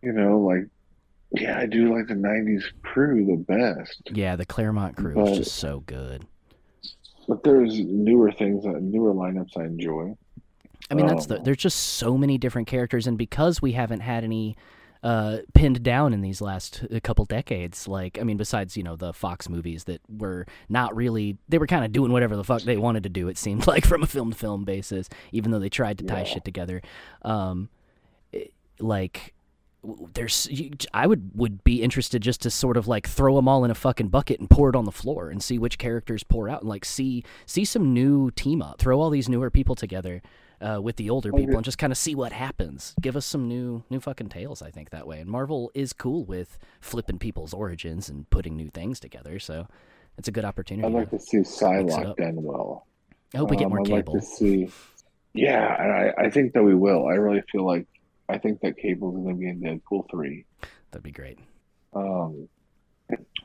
you 0.02 0.12
know, 0.12 0.40
like, 0.40 0.66
yeah, 1.32 1.58
I 1.58 1.66
do 1.66 1.94
like 1.94 2.08
the 2.08 2.14
'90s 2.14 2.62
crew 2.82 3.24
the 3.24 3.36
best. 3.36 4.02
Yeah, 4.12 4.36
the 4.36 4.46
Claremont 4.46 4.96
crew 4.96 5.14
But- 5.14 5.28
is 5.28 5.38
just 5.38 5.56
so 5.56 5.80
good. 5.86 6.26
But 7.28 7.44
there's 7.44 7.78
newer 7.78 8.32
things, 8.32 8.66
uh, 8.66 8.78
newer 8.80 9.14
lineups 9.14 9.56
I 9.56 9.64
enjoy. 9.64 10.16
I 10.90 10.94
mean, 10.94 11.06
that's 11.06 11.26
the. 11.26 11.36
Um, 11.38 11.44
There's 11.44 11.58
just 11.58 11.78
so 11.78 12.18
many 12.18 12.36
different 12.38 12.66
characters, 12.66 13.06
and 13.06 13.16
because 13.16 13.62
we 13.62 13.72
haven't 13.72 14.00
had 14.00 14.24
any 14.24 14.56
uh, 15.04 15.38
pinned 15.54 15.84
down 15.84 16.12
in 16.12 16.20
these 16.22 16.40
last 16.40 16.84
uh, 16.92 16.98
couple 17.00 17.24
decades. 17.26 17.86
Like, 17.86 18.18
I 18.18 18.24
mean, 18.24 18.36
besides 18.36 18.76
you 18.76 18.82
know 18.82 18.96
the 18.96 19.12
Fox 19.12 19.48
movies 19.48 19.84
that 19.84 20.00
were 20.08 20.46
not 20.68 20.96
really, 20.96 21.38
they 21.48 21.58
were 21.58 21.68
kind 21.68 21.84
of 21.84 21.92
doing 21.92 22.10
whatever 22.10 22.34
the 22.34 22.42
fuck 22.42 22.62
they 22.62 22.76
wanted 22.76 23.04
to 23.04 23.08
do. 23.08 23.28
It 23.28 23.38
seemed 23.38 23.66
like 23.68 23.84
from 23.86 24.02
a 24.02 24.06
film 24.06 24.32
to 24.32 24.36
film 24.36 24.64
basis, 24.64 25.08
even 25.30 25.52
though 25.52 25.60
they 25.60 25.68
tried 25.68 25.98
to 25.98 26.04
tie 26.04 26.18
Yeah. 26.18 26.24
shit 26.24 26.44
together. 26.44 26.82
Um, 27.22 27.68
it- 28.32 28.52
like 28.80 29.34
there's 30.14 30.48
I 30.92 31.06
would 31.06 31.30
would 31.34 31.64
be 31.64 31.82
interested 31.82 32.20
just 32.22 32.42
to 32.42 32.50
sort 32.50 32.76
of 32.76 32.86
like 32.86 33.08
throw 33.08 33.36
them 33.36 33.48
all 33.48 33.64
in 33.64 33.70
a 33.70 33.74
fucking 33.74 34.08
bucket 34.08 34.38
and 34.40 34.48
pour 34.50 34.68
it 34.68 34.76
on 34.76 34.84
the 34.84 34.92
floor 34.92 35.30
and 35.30 35.42
see 35.42 35.58
which 35.58 35.78
characters 35.78 36.22
pour 36.22 36.48
out 36.48 36.60
and 36.60 36.68
like 36.68 36.84
see 36.84 37.24
see 37.46 37.64
some 37.64 37.94
new 37.94 38.30
team 38.30 38.60
up 38.60 38.78
throw 38.78 39.00
all 39.00 39.10
these 39.10 39.28
newer 39.28 39.50
people 39.50 39.74
together 39.74 40.20
uh, 40.60 40.78
with 40.82 40.96
the 40.96 41.08
older 41.08 41.32
people 41.32 41.56
and 41.56 41.64
just 41.64 41.78
kind 41.78 41.90
of 41.92 41.96
see 41.96 42.14
what 42.14 42.32
happens 42.32 42.94
give 43.00 43.16
us 43.16 43.24
some 43.24 43.48
new 43.48 43.82
new 43.88 44.00
fucking 44.00 44.28
tales 44.28 44.60
I 44.60 44.70
think 44.70 44.90
that 44.90 45.06
way 45.06 45.18
and 45.20 45.30
Marvel 45.30 45.70
is 45.74 45.94
cool 45.94 46.24
with 46.26 46.58
flipping 46.82 47.18
people's 47.18 47.54
origins 47.54 48.10
and 48.10 48.28
putting 48.28 48.56
new 48.56 48.68
things 48.68 49.00
together 49.00 49.38
so 49.38 49.66
it's 50.18 50.28
a 50.28 50.32
good 50.32 50.44
opportunity 50.44 50.86
I'd 50.86 50.92
like 50.92 51.10
to- 51.10 51.16
to 51.18 51.24
see 51.24 51.38
Psylocke 51.38 52.16
done 52.16 52.42
well. 52.42 52.86
I 53.34 53.38
hope 53.38 53.50
we 53.50 53.56
get 53.56 53.64
Um, 53.66 53.70
more 53.70 53.80
I'd 53.80 53.86
cable 53.86 54.12
like 54.14 54.22
to 54.22 54.28
see. 54.28 54.68
Yeah, 55.32 56.12
I, 56.18 56.24
I 56.24 56.30
think 56.30 56.52
that 56.54 56.62
we 56.64 56.74
will. 56.74 57.06
I 57.06 57.12
really 57.14 57.40
feel 57.52 57.64
like 57.64 57.86
I 58.30 58.38
think 58.38 58.60
that 58.60 58.76
Cable's 58.76 59.16
going 59.16 59.34
to 59.34 59.40
be 59.40 59.48
in 59.48 59.60
Deadpool 59.60 60.10
three. 60.10 60.44
that'd 60.90 61.02
be 61.02 61.10
great 61.10 61.38
Um, 61.94 62.48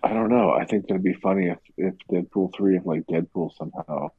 I 0.03 0.13
don't 0.13 0.29
know. 0.29 0.51
I 0.51 0.65
think 0.65 0.87
that'd 0.87 1.03
be 1.03 1.13
funny 1.13 1.47
if 1.47 1.59
if 1.77 1.95
Deadpool 2.11 2.55
three, 2.55 2.77
if 2.77 2.85
like 2.85 3.05
Deadpool 3.07 3.55
somehow 3.57 4.09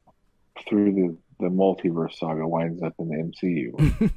through 0.67 0.93
the 0.93 1.17
the 1.39 1.49
multiverse 1.49 2.15
saga 2.15 2.47
winds 2.47 2.81
up 2.83 2.95
in 2.99 3.09
the 3.09 3.15
MCU, 3.15 4.11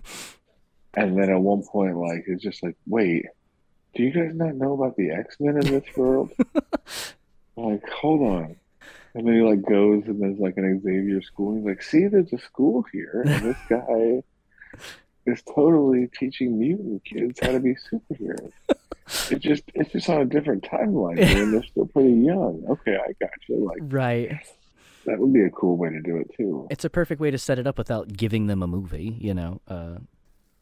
and 0.94 1.16
then 1.16 1.30
at 1.30 1.40
one 1.40 1.62
point, 1.62 1.96
like 1.96 2.24
it's 2.26 2.42
just 2.42 2.62
like, 2.62 2.76
wait, 2.86 3.26
do 3.94 4.02
you 4.02 4.10
guys 4.10 4.34
not 4.34 4.56
know 4.56 4.72
about 4.72 4.96
the 4.96 5.10
X 5.10 5.36
Men 5.38 5.56
in 5.56 5.72
this 5.72 5.96
world? 5.96 6.32
like, 7.56 7.88
hold 7.88 8.22
on. 8.22 8.56
And 9.14 9.26
then 9.26 9.34
he 9.34 9.42
like 9.42 9.62
goes 9.62 10.04
and 10.06 10.20
there's 10.20 10.38
like 10.38 10.56
an 10.56 10.80
Xavier 10.82 11.22
school. 11.22 11.56
He's 11.56 11.64
like, 11.64 11.82
see, 11.82 12.06
there's 12.06 12.32
a 12.32 12.38
school 12.38 12.84
here, 12.92 13.22
and 13.26 13.44
this 13.44 13.56
guy 13.68 14.22
is 15.26 15.42
totally 15.54 16.08
teaching 16.18 16.58
mutant 16.58 17.04
kids 17.04 17.38
how 17.40 17.52
to 17.52 17.60
be 17.60 17.74
superheroes. 17.74 18.52
It 19.28 19.40
just 19.40 19.64
it's 19.74 19.90
just 19.90 20.08
on 20.08 20.20
a 20.20 20.24
different 20.24 20.62
timeline, 20.62 21.18
and 21.20 21.52
they're 21.52 21.64
still 21.64 21.86
pretty 21.86 22.12
young. 22.12 22.64
Okay, 22.70 22.96
I 22.96 23.12
got 23.18 23.30
you. 23.48 23.66
Like 23.66 23.78
right 23.92 24.38
that 25.06 25.18
would 25.18 25.32
be 25.32 25.42
a 25.42 25.50
cool 25.50 25.76
way 25.76 25.88
to 25.88 26.00
do 26.00 26.16
it 26.18 26.30
too. 26.36 26.68
it's 26.70 26.84
a 26.84 26.90
perfect 26.90 27.20
way 27.20 27.30
to 27.30 27.38
set 27.38 27.58
it 27.58 27.66
up 27.66 27.78
without 27.78 28.06
giving 28.12 28.46
them 28.46 28.62
a 28.62 28.66
movie 28.66 29.16
you 29.18 29.32
know 29.34 29.60
uh, 29.66 29.94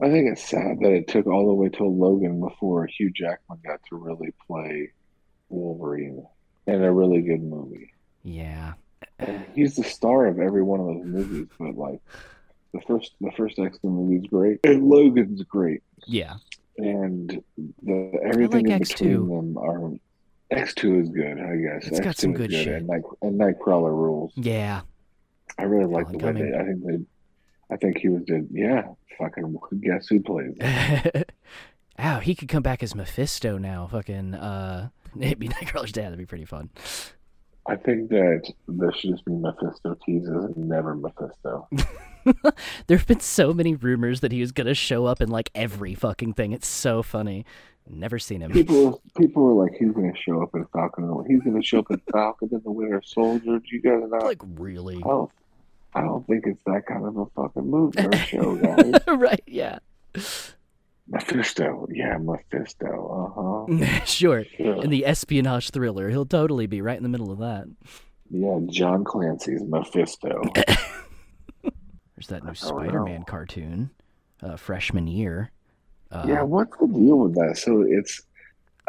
I 0.01 0.09
think 0.11 0.31
it's 0.31 0.49
sad 0.49 0.79
that 0.81 0.93
it 0.93 1.09
took 1.09 1.27
all 1.27 1.49
the 1.49 1.55
way 1.55 1.69
till 1.69 1.95
Logan 1.95 2.41
before 2.41 2.87
Hugh 2.87 3.11
Jackman 3.11 3.59
got 3.67 3.81
to 3.91 3.97
really 3.97 4.33
play 4.47 4.93
Wolverine 5.49 6.25
in 6.69 6.83
a 6.85 6.93
really 6.93 7.21
good 7.21 7.43
movie. 7.43 7.93
yeah 8.23 8.75
And 9.19 9.45
he's 9.55 9.77
the 9.77 9.85
star 9.85 10.27
of 10.27 10.39
every 10.39 10.63
one 10.63 10.81
of 10.81 10.87
those 10.87 11.05
movies, 11.05 11.49
but 11.59 11.77
like 11.77 12.01
the 12.73 12.81
first 12.87 13.15
the 13.21 13.33
first 13.37 13.59
X 13.59 13.79
Men 13.83 13.95
movie 13.95 14.17
is 14.17 14.27
great, 14.27 14.61
and 14.65 14.89
Logan's 14.89 15.43
great, 15.43 15.83
yeah 16.07 16.35
and 16.79 17.43
the 17.83 18.21
everything 18.25 18.67
like 18.67 18.77
in 18.77 18.81
X2. 18.81 18.99
between 18.99 19.29
them 19.29 19.59
are. 19.59 19.93
X 20.51 20.73
two 20.73 20.99
is 20.99 21.11
good, 21.11 21.39
I 21.39 21.57
guess. 21.57 21.87
It's 21.89 22.01
got 22.01 22.15
X2 22.15 22.21
some 22.21 22.33
is 22.33 22.39
good 22.39 22.53
shit. 22.53 22.69
and, 22.69 22.87
Night, 22.87 23.03
and 23.21 23.39
Nightcrawler 23.39 23.91
rules. 23.91 24.33
yeah 24.35 24.81
I 25.59 25.65
really 25.65 25.85
like 25.85 26.09
the 26.11 26.17
way 26.17 26.33
they. 26.33 26.55
I 26.57 26.65
think 26.65 26.85
they. 26.87 26.99
I 27.71 27.77
think 27.77 27.99
he 27.99 28.09
was 28.09 28.23
did. 28.23 28.49
Yeah, 28.51 28.87
fucking 29.19 29.59
guess 29.83 30.07
who 30.09 30.21
plays? 30.21 30.55
it? 30.59 31.33
Ow, 31.99 32.21
he 32.21 32.35
could 32.35 32.49
come 32.49 32.63
back 32.63 32.83
as 32.83 32.95
Mephisto 32.95 33.59
now. 33.59 33.89
Fucking, 33.89 34.35
uh, 34.35 34.89
it'd 35.21 35.39
be 35.39 35.49
Nightcrawler's 35.49 35.93
dad. 35.93 36.07
That'd 36.07 36.19
be 36.19 36.27
pretty 36.27 36.45
fun. 36.47 36.71
I 37.67 37.77
think 37.77 38.09
that 38.09 38.51
there 38.69 38.93
should 38.95 39.11
just 39.11 39.27
be 39.27 39.33
Mephisto 39.33 39.99
teases 40.07 40.45
and 40.45 40.69
never 40.69 40.95
Mephisto. 40.95 41.69
there 42.87 42.97
have 42.97 43.07
been 43.07 43.21
so 43.21 43.53
many 43.53 43.75
rumors 43.75 44.21
that 44.21 44.33
he 44.33 44.41
was 44.41 44.53
gonna 44.53 44.75
show 44.75 45.07
up 45.07 45.21
in 45.21 45.29
like 45.29 45.51
every 45.55 45.95
fucking 45.95 46.35
thing. 46.35 46.53
It's 46.53 46.69
so 46.69 47.03
funny. 47.03 47.45
Never 47.91 48.19
seen 48.19 48.43
him. 48.43 48.51
People, 48.51 49.01
people 49.17 49.43
were 49.43 49.65
like, 49.65 49.75
he's 49.79 49.93
going 49.93 50.13
to 50.13 50.19
show 50.19 50.43
up 50.43 50.55
in 50.55 50.67
Falcon. 50.73 51.25
He's 51.27 51.41
going 51.41 51.59
to 51.61 51.67
show 51.67 51.79
up 51.79 51.91
in 51.91 52.01
Falcon 52.13 52.49
and 52.53 52.63
the 52.63 52.71
Winter 52.71 53.01
Soldier. 53.05 53.59
Do 53.59 53.63
you 53.71 53.81
guys 53.81 54.03
not? 54.09 54.25
like 54.25 54.43
really? 54.57 54.97
I 54.97 55.09
don't. 55.09 55.31
I 55.95 56.03
don't 56.03 56.27
think 56.27 56.47
it's 56.47 56.63
that 56.67 56.85
kind 56.87 57.07
of 57.07 57.17
a 57.17 57.27
fucking 57.27 57.69
movie 57.69 58.05
or 58.05 58.13
show, 58.13 58.57
guys. 58.57 58.93
right? 59.09 59.43
Yeah. 59.47 59.79
Mephisto, 61.09 61.89
yeah, 61.91 62.19
Mephisto. 62.19 63.67
Uh 63.67 63.75
huh. 63.75 64.05
sure. 64.05 64.45
Sure. 64.45 64.83
In 64.83 64.91
the 64.91 65.07
espionage 65.07 65.71
thriller, 65.71 66.11
he'll 66.11 66.27
totally 66.27 66.67
be 66.67 66.83
right 66.83 66.97
in 66.99 67.03
the 67.03 67.09
middle 67.09 67.33
of 67.33 67.39
that. 67.39 67.67
Yeah, 68.31 68.61
John 68.67 69.05
Clancy's 69.05 69.63
Mephisto. 69.65 70.43
There's 72.19 72.27
that 72.29 72.43
new 72.43 72.51
I 72.51 72.55
Spider-Man 72.55 73.21
know. 73.21 73.25
cartoon, 73.27 73.91
uh, 74.43 74.57
freshman 74.57 75.07
year. 75.07 75.53
Uh, 76.11 76.25
yeah, 76.27 76.43
what's 76.43 76.77
the 76.79 76.89
deal 76.89 77.19
with 77.19 77.35
that? 77.35 77.57
So 77.59 77.83
it's 77.83 78.23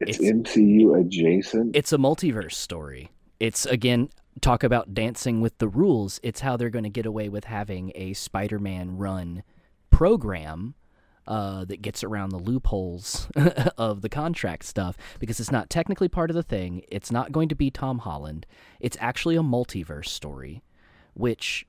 it's, 0.00 0.20
It's- 0.20 0.20
MCU 0.20 1.00
adjacent. 1.00 1.74
it's 1.74 1.92
a 1.92 1.98
multiverse 1.98 2.52
story. 2.52 3.10
It's 3.40 3.66
again 3.66 4.10
talk 4.40 4.62
about 4.62 4.94
dancing 4.94 5.40
with 5.40 5.58
the 5.58 5.66
rules. 5.66 6.20
It's 6.22 6.40
how 6.40 6.56
they're 6.56 6.70
going 6.70 6.84
to 6.84 6.90
get 6.90 7.04
away 7.06 7.28
with 7.28 7.44
having 7.46 7.90
a 7.96 8.12
Spider-Man 8.12 8.96
run 8.96 9.42
program 9.90 10.74
uh, 11.26 11.64
that 11.64 11.82
gets 11.82 12.04
around 12.04 12.30
the 12.30 12.38
loopholes 12.38 13.28
of 13.78 14.02
the 14.02 14.08
contract 14.08 14.64
stuff 14.64 14.96
because 15.18 15.40
it's 15.40 15.50
not 15.50 15.68
technically 15.68 16.06
part 16.08 16.30
of 16.30 16.36
the 16.36 16.42
thing. 16.42 16.82
It's 16.88 17.10
not 17.10 17.32
going 17.32 17.48
to 17.48 17.54
be 17.56 17.70
Tom 17.70 17.98
Holland. 18.00 18.46
It's 18.78 18.96
actually 19.00 19.34
a 19.36 19.40
multiverse 19.42 20.06
story, 20.06 20.62
which 21.14 21.66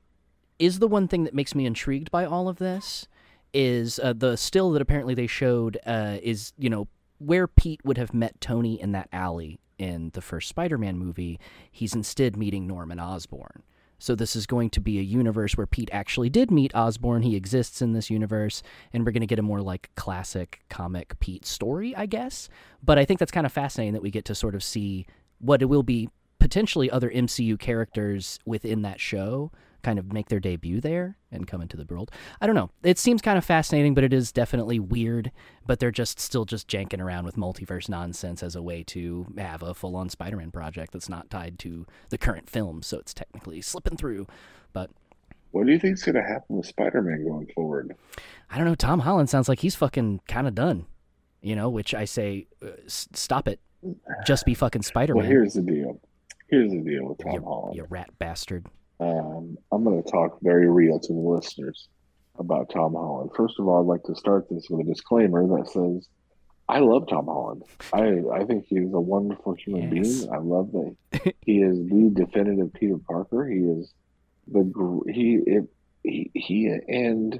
is 0.59 0.79
the 0.79 0.87
one 0.87 1.07
thing 1.07 1.23
that 1.23 1.33
makes 1.33 1.55
me 1.55 1.65
intrigued 1.65 2.11
by 2.11 2.25
all 2.25 2.47
of 2.49 2.57
this. 2.57 3.07
Is 3.53 3.99
uh, 4.03 4.13
the 4.13 4.35
still 4.35 4.71
that 4.71 4.81
apparently 4.81 5.15
they 5.15 5.25
showed 5.25 5.79
uh, 5.85 6.17
is 6.21 6.53
you 6.57 6.69
know 6.69 6.87
where 7.17 7.47
Pete 7.47 7.79
would 7.83 7.97
have 7.97 8.13
met 8.13 8.39
Tony 8.41 8.79
in 8.79 8.91
that 8.91 9.09
alley 9.11 9.59
in 9.79 10.11
the 10.13 10.21
first 10.21 10.49
Spider-Man 10.49 10.97
movie. 10.97 11.39
He's 11.71 11.95
instead 11.95 12.35
meeting 12.35 12.67
Norman 12.67 12.99
Osborn. 12.99 13.63
So 13.99 14.13
this 14.13 14.35
is 14.35 14.45
going 14.45 14.69
to 14.71 14.81
be 14.81 14.99
a 14.99 15.03
universe 15.03 15.57
where 15.57 15.65
Pete 15.65 15.89
actually 15.91 16.29
did 16.29 16.51
meet 16.51 16.75
Osborn. 16.75 17.23
He 17.23 17.35
exists 17.35 17.81
in 17.81 17.93
this 17.93 18.11
universe, 18.11 18.61
and 18.93 19.03
we're 19.03 19.11
going 19.11 19.21
to 19.21 19.27
get 19.27 19.39
a 19.39 19.43
more 19.43 19.61
like 19.61 19.89
classic 19.95 20.61
comic 20.69 21.19
Pete 21.19 21.45
story, 21.45 21.95
I 21.95 22.05
guess. 22.05 22.47
But 22.83 22.99
I 22.99 23.05
think 23.05 23.19
that's 23.19 23.31
kind 23.31 23.45
of 23.45 23.51
fascinating 23.51 23.93
that 23.93 24.03
we 24.03 24.11
get 24.11 24.25
to 24.25 24.35
sort 24.35 24.53
of 24.53 24.63
see 24.63 25.07
what 25.39 25.61
it 25.61 25.65
will 25.65 25.83
be 25.83 26.09
potentially 26.39 26.91
other 26.91 27.09
MCU 27.09 27.57
characters 27.57 28.39
within 28.45 28.83
that 28.83 28.99
show 28.99 29.51
kind 29.87 29.99
of 29.99 30.11
make 30.11 30.27
their 30.27 30.41
debut 30.41 30.81
there 30.81 31.15
and 31.31 31.47
come 31.47 31.61
into 31.61 31.77
the 31.77 31.85
world. 31.85 32.11
I 32.41 32.45
don't 32.45 32.55
know. 32.55 32.71
It 32.83 32.99
seems 32.99 33.21
kind 33.21 33.37
of 33.37 33.45
fascinating, 33.45 33.93
but 33.93 34.03
it 34.03 34.11
is 34.11 34.33
definitely 34.33 34.79
weird. 34.81 35.31
But 35.65 35.79
they're 35.79 35.91
just 35.91 36.19
still 36.19 36.43
just 36.43 36.67
janking 36.67 36.99
around 36.99 37.23
with 37.23 37.37
multiverse 37.37 37.87
nonsense 37.87 38.43
as 38.43 38.53
a 38.53 38.61
way 38.61 38.83
to 38.87 39.25
have 39.37 39.63
a 39.63 39.73
full 39.73 39.95
on 39.95 40.09
Spider 40.09 40.35
Man 40.35 40.51
project 40.51 40.91
that's 40.91 41.07
not 41.07 41.29
tied 41.29 41.57
to 41.59 41.85
the 42.09 42.17
current 42.17 42.49
film. 42.49 42.81
So 42.81 42.99
it's 42.99 43.13
technically 43.13 43.61
slipping 43.61 43.95
through. 43.95 44.27
But 44.73 44.89
What 45.51 45.65
do 45.65 45.71
you 45.71 45.79
think's 45.79 46.03
going 46.03 46.15
to 46.15 46.21
happen 46.21 46.57
with 46.57 46.65
Spider-Man 46.65 47.23
going 47.25 47.47
forward? 47.55 47.95
I 48.49 48.57
don't 48.57 48.65
know. 48.67 48.75
Tom 48.75 48.99
Holland 48.99 49.29
sounds 49.29 49.47
like 49.47 49.59
he's 49.61 49.75
fucking 49.75 50.19
kind 50.27 50.47
of 50.49 50.53
done. 50.55 50.85
You 51.41 51.55
know, 51.55 51.69
which 51.69 51.93
I 51.93 52.03
say, 52.03 52.47
uh, 52.61 52.71
s- 52.85 53.07
stop 53.13 53.47
it. 53.47 53.61
Just 54.25 54.45
be 54.45 54.53
fucking 54.53 54.81
Spider 54.81 55.13
Man. 55.13 55.21
Well, 55.23 55.31
here's 55.31 55.53
the 55.53 55.61
deal. 55.61 56.01
Here's 56.49 56.71
the 56.71 56.79
deal 56.81 57.05
with 57.07 57.19
Tom 57.19 57.31
you, 57.33 57.41
Holland. 57.41 57.75
you 57.77 57.85
rat 57.89 58.09
bastard. 58.19 58.65
Um, 58.99 59.57
I'm 59.71 59.83
going 59.83 60.01
to 60.03 60.09
talk 60.11 60.39
very 60.41 60.69
real 60.69 60.99
to 60.99 61.13
the 61.13 61.19
listeners 61.19 61.87
about 62.39 62.69
Tom 62.71 62.93
Holland. 62.93 63.31
First 63.35 63.55
of 63.59 63.67
all, 63.67 63.81
I'd 63.81 63.85
like 63.87 64.03
to 64.03 64.15
start 64.15 64.47
this 64.49 64.67
with 64.69 64.85
a 64.87 64.89
disclaimer 64.89 65.45
that 65.47 65.69
says 65.69 66.07
I 66.69 66.79
love 66.79 67.07
Tom 67.07 67.25
Holland. 67.25 67.63
I 67.93 68.21
I 68.33 68.43
think 68.45 68.65
he's 68.67 68.91
a 68.93 68.99
wonderful 68.99 69.53
human 69.53 69.91
Yes. 69.95 70.19
being. 70.21 70.33
I 70.33 70.37
love 70.37 70.71
that 70.73 71.33
he 71.41 71.61
is 71.61 71.77
the 71.77 72.11
definitive 72.13 72.73
Peter 72.73 72.97
Parker. 73.07 73.47
He 73.47 73.59
is 73.59 73.93
the 74.47 75.01
he 75.11 75.39
it, 75.45 75.63
he 76.03 76.31
he 76.33 76.67
and 76.67 77.39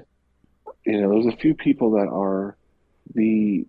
you 0.86 1.00
know 1.00 1.10
there's 1.10 1.32
a 1.34 1.36
few 1.38 1.54
people 1.54 1.92
that 1.92 2.08
are 2.08 2.56
the 3.14 3.66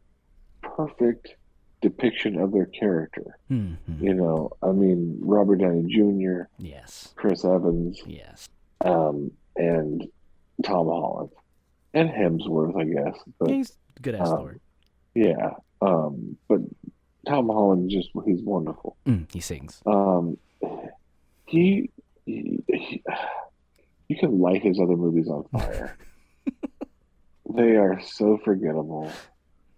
perfect 0.62 1.36
depiction 1.82 2.38
of 2.40 2.52
their 2.52 2.66
character. 2.66 3.38
hmm 3.48 3.74
You 4.00 4.14
know, 4.14 4.52
I 4.62 4.72
mean 4.72 5.18
Robert 5.22 5.58
Downey 5.58 5.84
Jr., 5.94 6.44
Yes. 6.58 7.14
Chris 7.16 7.44
Evans, 7.46 8.02
Yes. 8.06 8.48
um, 8.84 9.32
and 9.56 10.08
Tom 10.64 10.88
Holland 10.88 11.30
and 11.94 12.10
Hemsworth, 12.10 12.76
I 12.80 12.84
guess. 12.86 13.18
But 13.40 13.50
He's 13.50 13.74
good 14.02 14.16
ass 14.16 14.30
um, 14.30 14.38
Thor. 14.38 14.58
yeah, 15.16 15.52
um, 15.82 16.38
but 16.48 16.60
Tom 17.28 17.48
Holland 17.48 17.90
just 17.90 18.10
he's 18.26 18.42
wonderful. 18.42 18.96
Mm, 19.06 19.32
he 19.32 19.40
sings. 19.40 19.82
Um, 19.86 20.38
he, 21.46 21.90
he, 22.26 22.64
he 22.68 23.04
you 24.08 24.18
can 24.18 24.40
light 24.40 24.62
his 24.64 24.80
other 24.80 24.96
movies 24.96 25.28
on 25.30 25.44
fire. 25.52 25.98
they 27.54 27.76
are 27.76 28.00
so 28.02 28.38
forgettable. 28.44 29.12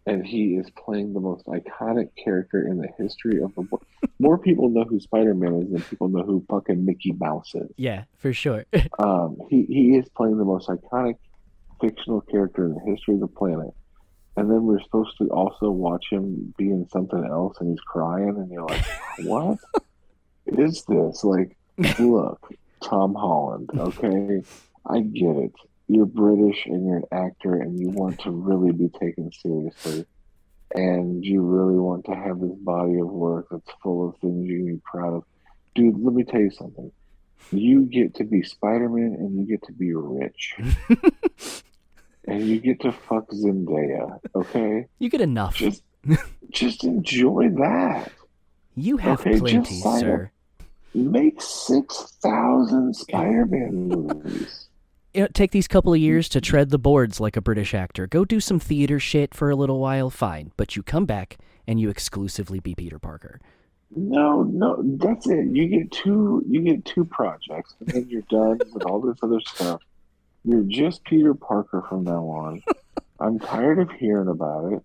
And 0.06 0.26
he 0.26 0.56
is 0.56 0.70
playing 0.72 1.14
the 1.14 1.20
most 1.20 1.46
iconic 1.46 2.10
character 2.22 2.68
in 2.68 2.78
the 2.78 2.88
history 2.98 3.42
of 3.42 3.54
the 3.56 3.62
world. 3.62 3.86
More 4.20 4.38
people 4.38 4.70
know 4.70 4.84
who 4.84 5.00
Spider 5.00 5.34
Man 5.34 5.62
is 5.62 5.72
than 5.72 5.82
people 5.82 6.08
know 6.10 6.24
who 6.24 6.44
fucking 6.50 6.84
Mickey 6.86 7.12
Mouse 7.14 7.54
is. 7.54 7.70
Yeah, 7.78 8.06
for 8.18 8.34
sure. 8.34 8.66
Um, 9.00 9.38
he 9.50 9.64
he 9.64 9.96
is 9.96 10.08
playing 10.10 10.38
the 10.38 10.46
most 10.46 10.68
iconic 10.68 11.16
fictional 11.80 12.22
character 12.22 12.66
in 12.66 12.76
the 12.76 12.82
history 12.82 13.16
of 13.16 13.20
the 13.22 13.28
planet. 13.28 13.74
And 14.38 14.50
then 14.50 14.64
we're 14.64 14.82
supposed 14.82 15.18
to 15.18 15.28
also 15.30 15.72
watch 15.72 16.06
him 16.10 16.54
be 16.58 16.70
in 16.70 16.88
something 16.90 17.24
else, 17.26 17.58
and 17.60 17.70
he's 17.70 17.80
crying, 17.82 18.36
and 18.38 18.52
you're 18.52 18.66
like, 18.66 18.86
"What 19.24 19.58
is 20.46 20.84
this?" 20.86 21.24
Like, 21.24 21.58
look, 22.00 22.54
Tom 22.82 23.16
Holland. 23.16 23.72
Okay, 23.76 24.44
I 24.86 25.00
get 25.00 25.36
it. 25.36 25.54
You're 25.92 26.06
British 26.06 26.66
and 26.68 26.86
you're 26.86 26.98
an 26.98 27.04
actor, 27.12 27.56
and 27.56 27.78
you 27.78 27.90
want 27.90 28.20
to 28.22 28.32
really 28.32 28.72
be 28.72 28.88
taken 28.88 29.30
seriously, 29.32 30.06
and 30.74 31.24
you 31.26 31.42
really 31.42 31.78
want 31.78 32.06
to 32.06 32.16
have 32.16 32.40
this 32.40 32.56
body 32.60 32.98
of 32.98 33.08
work 33.08 33.48
that's 33.52 33.70
full 33.84 34.08
of 34.08 34.16
things 34.22 34.48
you 34.48 34.58
can 34.58 34.76
be 34.76 34.82
proud 34.86 35.16
of. 35.16 35.24
Dude, 35.76 36.02
let 36.02 36.14
me 36.14 36.24
tell 36.24 36.40
you 36.40 36.52
something. 36.52 36.92
You 37.52 37.82
get 37.82 38.16
to 38.16 38.24
be 38.24 38.42
Spider 38.42 38.88
Man, 38.88 39.16
and 39.20 39.38
you 39.38 39.46
get 39.46 39.68
to 39.68 39.74
be 39.74 39.94
rich 39.94 40.56
and 42.26 42.48
you 42.48 42.60
get 42.60 42.80
to 42.82 42.92
fuck 42.92 43.30
Zendaya, 43.32 44.20
okay? 44.36 44.86
You 45.00 45.10
get 45.10 45.22
enough. 45.22 45.56
Just 45.56 45.84
just 46.52 46.84
enjoy 46.84 47.50
that. 47.50 48.12
you 48.76 48.98
have 48.98 49.20
okay, 49.20 49.40
plenty, 49.40 49.82
sir. 49.82 50.32
Make 50.94 51.42
six 51.42 52.18
thousand 52.22 52.96
Spider-Man 53.04 53.90
movies. 53.90 54.68
You 55.14 55.22
know, 55.22 55.28
take 55.34 55.52
these 55.52 55.68
couple 55.68 55.94
of 55.94 56.00
hmm. 56.00 56.06
years 56.06 56.30
to 56.30 56.42
tread 56.42 56.70
the 56.70 56.80
boards 56.80 57.20
like 57.20 57.36
a 57.36 57.42
British 57.42 57.74
actor. 57.74 58.08
Go 58.08 58.26
do 58.26 58.40
some 58.40 58.60
theater 58.60 59.00
shit 59.00 59.34
for 59.34 59.50
a 59.50 59.56
little 59.56 59.80
while, 59.80 60.10
fine. 60.10 60.52
But 60.58 60.76
you 60.76 60.84
come 60.84 61.06
back 61.06 61.38
and 61.68 61.80
you 61.80 61.90
exclusively 61.90 62.60
be 62.60 62.76
Peter 62.76 63.00
Parker. 63.00 63.40
No, 63.94 64.44
no, 64.44 64.82
that's 64.82 65.28
it. 65.28 65.48
You 65.48 65.68
get 65.68 65.92
two 65.92 66.44
you 66.48 66.62
get 66.62 66.86
two 66.86 67.04
projects 67.04 67.76
and 67.80 67.90
then 67.90 68.08
you're 68.10 68.22
done 68.30 68.60
with 68.74 68.84
all 68.84 69.02
this 69.02 69.18
other 69.22 69.42
stuff. 69.42 69.82
You're 70.46 70.64
just 70.64 71.04
Peter 71.04 71.34
Parker 71.34 71.84
from 71.90 72.06
now 72.06 72.26
on. 72.26 72.64
I'm 73.20 73.38
tired 73.38 73.80
of 73.80 73.92
hearing 73.92 74.30
about 74.30 74.72
it. 74.74 74.84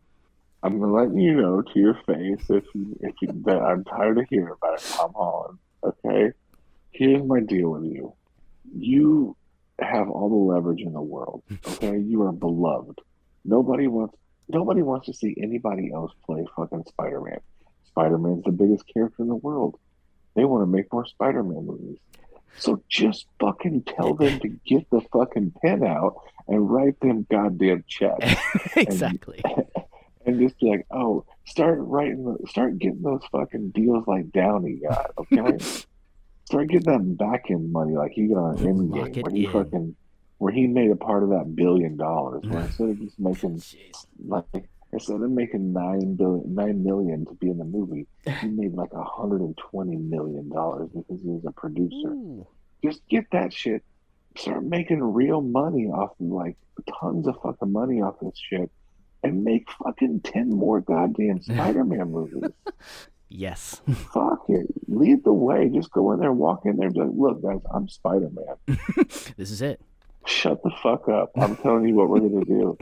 I'm 0.62 0.80
gonna 0.80 0.92
let 0.92 1.14
you 1.14 1.34
know 1.34 1.62
to 1.62 1.78
your 1.78 1.94
face 2.04 2.50
if 2.50 2.64
you 2.74 2.98
if 3.00 3.14
you 3.22 3.28
that 3.44 3.62
I'm 3.62 3.84
tired 3.84 4.18
of 4.18 4.26
hearing 4.28 4.52
about 4.60 4.80
it, 4.80 4.84
Tom 4.90 5.12
Holland. 5.14 5.58
Okay? 5.84 6.32
Here's 6.90 7.22
my 7.22 7.40
deal 7.40 7.70
with 7.70 7.84
you. 7.84 8.12
You 8.76 9.36
have 9.80 10.08
all 10.08 10.28
the 10.28 10.54
leverage 10.54 10.80
in 10.80 10.92
the 10.92 11.02
world. 11.02 11.42
Okay? 11.66 11.98
You 11.98 12.22
are 12.22 12.32
beloved. 12.32 13.00
Nobody 13.44 13.86
wants 13.86 14.16
nobody 14.48 14.82
wants 14.82 15.06
to 15.06 15.12
see 15.12 15.36
anybody 15.40 15.92
else 15.92 16.12
play 16.24 16.46
fucking 16.56 16.84
Spider 16.88 17.20
Man. 17.20 17.40
Spider 17.88 18.18
Man's 18.18 18.44
the 18.44 18.52
biggest 18.52 18.84
character 18.92 19.22
in 19.22 19.28
the 19.28 19.34
world. 19.34 19.78
They 20.34 20.44
want 20.44 20.62
to 20.62 20.66
make 20.66 20.92
more 20.92 21.06
Spider 21.06 21.42
Man 21.42 21.66
movies. 21.66 21.98
So 22.58 22.82
just 22.88 23.26
fucking 23.38 23.82
tell 23.82 24.14
them 24.14 24.40
to 24.40 24.48
get 24.48 24.88
the 24.90 25.02
fucking 25.12 25.52
pen 25.62 25.84
out 25.84 26.16
and 26.48 26.70
write 26.70 26.98
them 27.00 27.26
goddamn 27.30 27.84
checks. 27.86 28.34
exactly. 28.76 29.42
and 30.26 30.40
just 30.40 30.58
be 30.58 30.70
like, 30.70 30.86
oh, 30.90 31.24
start 31.44 31.78
writing, 31.80 32.24
the, 32.24 32.46
start 32.48 32.78
getting 32.78 33.02
those 33.02 33.22
fucking 33.30 33.70
deals 33.70 34.06
like 34.06 34.30
Downey 34.32 34.80
got, 34.82 35.12
okay? 35.18 35.58
Start 36.46 36.68
getting 36.68 36.90
that 36.92 37.18
back 37.18 37.50
end 37.50 37.70
money 37.72 37.94
like 37.94 38.12
he 38.12 38.28
got 38.28 38.38
on 38.38 38.56
Endgame, 38.58 39.16
it 39.16 39.22
where 39.22 39.32
he 39.32 39.44
in. 39.44 39.52
fucking, 39.52 39.96
where 40.38 40.52
he 40.52 40.66
made 40.66 40.90
a 40.90 40.96
part 40.96 41.22
of 41.22 41.30
that 41.30 41.54
billion 41.54 41.96
dollars. 41.96 42.42
Where 42.46 42.62
instead 42.62 42.90
of 42.90 43.00
just 43.00 43.18
making 43.18 43.56
Jeez. 43.58 44.06
like 44.26 44.68
instead 44.92 45.20
of 45.20 45.30
making 45.30 45.72
nine 45.72 46.14
billion, 46.14 46.54
nine 46.54 46.84
million 46.84 47.26
to 47.26 47.34
be 47.34 47.50
in 47.50 47.58
the 47.58 47.64
movie, 47.64 48.06
he 48.40 48.48
made 48.48 48.72
like 48.74 48.92
a 48.92 49.04
hundred 49.04 49.40
and 49.40 49.56
twenty 49.58 49.96
million 49.96 50.48
dollars 50.48 50.88
because 50.94 51.20
he 51.22 51.28
was 51.28 51.44
a 51.46 51.52
producer 51.52 52.10
Ooh. 52.10 52.46
just 52.82 53.00
get 53.08 53.24
that 53.32 53.52
shit. 53.52 53.82
Start 54.36 54.64
making 54.64 55.02
real 55.02 55.40
money 55.40 55.86
off 55.86 56.12
of 56.20 56.26
like 56.26 56.56
tons 57.00 57.26
of 57.26 57.36
fucking 57.42 57.72
money 57.72 58.00
off 58.02 58.16
this 58.22 58.38
shit. 58.50 58.70
And 59.22 59.42
make 59.42 59.66
fucking 59.82 60.20
ten 60.20 60.50
more 60.50 60.80
goddamn 60.80 61.42
Spider 61.42 61.82
Man 61.84 62.12
movies. 62.12 62.50
Yes. 63.28 63.80
Fuck 64.12 64.44
it. 64.48 64.66
Lead 64.88 65.24
the 65.24 65.32
way. 65.32 65.68
Just 65.68 65.90
go 65.90 66.12
in 66.12 66.20
there, 66.20 66.32
walk 66.32 66.62
in 66.64 66.76
there, 66.76 66.86
and 66.86 66.94
be 66.94 67.00
like, 67.00 67.10
look, 67.14 67.42
guys, 67.42 67.60
I'm 67.74 67.88
Spider 67.88 68.30
Man. 68.30 68.78
this 69.36 69.50
is 69.50 69.62
it. 69.62 69.80
Shut 70.26 70.62
the 70.62 70.70
fuck 70.82 71.08
up. 71.08 71.32
I'm 71.36 71.56
telling 71.56 71.86
you 71.86 71.94
what 71.94 72.08
we're 72.08 72.20
gonna 72.20 72.44
do. 72.44 72.76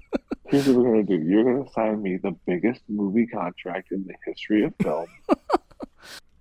Here's 0.47 0.66
what 0.66 0.76
we're 0.76 0.90
gonna 0.90 1.03
do. 1.03 1.16
You're 1.16 1.45
gonna 1.45 1.70
sign 1.72 2.03
me 2.03 2.16
the 2.16 2.34
biggest 2.47 2.82
movie 2.88 3.26
contract 3.26 3.92
in 3.92 4.07
the 4.07 4.14
history 4.26 4.64
of 4.64 4.74
film. 4.82 5.07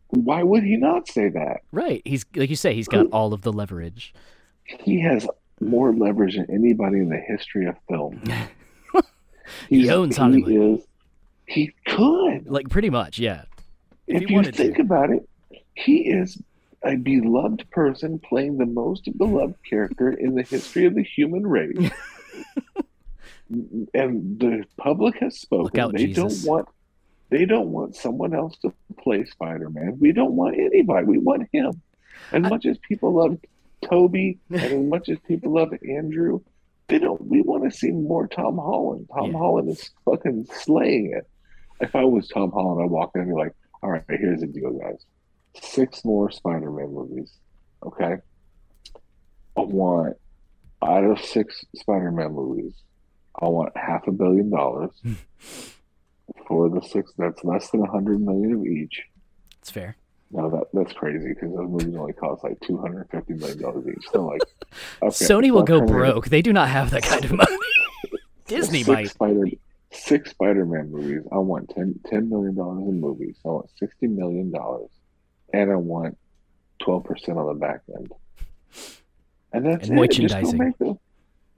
Why 0.10 0.44
would 0.44 0.64
he 0.64 0.78
not 0.78 1.08
say 1.08 1.30
that? 1.30 1.62
Right. 1.72 2.02
He's 2.06 2.26
like 2.36 2.50
you 2.50 2.56
say, 2.56 2.74
he's 2.74 2.88
got 2.88 3.08
all 3.12 3.34
of 3.34 3.42
the 3.42 3.52
leverage. 3.52 4.14
he 4.64 5.02
has 5.02 5.28
more 5.60 5.94
leverage 5.94 6.36
than 6.36 6.46
anybody 6.50 7.00
in 7.00 7.10
the 7.10 7.18
history 7.18 7.66
of 7.68 7.76
film. 7.90 8.22
He 9.70 9.90
owns 9.90 10.18
Hollywood. 10.18 10.52
He, 10.52 10.58
is, 10.58 10.88
he 11.48 11.72
could. 11.86 12.50
Like 12.50 12.70
pretty 12.70 12.90
much, 12.90 13.20
yeah. 13.20 13.44
If 14.08 14.24
If, 14.24 14.30
you 14.30 14.44
think 14.44 14.76
to. 14.76 14.82
about 14.82 15.10
it, 15.12 15.28
he 15.76 15.98
is 16.10 16.42
a 16.84 16.96
beloved 16.98 17.70
person 17.72 18.20
playing 18.20 18.58
the 18.58 18.66
most 18.66 19.10
beloved 19.18 19.56
character 19.68 20.12
in 20.12 20.36
the 20.36 20.44
history 20.44 20.86
of 20.86 20.96
the 20.96 21.04
human 21.04 21.48
race. 21.48 21.78
and 23.50 24.40
the 24.40 24.64
public 24.78 25.16
has 25.20 25.40
spoken. 25.40 25.80
Out, 25.80 25.94
they 25.94 26.08
Jesus. 26.08 26.44
don't 26.44 26.50
want 26.52 26.68
they 27.30 27.46
don't 27.46 27.70
want 27.70 27.96
someone 27.96 28.36
else 28.36 28.56
to 28.60 28.72
play 29.00 29.26
Spider-Man. 29.26 29.98
We 30.00 30.12
don't 30.12 30.34
want 30.34 30.56
anybody. 30.60 31.06
We 31.08 31.18
want 31.18 31.48
him. 31.52 31.82
As 32.32 32.44
I- 32.44 32.50
much 32.50 32.66
as 32.66 32.78
people 32.80 33.14
love 33.14 33.38
Toby 33.90 34.38
and 34.50 34.62
as 34.62 34.86
much 34.86 35.10
as 35.10 35.18
people 35.28 35.54
love 35.54 35.74
Andrew, 35.88 36.42
they 36.88 37.00
don't 37.00 37.26
we 37.26 37.42
want 37.42 37.64
to 37.64 37.72
see 37.78 37.92
more 37.92 38.28
Tom 38.28 38.58
Holland. 38.58 39.10
Tom 39.14 39.32
Yeah. 39.32 39.38
Holland 39.38 39.70
is 39.70 39.90
fucking 40.06 40.48
slaying 40.54 41.14
it. 41.16 41.28
If 41.82 41.96
I 41.96 42.04
was 42.06 42.28
Tom 42.28 42.52
Holland, 42.52 42.84
I'd 42.86 42.92
walk 42.92 43.12
in 43.16 43.22
and 43.22 43.30
be 43.30 43.36
like, 43.36 43.54
all 43.84 43.92
right, 43.92 44.04
here's 44.10 44.40
the 44.40 44.48
deal, 44.48 44.72
guys. 44.72 45.06
Six 45.62 46.04
more 46.06 46.32
Spider-Man 46.32 46.94
movies. 46.94 47.34
Okay. 47.86 48.16
I 49.56 49.62
want 49.62 50.16
out 50.82 51.04
of 51.04 51.20
six 51.20 51.64
Spider-Man 51.76 52.32
movies, 52.32 52.74
I 53.40 53.46
want 53.46 53.76
half 53.76 54.08
a 54.08 54.12
billion 54.12 54.50
dollars 54.50 54.92
hmm. 55.02 55.14
for 56.48 56.70
the 56.70 56.82
six. 56.82 57.12
That's 57.18 57.44
less 57.44 57.70
than 57.72 57.82
a 57.82 57.92
hundred 57.92 58.22
million 58.22 58.54
of 58.54 58.66
each. 58.66 59.04
It's 59.62 59.70
fair. 59.70 59.96
No, 60.32 60.50
that 60.50 60.66
that's 60.74 60.94
crazy 60.94 61.30
because 61.30 61.56
those 61.56 61.70
movies 61.70 61.96
only 61.96 62.14
cost 62.14 62.44
like 62.44 62.60
two 62.62 62.78
hundred 62.78 63.10
fifty 63.10 63.34
million 63.34 63.62
dollars 63.62 63.86
each. 63.88 64.06
So 64.12 64.26
like, 64.26 64.42
okay, 65.02 65.26
Sony 65.26 65.52
will 65.52 65.64
go 65.64 65.80
500 65.80 65.92
broke. 65.92 66.30
They 66.30 66.42
do 66.42 66.54
not 66.54 66.70
have 66.70 66.90
that 66.92 67.04
kind 67.04 67.26
of 67.26 67.34
money. 67.34 67.58
Disney 68.48 68.84
might. 68.84 69.10
Spider, 69.10 69.46
six 69.94 70.32
Spider-Man 70.32 70.92
movies. 70.92 71.22
I 71.32 71.38
want 71.38 71.70
10, 71.70 72.00
$10 72.12 72.28
million 72.30 72.58
in 72.58 73.00
movies. 73.02 73.38
I 73.46 73.50
want 73.50 73.70
sixty 73.78 74.08
million 74.08 74.52
dollars, 74.52 74.90
and 75.54 75.72
I 75.72 75.76
want 75.76 76.18
twelve 76.82 77.04
percent 77.06 77.38
on 77.38 77.48
the 77.48 77.54
back 77.54 77.82
end. 77.96 78.12
And 79.52 79.66
that's 79.66 79.88
And 79.88 80.00
it. 80.00 80.12
Just 80.12 80.24
merchandising. 80.34 80.58
make 80.58 80.78
the, 80.80 80.98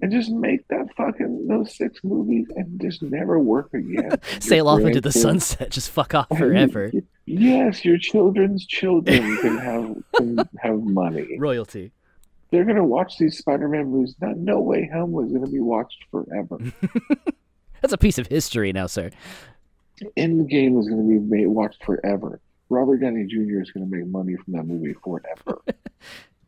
and 0.01 0.11
just 0.11 0.29
make 0.31 0.67
that 0.67 0.87
fucking 0.97 1.47
those 1.47 1.75
six 1.77 2.01
movies 2.03 2.45
and 2.55 2.79
just 2.81 3.01
never 3.01 3.39
work 3.39 3.73
again. 3.73 4.11
Sail 4.41 4.67
off 4.67 4.81
into 4.81 4.99
the 4.99 5.09
grandkids- 5.09 5.13
sunset. 5.21 5.71
Just 5.71 5.89
fuck 5.91 6.13
off 6.13 6.27
forever. 6.37 6.91
Yes, 7.27 7.83
your 7.83 7.97
children's 7.97 8.67
children 8.67 9.17
can 9.41 9.57
have 9.57 9.95
can 10.15 10.37
have 10.59 10.79
money. 10.83 11.25
Royalty. 11.39 11.91
They're 12.51 12.65
gonna 12.65 12.83
watch 12.85 13.17
these 13.17 13.39
Spider-Man 13.39 13.87
movies. 13.87 14.13
Not 14.21 14.37
No 14.37 14.59
Way 14.59 14.87
Home 14.93 15.11
was 15.11 15.31
gonna 15.31 15.47
be 15.47 15.59
watched 15.59 16.05
forever. 16.11 16.59
That's 17.85 17.93
a 17.93 17.99
piece 17.99 18.17
of 18.17 18.25
history 18.25 18.73
now, 18.73 18.87
sir. 18.87 19.11
Endgame 20.17 20.79
is 20.79 20.89
gonna 20.89 21.03
be 21.03 21.19
made, 21.19 21.45
watched 21.45 21.83
forever. 21.83 22.41
Robert 22.69 22.97
Downey 22.97 23.25
Jr. 23.25 23.61
is 23.61 23.69
gonna 23.69 23.85
make 23.85 24.07
money 24.07 24.35
from 24.37 24.53
that 24.53 24.63
movie 24.65 24.95
forever. 25.03 25.61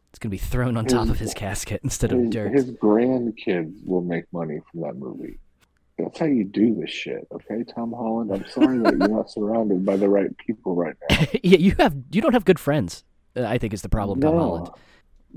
It's 0.10 0.18
gonna 0.20 0.32
be 0.32 0.40
thrown 0.40 0.78
on 0.78 0.86
top 0.86 1.10
of 1.10 1.20
his 1.20 1.36
casket 1.36 1.82
instead 1.84 2.12
of 2.12 2.20
his, 2.22 2.30
dirt. 2.32 2.52
his 2.52 2.72
grandkids 2.72 3.86
will 3.86 4.02
make 4.02 4.24
money 4.34 4.62
from 4.72 4.82
that 4.82 4.96
movie. 4.96 5.38
That's 6.00 6.18
how 6.18 6.26
you 6.26 6.44
do 6.44 6.74
this 6.74 6.90
shit, 6.90 7.28
okay, 7.32 7.64
Tom 7.64 7.94
Holland? 7.94 8.32
I'm 8.32 8.48
sorry 8.48 8.80
that 8.80 8.98
you're 8.98 9.10
not 9.10 9.30
surrounded 9.36 9.86
by 9.86 9.96
the 9.96 10.10
right 10.10 10.36
people 10.40 10.74
right 10.74 10.96
now. 11.08 11.18
yeah, 11.44 11.60
you 11.60 11.76
have 11.78 11.96
you 12.10 12.20
don't 12.20 12.34
have 12.34 12.46
good 12.46 12.58
friends. 12.58 13.04
uh, 13.36 13.44
I 13.44 13.60
think 13.60 13.74
is 13.74 13.84
the 13.84 13.90
problem, 13.90 14.20
Tom 14.20 14.34
Holland. 14.34 14.70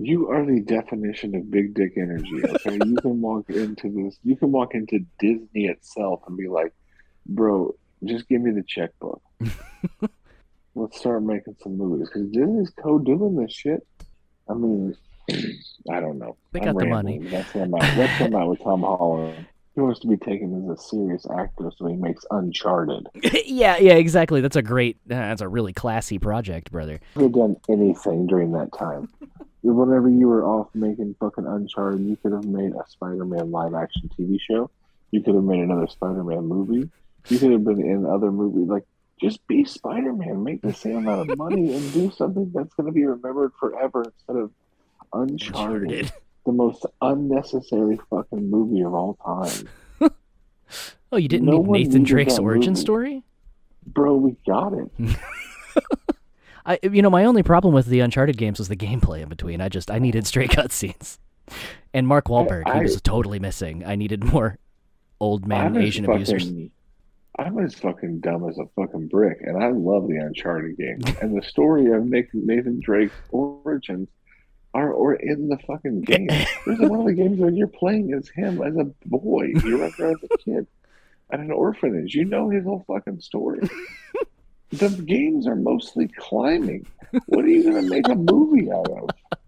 You 0.02 0.30
are 0.30 0.46
the 0.46 0.60
definition 0.60 1.34
of 1.34 1.50
big 1.50 1.74
dick 1.74 1.92
energy. 1.96 2.42
Okay, 2.42 2.78
you 2.86 2.96
can 2.96 3.20
walk 3.20 3.50
into 3.50 3.90
this. 3.90 4.18
You 4.24 4.34
can 4.34 4.50
walk 4.50 4.74
into 4.74 5.00
Disney 5.18 5.66
itself 5.66 6.22
and 6.26 6.38
be 6.38 6.48
like, 6.48 6.72
"Bro, 7.26 7.74
just 8.04 8.26
give 8.26 8.40
me 8.40 8.50
the 8.50 8.62
checkbook. 8.62 9.20
Let's 10.74 10.98
start 10.98 11.22
making 11.22 11.56
some 11.62 11.76
movies." 11.76 12.08
Because 12.08 12.30
Disney's 12.30 12.72
co-doing 12.82 13.36
this 13.36 13.52
shit. 13.52 13.86
I 14.48 14.54
mean, 14.54 14.96
I 15.90 16.00
don't 16.00 16.18
know. 16.18 16.38
They 16.52 16.60
I'm 16.60 16.72
got 16.72 16.78
the 16.78 16.86
money. 16.86 17.18
That's 17.18 17.54
where 17.54 17.64
I'm. 17.64 17.70
That's 17.72 18.20
where 18.20 18.40
I'm 18.40 18.48
with 18.48 18.62
Tom 18.62 18.80
Holland. 18.80 19.46
He 19.74 19.80
wants 19.82 20.00
to 20.00 20.08
be 20.08 20.16
taken 20.16 20.64
as 20.64 20.78
a 20.78 20.82
serious 20.82 21.26
actor, 21.30 21.70
so 21.76 21.86
he 21.86 21.94
makes 21.94 22.24
Uncharted. 22.30 23.06
yeah, 23.44 23.76
yeah, 23.76 23.94
exactly. 23.94 24.40
That's 24.40 24.56
a 24.56 24.62
great. 24.62 24.96
Uh, 25.04 25.14
that's 25.14 25.42
a 25.42 25.48
really 25.48 25.74
classy 25.74 26.18
project, 26.18 26.72
brother. 26.72 27.00
He 27.14 27.20
could 27.20 27.22
have 27.22 27.32
done 27.32 27.56
anything 27.68 28.26
during 28.26 28.52
that 28.52 28.72
time. 28.72 29.08
Whenever 29.62 30.08
you 30.08 30.28
were 30.28 30.44
off 30.44 30.68
making 30.74 31.14
fucking 31.20 31.46
Uncharted, 31.46 32.00
you 32.00 32.16
could 32.16 32.32
have 32.32 32.44
made 32.44 32.72
a 32.72 32.84
Spider-Man 32.88 33.50
live-action 33.50 34.10
TV 34.18 34.38
show. 34.40 34.70
You 35.10 35.22
could 35.22 35.34
have 35.34 35.44
made 35.44 35.60
another 35.60 35.86
Spider-Man 35.88 36.46
movie. 36.46 36.88
You 37.28 37.38
could 37.38 37.50
have 37.52 37.64
been 37.64 37.80
in 37.80 38.06
other 38.06 38.30
movies. 38.32 38.68
Like, 38.68 38.84
just 39.20 39.46
be 39.46 39.64
Spider-Man. 39.64 40.42
Make 40.42 40.62
the 40.62 40.72
same 40.72 40.96
amount 40.98 41.30
of 41.30 41.36
money 41.36 41.74
and 41.74 41.92
do 41.92 42.10
something 42.10 42.50
that's 42.54 42.72
going 42.74 42.86
to 42.86 42.92
be 42.92 43.04
remembered 43.04 43.52
forever 43.60 44.04
instead 44.04 44.36
of 44.36 44.50
Uncharted. 45.12 45.90
Uncharted. 45.90 46.12
The 46.46 46.52
most 46.52 46.86
unnecessary 47.02 47.98
fucking 48.08 48.50
movie 48.50 48.82
of 48.82 48.94
all 48.94 49.14
time. 49.24 49.68
Oh, 51.12 51.16
you 51.16 51.26
didn't 51.26 51.46
No 51.46 51.58
need 51.62 51.88
Nathan 51.88 52.04
Drake's 52.04 52.38
origin 52.38 52.74
movie. 52.74 52.80
story? 52.80 53.22
Bro, 53.84 54.14
we 54.18 54.36
got 54.46 54.72
it. 54.74 54.88
I, 56.70 56.78
you 56.82 57.02
know, 57.02 57.10
my 57.10 57.24
only 57.24 57.42
problem 57.42 57.74
with 57.74 57.86
the 57.86 58.00
Uncharted 58.00 58.36
games 58.36 58.58
was 58.58 58.68
the 58.68 58.76
gameplay 58.76 59.22
in 59.22 59.28
between. 59.28 59.60
I 59.60 59.68
just, 59.68 59.90
I 59.90 59.98
needed 59.98 60.26
straight 60.26 60.50
cutscenes, 60.58 61.18
and 61.92 62.06
Mark 62.06 62.26
Wahlberg, 62.26 62.64
he 62.66 62.72
I- 62.78 62.82
was 62.82 63.00
totally 63.00 63.38
missing. 63.38 63.84
I 63.84 63.96
needed 63.96 64.22
more 64.24 64.56
old 65.20 65.46
man 65.46 65.76
Asian 65.76 66.04
abusers. 66.04 66.44
fucking- 66.44 66.70
I'm 67.38 67.58
as 67.58 67.74
fucking 67.74 68.20
dumb 68.20 68.46
as 68.48 68.58
a 68.58 68.66
fucking 68.76 69.08
brick, 69.08 69.38
and 69.40 69.62
I 69.62 69.68
love 69.70 70.08
the 70.08 70.16
Uncharted 70.16 70.76
games. 70.76 71.04
and 71.22 71.36
the 71.36 71.42
story 71.46 71.90
of 71.90 72.04
Nick, 72.04 72.28
Nathan 72.34 72.80
Drake's 72.80 73.14
origins 73.30 74.08
are 74.74 74.92
or 74.92 75.14
in 75.14 75.48
the 75.48 75.56
fucking 75.66 76.02
game. 76.02 76.28
There's 76.66 76.78
one 76.80 77.00
of 77.00 77.06
the 77.06 77.14
games 77.14 77.38
when 77.40 77.56
you're 77.56 77.66
playing 77.66 78.12
as 78.12 78.28
him 78.28 78.60
as 78.62 78.76
a 78.76 78.84
boy. 79.06 79.52
You're 79.64 79.84
as 79.84 79.98
a 79.98 80.16
kid 80.44 80.66
at 81.30 81.40
an 81.40 81.50
orphanage. 81.50 82.14
You 82.14 82.24
know 82.26 82.50
his 82.50 82.64
whole 82.64 82.84
fucking 82.86 83.20
story. 83.20 83.60
the 84.70 84.88
games 85.06 85.46
are 85.46 85.56
mostly 85.56 86.08
climbing. 86.16 86.86
What 87.26 87.44
are 87.44 87.48
you 87.48 87.64
gonna 87.64 87.82
make 87.82 88.08
a 88.08 88.14
movie 88.14 88.70
out 88.70 88.88
of? 88.90 89.10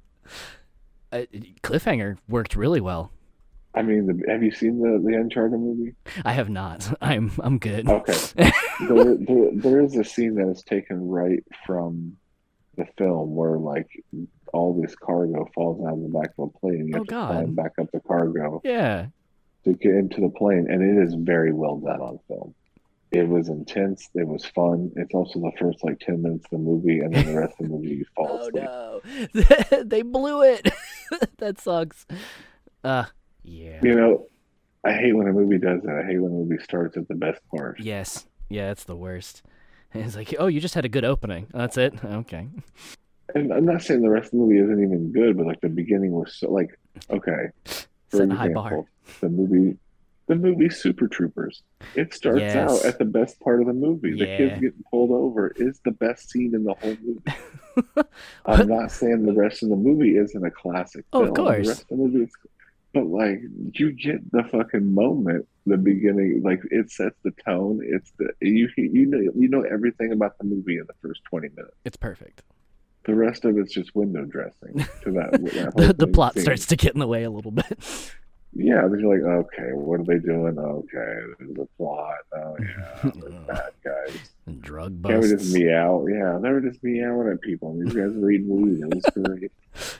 Uh, 1.12 1.26
Cliffhanger 1.62 2.16
worked 2.26 2.56
really 2.56 2.80
well. 2.80 3.10
I 3.74 3.82
mean, 3.82 4.06
the, 4.06 4.32
have 4.32 4.42
you 4.42 4.50
seen 4.50 4.78
the 4.80 4.98
the 4.98 5.14
Uncharted 5.14 5.60
movie? 5.60 5.94
I 6.24 6.32
have 6.32 6.48
not. 6.48 6.90
I'm, 7.02 7.30
I'm 7.42 7.58
good. 7.58 7.86
Okay. 7.86 8.14
there, 8.88 9.14
there, 9.18 9.50
there 9.52 9.80
is 9.82 9.94
a 9.96 10.04
scene 10.04 10.36
that 10.36 10.48
is 10.48 10.62
taken 10.62 11.06
right 11.06 11.44
from 11.66 12.16
the 12.78 12.86
film 12.96 13.34
where 13.34 13.58
like 13.58 13.88
all 14.54 14.80
this 14.80 14.94
cargo 14.96 15.46
falls 15.54 15.86
out 15.86 15.92
of 15.98 16.02
the 16.02 16.08
back 16.18 16.30
of 16.38 16.48
a 16.54 16.58
plane 16.58 16.80
and 16.80 16.88
you 16.88 16.94
Oh, 16.94 16.98
have 17.00 17.06
to 17.06 17.10
God. 17.10 17.28
climb 17.32 17.54
back 17.54 17.72
up 17.78 17.90
the 17.92 18.00
cargo 18.00 18.62
Yeah. 18.64 19.08
to 19.64 19.74
get 19.74 19.92
into 19.94 20.22
the 20.22 20.30
plane 20.30 20.66
and 20.70 20.80
it 20.82 21.02
is 21.06 21.12
very 21.12 21.52
well 21.52 21.76
done 21.76 22.00
on 22.00 22.18
film 22.26 22.54
it 23.12 23.28
was 23.28 23.48
intense 23.48 24.08
it 24.14 24.26
was 24.26 24.44
fun 24.46 24.90
it's 24.96 25.14
also 25.14 25.38
the 25.40 25.52
first 25.58 25.84
like 25.84 25.98
10 26.00 26.22
minutes 26.22 26.44
of 26.46 26.50
the 26.52 26.58
movie 26.58 27.00
and 27.00 27.14
then 27.14 27.26
the 27.26 27.38
rest 27.38 27.52
of 27.60 27.66
the 27.66 27.72
movie 27.72 27.88
you 27.88 28.04
fall 28.16 28.28
Oh 28.54 29.00
asleep 29.28 29.44
no, 29.72 29.82
they 29.84 30.02
blew 30.02 30.42
it. 30.42 30.68
that 31.38 31.60
sucks. 31.60 32.06
Uh, 32.82 33.04
yeah. 33.44 33.78
you 33.82 33.94
know 33.94 34.26
i 34.84 34.92
hate 34.92 35.12
when 35.14 35.28
a 35.28 35.32
movie 35.32 35.58
does 35.58 35.82
that 35.82 36.02
i 36.02 36.06
hate 36.06 36.18
when 36.18 36.32
a 36.32 36.34
movie 36.34 36.62
starts 36.62 36.96
at 36.96 37.06
the 37.08 37.14
best 37.14 37.40
part 37.54 37.78
Yes. 37.80 38.26
Yeah, 38.48 38.70
it's 38.70 38.84
the 38.84 38.96
worst. 38.96 39.42
It's 39.94 40.14
like, 40.14 40.34
oh, 40.38 40.46
you 40.46 40.60
just 40.60 40.74
had 40.74 40.84
a 40.84 40.88
good 40.90 41.04
opening. 41.06 41.46
That's 41.52 41.76
it. 41.78 41.94
Okay. 42.04 42.48
and 43.34 43.52
i'm 43.52 43.64
not 43.64 43.82
saying 43.82 44.02
the 44.02 44.10
rest 44.10 44.26
of 44.26 44.30
the 44.32 44.36
movie 44.38 44.58
isn't 44.58 44.82
even 44.82 45.12
good 45.12 45.36
but 45.36 45.46
like 45.46 45.60
the 45.60 45.68
beginning 45.68 46.12
was 46.12 46.34
so 46.38 46.50
like 46.50 46.78
okay 47.10 47.46
for 47.64 48.16
Setting 48.18 48.32
a 48.32 48.34
high 48.34 48.48
bar. 48.48 48.66
example, 48.66 48.88
the 49.20 49.28
movie 49.30 49.78
the 50.32 50.48
movie 50.48 50.68
Super 50.70 51.08
Troopers. 51.08 51.62
It 51.94 52.14
starts 52.14 52.40
Yes. 52.40 52.56
out 52.56 52.84
at 52.84 52.98
the 52.98 53.04
best 53.04 53.38
part 53.40 53.60
of 53.60 53.66
the 53.66 53.72
movie. 53.72 54.12
The 54.12 54.26
kids 54.26 54.54
getting 54.60 54.82
pulled 54.90 55.10
over 55.10 55.52
is 55.56 55.80
the 55.84 55.90
best 55.90 56.30
scene 56.30 56.54
in 56.54 56.64
the 56.64 56.74
whole 56.74 56.96
movie. 57.02 58.02
I'm 58.46 58.68
not 58.68 58.90
saying 58.90 59.24
the 59.24 59.32
rest 59.34 59.62
of 59.62 59.68
the 59.70 59.76
movie 59.76 60.16
isn't 60.16 60.44
a 60.44 60.50
classic. 60.50 61.04
Oh, 61.12 61.24
of 61.24 61.34
course. 61.34 61.66
The 61.66 61.68
rest 61.70 61.82
of 61.82 61.88
the 61.88 61.96
movie 61.96 62.22
is, 62.24 62.30
but 62.94 63.06
like 63.06 63.40
you 63.74 63.92
get 63.92 64.30
the 64.32 64.44
fucking 64.44 64.92
moment, 64.94 65.46
the 65.66 65.76
beginning, 65.78 66.42
like 66.42 66.60
it 66.70 66.90
sets 66.90 67.16
the 67.22 67.30
tone. 67.46 67.80
It's 67.82 68.12
the 68.18 68.30
you 68.40 68.68
you 68.76 69.06
know 69.06 69.18
you 69.34 69.48
know 69.48 69.62
everything 69.62 70.12
about 70.12 70.36
the 70.38 70.44
movie 70.44 70.78
in 70.78 70.86
the 70.86 70.94
first 71.00 71.22
20 71.24 71.48
minutes. 71.56 71.74
It's 71.84 71.96
perfect. 71.96 72.42
The 73.04 73.14
rest 73.14 73.44
of 73.44 73.58
it's 73.58 73.72
just 73.72 73.94
window 73.96 74.24
dressing 74.24 74.74
to 75.02 75.10
that. 75.12 75.30
that 75.42 75.72
The, 75.76 75.92
the 75.92 76.06
plot 76.06 76.34
scene. 76.34 76.42
starts 76.44 76.66
to 76.66 76.76
get 76.76 76.94
in 76.94 77.00
the 77.00 77.06
way 77.08 77.24
a 77.24 77.30
little 77.30 77.50
bit. 77.50 78.12
Yeah, 78.54 78.86
you're 78.86 79.16
like, 79.16 79.22
okay, 79.22 79.72
what 79.72 80.00
are 80.00 80.04
they 80.04 80.18
doing? 80.18 80.58
Okay, 80.58 81.20
there's 81.38 81.58
a 81.58 81.66
plot. 81.78 82.16
Oh 82.36 82.56
yeah, 82.60 83.10
bad 83.46 83.70
guys. 83.82 84.18
Drug 84.60 85.02
Can't 85.04 85.22
we 85.22 85.28
just 85.30 85.54
meow? 85.54 86.06
Yeah, 86.06 86.38
they 86.40 86.50
were 86.50 86.60
just 86.60 86.82
meowing 86.84 87.32
at 87.32 87.40
people. 87.40 87.78
These 87.78 87.94
guys 87.94 88.12
read 88.14 88.46
weed. 88.46 88.80
It 88.80 88.94
was 88.94 89.04
great. 89.14 89.52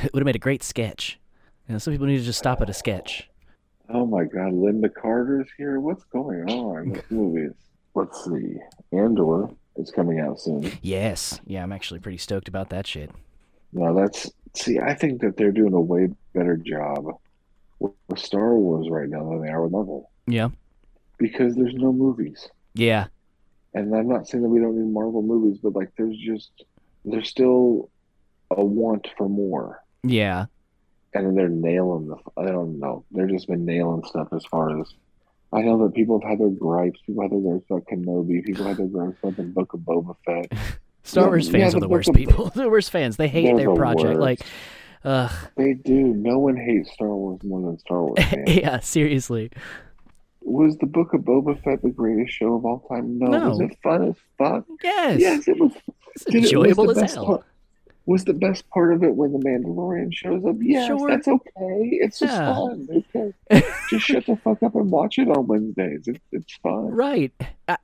It 0.00 0.14
would 0.14 0.20
have 0.20 0.26
made 0.26 0.36
a 0.36 0.38
great 0.38 0.62
sketch. 0.62 1.18
You 1.66 1.72
know, 1.72 1.78
some 1.80 1.92
people 1.92 2.06
need 2.06 2.18
to 2.18 2.24
just 2.24 2.38
stop 2.38 2.60
at 2.60 2.70
a 2.70 2.72
sketch. 2.72 3.28
Oh 3.88 4.06
my 4.06 4.22
God, 4.24 4.52
Lynda 4.52 4.94
Carter's 4.94 5.48
here. 5.56 5.80
What's 5.80 6.04
going 6.04 6.48
on? 6.48 6.90
What 6.90 7.10
movies? 7.10 7.50
Let's 7.96 8.24
see. 8.24 8.54
Andor 8.92 9.48
is 9.74 9.90
coming 9.90 10.20
out 10.20 10.38
soon. 10.40 10.70
Yes. 10.82 11.40
Yeah, 11.46 11.64
I'm 11.64 11.72
actually 11.72 11.98
pretty 11.98 12.18
stoked 12.18 12.46
about 12.46 12.70
that 12.70 12.86
shit. 12.86 13.10
Now 13.72 13.92
that's 13.92 14.30
see. 14.54 14.78
I 14.78 14.94
think 14.94 15.20
that 15.22 15.36
they're 15.36 15.50
doing 15.50 15.72
a 15.74 15.80
way 15.80 16.10
better 16.32 16.56
job 16.56 17.06
with 17.80 17.92
Star 18.18 18.54
Wars 18.56 18.88
right 18.90 19.08
now 19.08 19.28
than 19.28 19.42
they 19.42 19.48
are 19.48 19.62
with 19.62 19.72
Marvel 19.72 20.10
Yeah. 20.26 20.48
because 21.18 21.54
there's 21.54 21.74
no 21.74 21.92
movies. 21.92 22.48
Yeah. 22.74 23.06
and 23.74 23.94
I'm 23.94 24.08
not 24.08 24.26
saying 24.28 24.42
that 24.42 24.48
we 24.48 24.60
don't 24.60 24.76
need 24.78 24.92
Marvel 24.92 25.22
movies, 25.22 25.58
but 25.62 25.74
like 25.74 25.90
there's 25.96 26.16
just 26.16 26.50
there's 27.04 27.28
still 27.28 27.90
a 28.50 28.64
want 28.64 29.08
for 29.16 29.28
more, 29.28 29.82
Yeah. 30.02 30.46
and 31.14 31.26
then 31.26 31.34
they're 31.34 31.48
nailing 31.48 32.08
the. 32.08 32.16
I 32.36 32.46
don't 32.46 32.78
know. 32.78 33.04
They're 33.10 33.26
just 33.26 33.46
been 33.46 33.64
nailing 33.64 34.04
stuff 34.04 34.28
as 34.32 34.44
far 34.46 34.80
as 34.80 34.86
I 35.52 35.62
know 35.62 35.82
that 35.84 35.94
people 35.94 36.20
have 36.20 36.28
had 36.28 36.38
their 36.40 36.48
gripes. 36.50 37.00
People 37.06 37.22
have 37.22 37.30
their 37.30 37.40
gripes 37.40 37.64
about 37.70 37.84
Kenobi. 37.86 38.44
People 38.44 38.64
had 38.66 38.76
their 38.78 38.86
gripes 38.86 39.16
about 39.22 39.36
the 39.36 39.42
Book 39.44 39.72
of 39.74 39.80
Boba 39.80 40.16
Fett. 40.24 40.52
Star 41.04 41.26
Wars 41.28 41.46
yeah, 41.48 41.52
fans 41.60 41.72
the 41.72 41.78
are 41.78 41.80
the 41.80 41.86
book 41.88 41.92
worst 41.92 42.08
of- 42.10 42.14
people. 42.16 42.46
the 42.54 42.68
worst 42.68 42.90
fans. 42.90 43.16
They 43.16 43.28
hate 43.28 43.54
their 43.56 43.68
the 43.68 43.74
project. 43.74 44.08
worst. 44.08 44.20
Like, 44.20 44.40
uh, 45.04 45.28
They 45.56 45.74
do. 45.74 45.94
No 46.14 46.38
one 46.38 46.56
hates 46.56 46.92
Star 46.92 47.08
Wars 47.08 47.42
more 47.42 47.60
than 47.62 47.78
Star 47.78 48.02
Wars 48.02 48.18
fans. 48.30 48.54
yeah, 48.56 48.80
seriously. 48.80 49.50
Was 50.42 50.76
the 50.78 50.86
Book 50.86 51.12
of 51.14 51.20
Boba 51.22 51.62
Fett 51.62 51.82
the 51.82 51.90
greatest 51.90 52.32
show 52.32 52.54
of 52.54 52.64
all 52.64 52.80
time? 52.88 53.18
No. 53.18 53.26
No. 53.28 53.48
Was 53.50 53.60
it 53.60 53.76
fun 53.82 54.08
as 54.08 54.14
fuck? 54.38 54.64
Yes. 54.82 55.20
Yes, 55.20 55.48
it 55.48 55.58
was. 55.60 55.72
It's 56.14 56.24
Did 56.24 56.34
it- 56.36 56.40
was 56.40 56.52
enjoyable 56.52 56.90
as 56.98 57.12
hell. 57.14 57.26
part- 57.26 57.44
was 58.08 58.24
the 58.24 58.32
best 58.32 58.66
part 58.70 58.92
of 58.94 59.02
it 59.04 59.14
when 59.14 59.32
the 59.32 59.38
Mandalorian 59.38 60.08
shows 60.12 60.42
up? 60.46 60.56
Yes, 60.60 60.86
Sure. 60.86 61.10
that's 61.10 61.28
okay. 61.28 61.50
It's 62.00 62.18
just 62.18 62.32
Yeah. 62.32 62.54
fun. 62.54 62.88
Okay, 63.14 63.32
just 63.90 64.06
shut 64.06 64.24
the 64.26 64.36
fuck 64.36 64.62
up 64.62 64.74
and 64.74 64.90
watch 64.90 65.18
it 65.18 65.28
on 65.28 65.46
Wednesdays. 65.46 66.08
It's 66.08 66.20
it's 66.32 66.56
fun. 66.62 66.86
Right. 66.86 67.32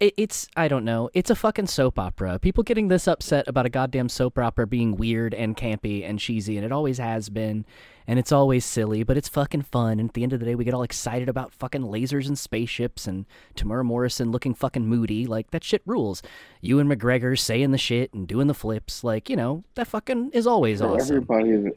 It's, 0.00 0.48
I 0.56 0.66
don't 0.68 0.86
know. 0.86 1.10
It's 1.12 1.28
a 1.28 1.34
fucking 1.34 1.66
soap 1.66 1.98
opera. 1.98 2.38
People 2.38 2.64
getting 2.64 2.88
this 2.88 3.06
upset 3.06 3.46
about 3.46 3.66
a 3.66 3.68
goddamn 3.68 4.08
soap 4.08 4.38
opera 4.38 4.66
being 4.66 4.96
weird 4.96 5.34
and 5.34 5.54
campy 5.58 6.08
and 6.08 6.18
cheesy, 6.18 6.56
and 6.56 6.64
it 6.64 6.72
always 6.72 6.96
has 6.96 7.28
been, 7.28 7.66
and 8.06 8.18
it's 8.18 8.32
always 8.32 8.64
silly, 8.64 9.02
but 9.02 9.16
it's 9.16 9.28
fucking 9.28 9.62
fun. 9.62 9.98
And 9.98 10.10
at 10.10 10.14
the 10.14 10.22
end 10.22 10.32
of 10.32 10.40
the 10.40 10.46
day, 10.46 10.54
we 10.54 10.64
get 10.64 10.74
all 10.74 10.82
excited 10.82 11.28
about 11.28 11.52
fucking 11.52 11.82
lasers 11.82 12.26
and 12.26 12.38
spaceships 12.38 13.06
and 13.06 13.24
Temuera 13.56 13.84
Morrison 13.84 14.30
looking 14.30 14.54
fucking 14.54 14.86
moody. 14.86 15.26
Like, 15.26 15.50
that 15.52 15.64
shit 15.64 15.82
rules. 15.86 16.22
Ewan 16.60 16.88
McGregor 16.88 17.38
saying 17.38 17.70
the 17.70 17.78
shit 17.78 18.12
and 18.12 18.26
doing 18.28 18.46
the 18.46 18.54
flips. 18.54 19.02
Like, 19.04 19.30
you 19.30 19.36
know, 19.36 19.64
that 19.74 19.86
fucking 19.88 20.30
is 20.32 20.46
always 20.46 20.80
For 20.80 20.88
awesome. 20.88 21.16
everybody 21.16 21.52
that 21.56 21.72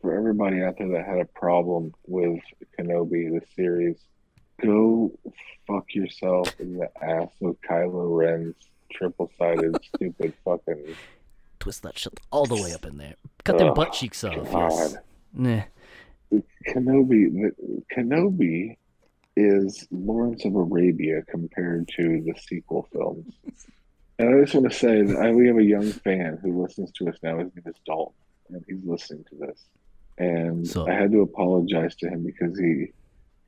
for 0.00 0.14
everybody 0.14 0.62
out 0.62 0.76
there 0.78 0.88
that 0.88 1.06
had 1.06 1.18
a 1.18 1.24
problem 1.24 1.94
with 2.06 2.38
Kenobi 2.78 3.30
the 3.30 3.40
series, 3.56 3.96
go 4.62 5.10
fuck 5.66 5.94
yourself 5.94 6.54
in 6.60 6.76
the 6.76 6.90
ass 7.02 7.30
with 7.40 7.56
Kylo 7.62 8.16
Ren's 8.18 8.54
triple 8.92 9.30
sided 9.38 9.76
stupid 9.96 10.34
fucking 10.44 10.94
Twist 11.58 11.82
that 11.84 11.98
shit 11.98 12.20
all 12.30 12.44
the 12.44 12.54
way 12.54 12.74
up 12.74 12.84
in 12.84 12.98
there. 12.98 13.14
Cut 13.44 13.56
them 13.56 13.68
Ugh, 13.68 13.74
butt 13.74 13.92
cheeks 13.94 14.22
off. 14.24 14.46
Yes. 14.52 14.96
Nah. 15.34 15.62
Kenobi, 16.68 17.50
Kenobi 17.92 18.76
is 19.36 19.86
Lawrence 19.90 20.44
of 20.44 20.54
Arabia 20.54 21.22
compared 21.28 21.88
to 21.96 22.22
the 22.22 22.34
sequel 22.40 22.88
films. 22.92 23.34
And 24.18 24.28
I 24.28 24.40
just 24.42 24.54
want 24.54 24.70
to 24.70 24.78
say 24.78 25.02
that 25.02 25.16
I, 25.16 25.32
we 25.32 25.48
have 25.48 25.58
a 25.58 25.64
young 25.64 25.90
fan 25.90 26.38
who 26.40 26.62
listens 26.62 26.92
to 26.92 27.08
us 27.08 27.16
now. 27.22 27.38
His 27.38 27.50
name 27.54 27.64
is 27.66 27.74
Dalton, 27.84 28.14
and 28.50 28.64
he's 28.68 28.84
listening 28.84 29.24
to 29.30 29.36
this. 29.46 29.64
And 30.18 30.66
So- 30.66 30.86
I 30.88 30.92
had 30.92 31.10
to 31.12 31.22
apologize 31.22 31.96
to 31.96 32.08
him 32.08 32.24
because 32.24 32.56
he 32.58 32.92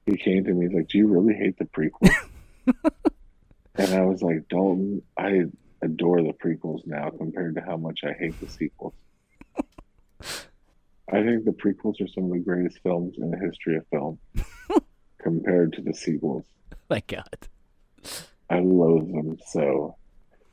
he 0.07 0.17
came 0.17 0.45
to 0.45 0.53
me 0.53 0.67
he's 0.67 0.75
like, 0.75 0.89
"Do 0.89 0.99
you 0.99 1.07
really 1.09 1.35
hate 1.35 1.57
the 1.59 1.65
prequel?" 1.65 2.11
and 3.77 3.95
I 3.95 4.03
was 4.03 4.23
like, 4.23 4.49
"Dalton, 4.49 5.03
I 5.17 5.45
adore 5.83 6.23
the 6.23 6.33
prequels 6.33 6.87
now 6.87 7.11
compared 7.11 7.55
to 7.57 7.61
how 7.61 7.77
much 7.77 8.01
I 8.05 8.13
hate 8.13 8.39
the 8.41 8.49
sequels." 8.49 8.95
I 11.13 11.23
think 11.23 11.45
the 11.45 11.53
prequels 11.53 12.01
are 12.01 12.09
some 12.09 12.25
of 12.25 12.33
the 12.33 12.39
greatest 12.41 12.81
films 12.83 13.17
in 13.19 13.31
the 13.31 13.39
history 13.39 13.77
of 13.77 13.87
film. 13.91 14.19
Compared 15.23 15.73
to 15.75 15.83
the 15.83 15.95
sequels. 15.95 16.45
My 16.91 17.03
God. 17.07 17.49
I 18.51 18.61
loathe 18.61 19.13
them 19.13 19.39
so. 19.47 19.97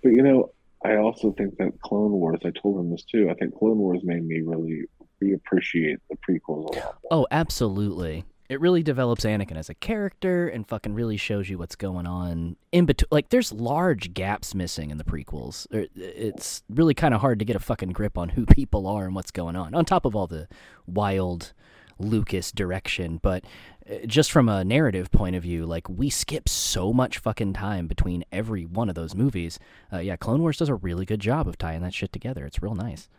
But 0.02 0.10
you 0.10 0.24
know, 0.24 0.52
I 0.84 0.98
also 0.98 1.32
think 1.32 1.58
that 1.58 1.80
Clone 1.82 2.12
Wars. 2.12 2.40
I 2.44 2.52
told 2.52 2.80
him 2.80 2.92
this 2.92 3.04
too. 3.04 3.30
I 3.30 3.36
think 3.36 3.56
Clone 3.56 3.78
Wars 3.78 4.02
made 4.04 4.26
me 4.26 4.42
really 4.42 4.84
reappreciate 5.24 5.98
the 6.10 6.18
prequels 6.28 6.76
a 6.76 6.76
lot. 6.76 6.76
More. 6.76 6.96
Oh, 7.12 7.28
absolutely. 7.32 8.26
It 8.54 8.62
really 8.62 8.84
develops 8.84 9.26
Anakin 9.26 9.58
as 9.58 9.68
a 9.68 9.74
character 9.74 10.48
and 10.48 10.68
fucking 10.68 10.94
really 10.94 11.18
shows 11.18 11.50
you 11.50 11.58
what's 11.58 11.76
going 11.76 12.06
on 12.06 12.56
in 12.72 12.86
between. 12.86 13.08
Like, 13.10 13.30
there's 13.30 13.52
large 13.52 14.14
gaps 14.14 14.54
missing 14.54 14.92
in 14.92 15.00
the 15.00 15.04
prequels. 15.04 15.66
It's 15.96 16.62
really 16.70 16.94
kind 16.94 17.16
of 17.16 17.22
hard 17.22 17.40
to 17.40 17.46
get 17.46 17.56
a 17.56 17.60
fucking 17.60 17.94
grip 17.94 18.16
on 18.16 18.30
who 18.30 18.46
people 18.52 18.86
are 18.86 19.06
and 19.06 19.16
what's 19.16 19.32
going 19.32 19.56
on, 19.56 19.74
on 19.74 19.86
top 19.86 20.06
of 20.06 20.16
all 20.16 20.28
the 20.28 20.48
wild 20.86 21.54
Lucas 21.98 22.52
direction. 22.52 23.20
But 23.24 23.44
uh, 23.90 24.06
just 24.06 24.32
from 24.32 24.48
a 24.48 24.64
narrative 24.64 25.12
point 25.12 25.36
of 25.36 25.42
view, 25.42 25.66
like, 25.66 25.90
we 25.90 26.12
skip 26.12 26.48
so 26.48 26.94
much 26.94 27.18
fucking 27.18 27.54
time 27.54 27.88
between 27.88 28.24
every 28.32 28.68
one 28.68 28.88
of 28.88 28.94
those 28.94 29.16
movies. 29.16 29.58
Uh, 29.92 29.98
yeah, 29.98 30.16
Clone 30.16 30.42
Wars 30.42 30.58
does 30.58 30.70
a 30.70 30.76
really 30.76 31.06
good 31.06 31.22
job 31.22 31.48
of 31.48 31.58
tying 31.58 31.82
that 31.82 31.96
shit 31.96 32.14
together. 32.14 32.46
It's 32.46 32.62
real 32.62 32.76
nice. 32.76 33.10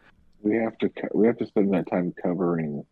We 0.42 0.54
have 0.58 0.78
to 0.78 0.90
we 1.12 1.26
have 1.26 1.38
to 1.38 1.46
spend 1.46 1.74
that 1.74 1.90
time 1.90 2.14
covering 2.22 2.84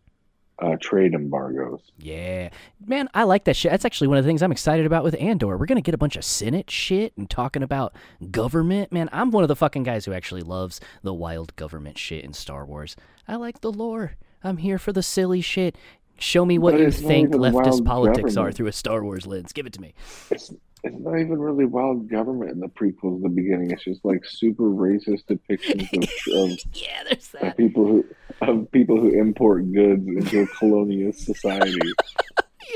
uh, 0.59 0.76
trade 0.80 1.14
embargoes. 1.14 1.80
Yeah. 1.98 2.50
Man, 2.86 3.09
I 3.14 3.24
like 3.24 3.44
that 3.44 3.57
shit. 3.57 3.70
That's 3.70 3.84
actually 3.84 4.09
one 4.09 4.18
of 4.18 4.24
the 4.24 4.28
things 4.28 4.42
I'm 4.42 4.53
excited 4.53 4.86
about 4.86 5.05
with 5.05 5.16
Andor. 5.20 5.57
We're 5.57 5.66
going 5.66 5.76
to 5.76 5.82
get 5.82 5.94
a 5.94 5.98
bunch 5.98 6.16
of 6.16 6.24
Senate 6.24 6.70
shit 6.70 7.12
and 7.16 7.28
talking 7.28 7.62
about 7.62 7.94
government. 8.30 8.92
Man, 8.92 9.09
I'm 9.12 9.30
one 9.30 9.44
of 9.44 9.48
the 9.48 9.57
fucking 9.57 9.82
guys 9.82 10.05
who 10.05 10.12
actually 10.12 10.42
loves 10.42 10.80
the 11.03 11.14
wild 11.14 11.55
government 11.57 11.98
shit 11.98 12.24
in 12.24 12.32
Star 12.32 12.64
Wars. 12.64 12.96
I 13.26 13.36
like 13.36 13.61
the 13.61 13.72
lore. 13.72 14.12
I'm 14.44 14.59
here 14.59 14.78
for 14.78 14.92
the 14.92 15.03
silly 15.03 15.40
shit. 15.40 15.76
Show 16.18 16.44
me 16.44 16.59
what 16.59 16.78
you 16.78 16.90
think 16.90 17.32
leftist 17.32 17.84
politics 17.84 18.36
are 18.36 18.53
through 18.53 18.68
a 18.68 18.72
Star 18.72 19.03
Wars 19.03 19.26
lens. 19.26 19.53
Give 19.53 19.66
it 19.66 19.72
to 19.72 19.80
me. 19.80 19.94
It's 20.30 20.53
it's 20.84 20.98
not 20.98 21.18
even 21.18 21.38
really 21.38 21.64
wild 21.64 22.09
government 22.09 22.50
in 22.50 22.59
the 22.59 22.66
prequels. 22.66 23.16
In 23.16 23.22
the 23.22 23.28
beginning, 23.28 23.70
it's 23.70 23.84
just 23.84 24.05
like 24.05 24.24
super 24.24 24.64
racist 24.64 25.24
depictions 25.26 25.92
of, 25.92 26.50
of, 26.53 26.59
Yeah, 26.74 27.05
there's 27.05 27.32
of 27.34 27.40
that. 27.40 27.57
people 27.57 27.86
who 27.86 28.05
of 28.49 28.70
people 28.72 29.01
who 29.01 29.09
import 29.11 29.70
goods 29.72 30.07
into 30.07 30.43
a 30.43 30.47
colonial 30.47 31.12
society. 31.12 31.78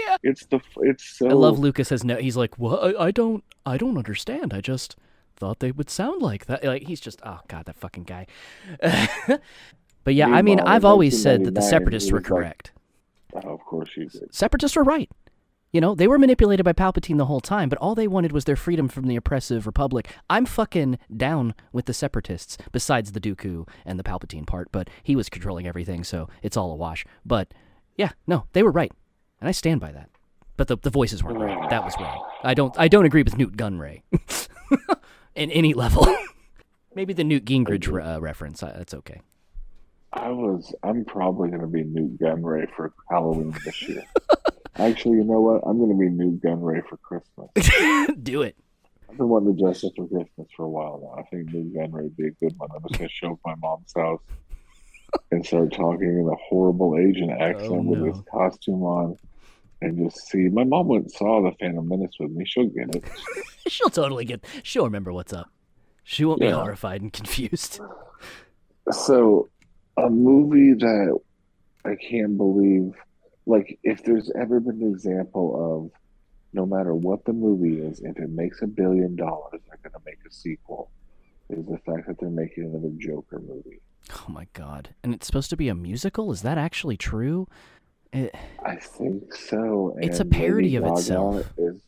Yeah. 0.07 0.17
It's 0.25 0.45
the 0.47 0.61
it's 0.79 1.05
so 1.05 1.29
I 1.29 1.33
love 1.33 1.59
Lucas 1.59 1.89
has 1.89 2.05
no. 2.05 2.17
He's 2.17 2.37
like, 2.37 2.59
what? 2.59 2.97
I, 2.97 3.07
I 3.07 3.11
don't. 3.11 3.43
I 3.65 3.79
don't 3.79 3.97
understand. 3.97 4.53
I 4.53 4.61
just 4.61 4.97
thought 5.37 5.61
they 5.61 5.71
would 5.71 5.89
sound 5.89 6.21
like 6.21 6.47
that. 6.47 6.63
Like 6.65 6.83
he's 6.83 7.01
just. 7.01 7.21
Oh 7.25 7.39
god, 7.49 7.65
that 7.67 7.77
fucking 7.77 8.03
guy. 8.05 8.27
but 10.05 10.15
yeah, 10.15 10.29
I 10.29 10.43
mean, 10.43 10.61
I've 10.61 10.85
always 10.85 11.21
said 11.21 11.45
that 11.45 11.55
the 11.55 11.63
separatists 11.63 12.11
were 12.11 12.19
was 12.19 12.25
like- 12.25 12.29
correct. 12.29 12.73
Oh, 13.35 13.55
of 13.55 13.61
course 13.61 13.91
you 13.97 14.07
did. 14.07 14.35
Separatists 14.35 14.77
were 14.77 14.85
right. 14.85 15.11
You 15.73 15.81
know, 15.81 15.95
they 15.95 16.09
were 16.09 16.19
manipulated 16.19 16.65
by 16.65 16.73
Palpatine 16.73 17.19
the 17.19 17.27
whole 17.27 17.41
time, 17.41 17.69
but 17.69 17.79
all 17.79 17.95
they 17.95 18.07
wanted 18.09 18.33
was 18.33 18.45
their 18.45 18.57
freedom 18.57 18.89
from 18.89 19.07
the 19.07 19.17
oppressive 19.17 19.67
Republic. 19.67 20.09
I'm 20.31 20.47
fucking 20.47 20.99
down 21.15 21.55
with 21.73 21.87
the 21.87 21.93
Separatists, 21.93 22.57
besides 22.73 23.13
the 23.13 23.21
Dooku 23.21 23.69
and 23.85 23.99
the 23.99 24.05
Palpatine 24.05 24.47
part, 24.47 24.69
but 24.73 24.89
he 25.03 25.17
was 25.17 25.29
controlling 25.29 25.67
everything, 25.67 26.05
so 26.05 26.29
it's 26.43 26.57
all 26.57 26.73
a 26.73 26.77
wash. 26.77 27.05
But 27.25 27.53
yeah, 27.97 28.11
no, 28.27 28.47
they 28.53 28.63
were 28.63 28.71
right, 28.71 28.93
and 29.41 29.49
I 29.49 29.53
stand 29.53 29.81
by 29.81 29.93
that. 29.93 30.09
But 30.57 30.69
the, 30.69 30.77
the 30.79 30.91
voices 30.91 31.23
weren't 31.23 31.39
right. 31.39 31.69
That 31.71 31.85
was 31.85 31.95
wrong. 32.01 32.27
I 32.43 32.55
don't 32.55 32.75
I 32.79 32.89
don't 32.89 33.05
agree 33.05 33.23
with 33.23 33.37
Nute 33.37 33.57
Gunray 33.57 34.03
in 35.35 35.51
any 35.51 35.75
level. 35.75 36.07
Maybe 36.95 37.13
the 37.13 37.25
Newt 37.25 37.45
Gingrich 37.45 37.87
uh, 37.87 38.21
reference. 38.21 38.63
Uh, 38.63 38.73
that's 38.77 38.95
okay. 38.95 39.21
I 40.15 40.31
was. 40.31 40.75
I'm 40.83 41.05
probably 41.05 41.51
going 41.51 41.61
to 41.61 41.67
be 41.67 41.85
Nute 41.85 42.19
Gunray 42.19 42.67
for 42.75 42.93
Halloween 43.11 43.55
this 43.65 43.87
year. 43.87 44.03
Actually, 44.79 45.17
you 45.19 45.25
know 45.25 45.41
what? 45.41 45.63
I'm 45.67 45.79
going 45.79 45.91
to 45.91 45.97
be 45.99 46.09
Nute 46.11 46.41
Gunray 46.43 46.83
for 46.87 46.97
Christmas. 46.99 47.49
Do 48.23 48.43
it. 48.43 48.57
I've 49.09 49.17
been 49.17 49.29
wanting 49.29 49.57
to 49.57 49.63
dress 49.63 49.83
up 49.85 49.93
for 49.97 50.07
Christmas 50.07 50.49
for 50.57 50.65
a 50.65 50.69
while 50.69 51.01
now. 51.03 51.21
I 51.21 51.23
think 51.29 51.53
Nute 51.53 51.75
Gunray 51.75 52.03
would 52.03 52.17
be 52.17 52.29
a 52.29 52.31
good 52.33 52.55
one. 52.59 52.69
I'm 52.75 52.83
just 52.83 52.99
going 52.99 53.09
to 53.09 53.15
show 53.15 53.33
up 53.33 53.41
at 53.47 53.59
my 53.59 53.69
mom's 53.69 53.93
house 53.97 54.21
and 55.31 55.47
start 55.47 55.73
talking 55.73 56.09
in 56.09 56.29
a 56.31 56.37
horrible 56.49 56.97
Asian 56.99 57.31
accent 57.31 57.71
Oh, 57.73 57.81
with 57.83 58.05
this 58.15 58.23
costume 58.31 58.83
on, 58.83 59.17
and 59.81 59.99
just 60.11 60.29
see. 60.29 60.49
My 60.49 60.65
mom 60.65 60.89
went 60.89 61.05
and 61.05 61.13
saw 61.13 61.43
the 61.43 61.53
Phantom 61.59 61.89
Menace 61.89 62.17
with 62.21 62.33
me. 62.33 62.45
She'll 62.45 62.67
get 62.67 62.95
it. 62.95 63.05
She'll 63.69 63.89
totally 63.91 64.25
get. 64.25 64.45
She'll 64.63 64.85
remember 64.85 65.13
what's 65.13 65.33
up. 65.33 65.49
She 66.05 66.25
won't 66.25 66.41
be 66.41 66.51
horrified 66.51 67.01
and 67.03 67.13
confused. 67.13 67.81
So, 68.93 69.49
a 69.97 70.09
movie 70.09 70.75
that 70.75 71.19
I 71.85 71.97
can't 71.97 72.37
believe, 72.37 72.93
like, 73.47 73.79
if 73.83 74.03
there's 74.03 74.31
ever 74.33 74.61
been 74.61 74.83
an 74.83 74.91
example 74.91 75.87
of 75.93 76.01
no 76.53 76.67
matter 76.67 76.95
what 76.95 77.25
the 77.25 77.33
movie 77.33 77.81
is, 77.81 78.01
if 78.01 78.19
it 78.19 78.31
makes 78.31 78.63
a 78.63 78.67
billion 78.67 79.15
dollars, 79.15 79.61
they're 79.69 79.79
going 79.83 79.93
to 79.93 80.01
make 80.05 80.19
a 80.27 80.33
sequel, 80.33 80.91
is 81.49 81.67
the 81.67 81.79
fact 81.79 82.09
that 82.09 82.19
they're 82.19 82.29
making 82.29 82.65
another 82.65 82.93
Joker 82.99 83.41
movie. 83.41 83.81
Oh 84.13 84.27
my 84.29 84.47
god! 84.53 84.95
And 85.03 85.13
it's 85.13 85.27
supposed 85.27 85.51
to 85.51 85.57
be 85.57 85.69
a 85.69 85.75
musical. 85.75 86.31
Is 86.31 86.43
that 86.43 86.59
actually 86.59 86.97
true? 86.97 87.49
It, 88.13 88.35
I 88.65 88.77
think 88.77 89.35
so. 89.35 89.97
It's 90.01 90.21
a 90.21 90.25
parody 90.25 90.69
Lady 90.69 90.77
of 90.77 90.85
Gaga 90.85 90.99
itself. 90.99 91.53
Is 91.59 91.81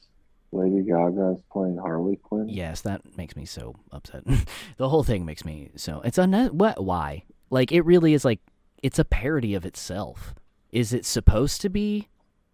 Lady 0.51 0.83
Gaga 0.83 1.37
is 1.37 1.43
playing 1.53 1.77
Harley 1.77 2.17
Quinn? 2.17 2.49
yes, 2.49 2.81
that 2.83 3.17
makes 3.17 3.37
me 3.37 3.45
so 3.45 3.77
upset. 3.93 4.25
the 4.77 4.89
whole 4.89 5.05
thing 5.05 5.25
makes 5.25 5.45
me 5.45 5.71
so. 5.77 6.01
It's 6.05 6.19
a 6.19 6.27
what? 6.49 6.83
Why? 6.83 7.25
Like 7.51 7.73
it 7.73 7.83
really 7.83 8.15
is 8.15 8.25
like 8.25 8.41
it's 8.83 8.99
a 8.99 9.05
parody 9.05 9.55
of 9.55 9.65
itself. 9.65 10.35
Is 10.71 10.93
it 10.93 11.05
supposed 11.05 11.61
to 11.63 11.69
be 11.69 12.09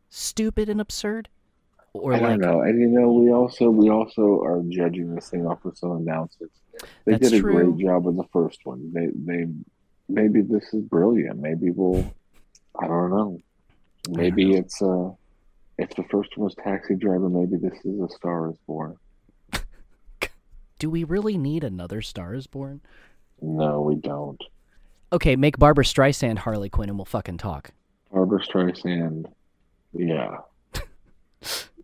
stupid 0.08 0.68
and 0.68 0.80
absurd, 0.80 1.28
or 1.92 2.12
I 2.14 2.18
like 2.18 2.40
don't 2.40 2.40
know. 2.40 2.60
And 2.62 2.80
you 2.80 2.88
know, 2.88 3.12
we 3.12 3.32
also 3.32 3.70
we 3.70 3.88
also 3.88 4.40
are 4.42 4.62
judging 4.68 5.14
this 5.14 5.30
thing 5.30 5.46
off 5.46 5.64
with 5.64 5.76
some 5.76 5.92
announcements. 5.92 6.56
They 7.04 7.18
did 7.18 7.32
a 7.32 7.40
true. 7.40 7.72
great 7.72 7.84
job 7.84 8.04
with 8.04 8.16
the 8.16 8.28
first 8.32 8.60
one. 8.64 8.92
They 8.92 9.08
they 9.14 9.46
maybe 10.08 10.42
this 10.42 10.72
is 10.72 10.82
brilliant. 10.82 11.38
Maybe 11.38 11.70
we'll 11.70 12.04
I 12.80 12.86
don't 12.86 13.10
know. 13.10 13.38
Maybe 14.08 14.52
know. 14.52 14.58
it's 14.58 14.82
uh 14.82 15.10
if 15.76 15.90
the 15.96 16.04
first 16.04 16.36
one 16.36 16.44
was 16.44 16.54
Taxi 16.54 16.94
Driver, 16.94 17.28
maybe 17.28 17.56
this 17.56 17.78
is 17.84 18.00
A 18.00 18.08
Star 18.08 18.50
Is 18.50 18.56
Born. 18.66 18.96
do 20.78 20.88
we 20.88 21.02
really 21.02 21.36
need 21.36 21.64
another 21.64 22.00
Star 22.00 22.34
Is 22.34 22.46
Born? 22.46 22.80
No, 23.40 23.80
we 23.80 23.96
don't. 23.96 24.40
Okay, 25.12 25.36
make 25.36 25.58
Barbra 25.58 25.84
Streisand 25.84 26.38
Harley 26.38 26.68
Quinn, 26.68 26.88
and 26.88 26.98
we'll 26.98 27.04
fucking 27.04 27.38
talk. 27.38 27.72
Barbra 28.14 28.38
Streisand, 28.40 29.26
yeah. 29.92 30.36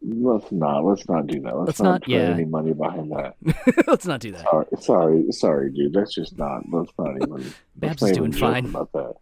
Let's 0.03 0.51
not. 0.53 0.85
Let's 0.85 1.09
not 1.09 1.27
do 1.27 1.41
that. 1.41 1.57
Let's, 1.57 1.67
Let's 1.67 1.81
not, 1.81 1.91
not- 1.91 2.03
put 2.03 2.11
yeah. 2.13 2.21
any 2.31 2.45
money 2.45 2.73
behind 2.73 3.11
that. 3.13 3.35
Let's 3.89 4.07
not 4.07 4.21
do 4.21 4.31
that. 4.33 4.43
Sorry, 4.43 4.67
sorry, 4.81 5.33
sorry, 5.33 5.73
dude. 5.73 5.93
That's 5.93 6.15
just 6.15 6.39
not. 6.39 6.63
Let's 6.71 6.93
not 6.99 7.17
even. 7.17 7.53
Babs 7.77 8.03
is 8.05 8.13
doing 8.13 8.33
fine. 8.33 8.67
about 8.67 8.91
that. 8.93 9.15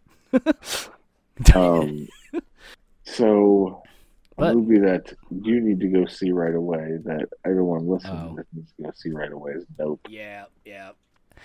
Um, 1.55 2.09
so 3.05 3.83
a 4.37 4.55
movie 4.55 4.79
that 4.81 5.13
you 5.31 5.61
need 5.61 5.81
to 5.81 5.89
go 5.89 6.05
see 6.07 6.31
right 6.31 6.55
away, 6.55 6.99
that 7.05 7.29
everyone 7.47 7.89
listening 7.89 8.29
Oh. 8.33 8.37
to 8.37 8.37
this 8.37 8.47
needs 8.55 8.73
to 8.77 8.83
go 8.83 8.91
see 8.95 9.11
right 9.11 9.33
away, 9.33 9.53
is 9.53 9.65
Nope. 9.79 10.01
Yeah, 10.11 10.45
yeah, 10.67 10.91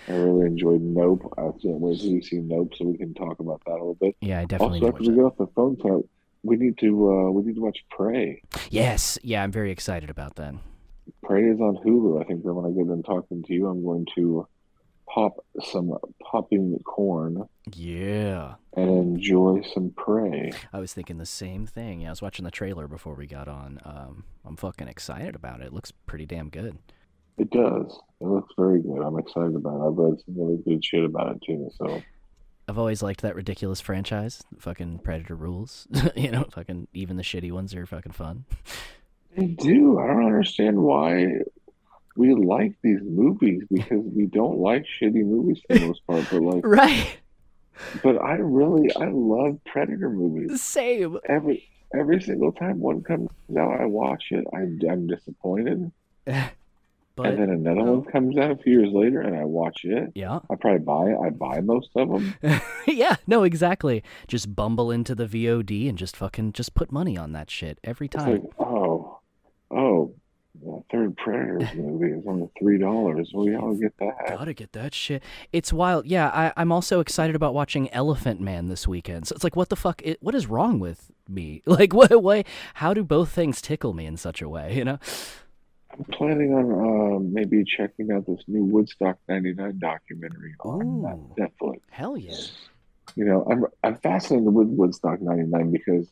I 0.08 0.12
really 0.12 0.46
enjoyed 0.46 0.80
Nope. 0.80 1.32
I 1.38 1.42
can't 1.62 1.78
wait 1.80 2.00
till 2.00 2.10
you 2.10 2.22
see 2.22 2.36
Nope, 2.38 2.72
so 2.76 2.84
we 2.86 2.96
can 2.98 3.14
talk 3.14 3.40
about 3.40 3.62
that 3.66 3.72
a 3.72 3.74
little 3.74 3.94
bit. 4.00 4.16
yeah. 4.20 4.40
I 4.40 4.44
definitely 4.44 4.80
also, 4.80 4.92
after 4.92 5.10
we 5.10 5.16
get 5.16 5.24
off 5.24 5.36
the 5.38 5.46
phone 5.54 5.76
call, 5.76 6.08
we 6.42 6.56
need 6.56 6.76
to 6.78 7.10
uh, 7.10 7.30
we 7.30 7.42
need 7.42 7.54
to 7.56 7.60
watch 7.62 7.84
Prey. 7.90 8.42
Yes, 8.70 9.18
yeah. 9.22 9.42
I'm 9.42 9.52
very 9.52 9.70
excited 9.70 10.10
about 10.10 10.36
that. 10.36 10.54
Prey 11.22 11.44
is 11.44 11.60
on 11.60 11.76
Hulu. 11.84 12.20
I 12.20 12.24
think 12.24 12.44
that 12.44 12.52
when 12.54 12.64
I 12.70 12.74
get 12.74 12.88
done 12.88 13.02
talking 13.02 13.42
to 13.42 13.52
you, 13.52 13.66
I'm 13.66 13.82
going 13.84 14.06
to 14.14 14.46
pop 15.06 15.44
some 15.62 15.92
popping 16.22 16.78
corn 16.84 17.46
Yeah. 17.74 18.54
and 18.74 18.88
enjoy 18.90 19.62
some 19.74 19.90
Prey. 19.90 20.50
I 20.72 20.80
was 20.80 20.92
thinking 20.94 21.18
the 21.18 21.26
same 21.26 21.66
thing. 21.66 22.00
Yeah, 22.00 22.08
I 22.08 22.10
was 22.10 22.22
watching 22.22 22.44
the 22.46 22.50
trailer 22.50 22.88
before 22.88 23.14
we 23.14 23.26
got 23.26 23.46
on. 23.46 23.80
Um, 23.84 24.24
I'm 24.46 24.56
fucking 24.56 24.88
excited 24.88 25.34
about 25.34 25.60
it. 25.60 25.66
It 25.66 25.72
looks 25.74 25.92
pretty 25.92 26.26
damn 26.26 26.48
good. 26.48 26.78
It 27.38 27.50
does. 27.50 27.98
It 28.20 28.26
looks 28.26 28.52
very 28.56 28.80
good. 28.80 29.00
I'm 29.02 29.18
excited 29.18 29.54
about 29.56 29.80
it. 29.80 29.88
I've 29.88 29.96
read 29.98 30.20
some 30.24 30.34
really 30.38 30.58
good 30.64 30.84
shit 30.84 31.04
about 31.04 31.36
it 31.36 31.42
too. 31.46 31.68
So 31.76 32.02
I've 32.68 32.78
always 32.78 33.02
liked 33.02 33.22
that 33.22 33.34
ridiculous 33.34 33.80
franchise. 33.80 34.42
Fucking 34.58 35.00
Predator 35.00 35.34
rules. 35.34 35.86
you 36.16 36.30
know, 36.30 36.44
fucking 36.44 36.88
even 36.94 37.16
the 37.16 37.22
shitty 37.22 37.50
ones 37.52 37.74
are 37.74 37.86
fucking 37.86 38.12
fun. 38.12 38.44
they 39.36 39.46
do. 39.46 39.98
I 39.98 40.06
don't 40.06 40.26
understand 40.26 40.78
why 40.78 41.26
we 42.16 42.32
like 42.34 42.74
these 42.82 43.00
movies 43.02 43.64
because 43.70 44.04
we 44.04 44.26
don't 44.26 44.58
like 44.58 44.84
shitty 45.00 45.24
movies 45.24 45.58
for 45.66 45.76
the 45.76 45.86
most 45.88 46.06
part. 46.06 46.24
But 46.30 46.40
like, 46.42 46.64
Right. 46.66 47.16
but 48.04 48.16
I 48.22 48.34
really 48.36 48.94
I 48.94 49.08
love 49.10 49.58
Predator 49.66 50.08
movies. 50.08 50.62
Same. 50.62 51.18
Every 51.28 51.68
every 51.92 52.22
single 52.22 52.52
time 52.52 52.78
one 52.78 53.02
comes 53.02 53.28
out, 53.58 53.80
I 53.80 53.86
watch 53.86 54.26
it. 54.30 54.44
I, 54.54 54.58
I'm 54.90 55.08
disappointed. 55.08 55.90
But 57.16 57.26
and 57.26 57.38
then 57.38 57.50
another 57.50 57.82
well- 57.82 57.96
one 57.96 58.04
oh. 58.08 58.10
comes 58.10 58.36
out 58.36 58.50
a 58.50 58.56
few 58.56 58.80
years 58.80 58.92
later, 58.92 59.20
and 59.20 59.36
I 59.36 59.44
watch 59.44 59.84
it. 59.84 60.12
yeah, 60.14 60.40
I 60.50 60.54
probably 60.56 60.80
buy 60.80 61.10
it. 61.10 61.18
I 61.24 61.30
buy 61.30 61.60
most 61.60 61.90
of 61.94 62.08
them. 62.08 62.34
yeah, 62.86 63.16
no, 63.26 63.44
exactly. 63.44 64.02
Just 64.26 64.54
bumble 64.54 64.90
into 64.90 65.14
the 65.14 65.26
VOD 65.26 65.88
and 65.88 65.96
just 65.96 66.16
fucking 66.16 66.52
just 66.52 66.74
put 66.74 66.90
money 66.90 67.16
on 67.16 67.32
that 67.32 67.50
shit 67.50 67.78
every 67.84 68.06
It's 68.06 68.16
time. 68.16 68.32
like, 68.32 68.42
oh, 68.58 69.20
oh, 69.70 70.14
the 70.62 70.82
third 70.90 71.16
Predators 71.16 71.68
movie 71.76 72.12
is 72.12 72.24
only 72.26 72.48
three 72.58 72.78
dollars. 72.78 73.30
We 73.34 73.54
all 73.56 73.74
get 73.74 73.96
that. 73.98 74.14
Gotta 74.28 74.54
get 74.54 74.72
that 74.72 74.94
shit. 74.94 75.22
It's 75.52 75.72
wild. 75.72 76.06
Yeah, 76.06 76.28
I, 76.28 76.52
I'm 76.56 76.72
also 76.72 77.00
excited 77.00 77.36
about 77.36 77.54
watching 77.54 77.92
Elephant 77.92 78.40
Man 78.40 78.68
this 78.68 78.88
weekend. 78.88 79.26
So 79.28 79.34
it's 79.34 79.44
like, 79.44 79.56
what 79.56 79.68
the 79.68 79.76
fuck? 79.76 80.00
It, 80.04 80.22
what 80.22 80.34
is 80.34 80.46
wrong 80.46 80.78
with 80.78 81.10
me? 81.28 81.62
Like, 81.74 81.92
what 81.92 82.22
way? 82.22 82.44
How 82.74 82.94
do 82.94 83.02
both 83.02 83.30
things 83.30 83.60
tickle 83.60 83.94
me 83.94 84.06
in 84.06 84.16
such 84.16 84.40
a 84.40 84.48
way? 84.48 84.74
You 84.76 84.84
know? 84.84 84.98
I'm 85.96 86.04
planning 86.04 86.52
on 86.54 86.72
uh, 86.72 87.18
maybe 87.20 87.64
checking 87.64 88.10
out 88.12 88.26
this 88.26 88.42
new 88.48 88.64
Woodstock 88.64 89.18
'99 89.28 89.78
documentary 89.78 90.54
on 90.60 90.82
Ooh. 90.82 91.34
Netflix. 91.38 91.80
Hell 91.90 92.16
yeah. 92.16 92.34
You 93.16 93.24
know, 93.26 93.46
I'm 93.50 93.64
I'm 93.84 93.96
fascinated 93.98 94.52
with 94.52 94.68
Woodstock 94.68 95.20
'99 95.20 95.70
because 95.70 96.08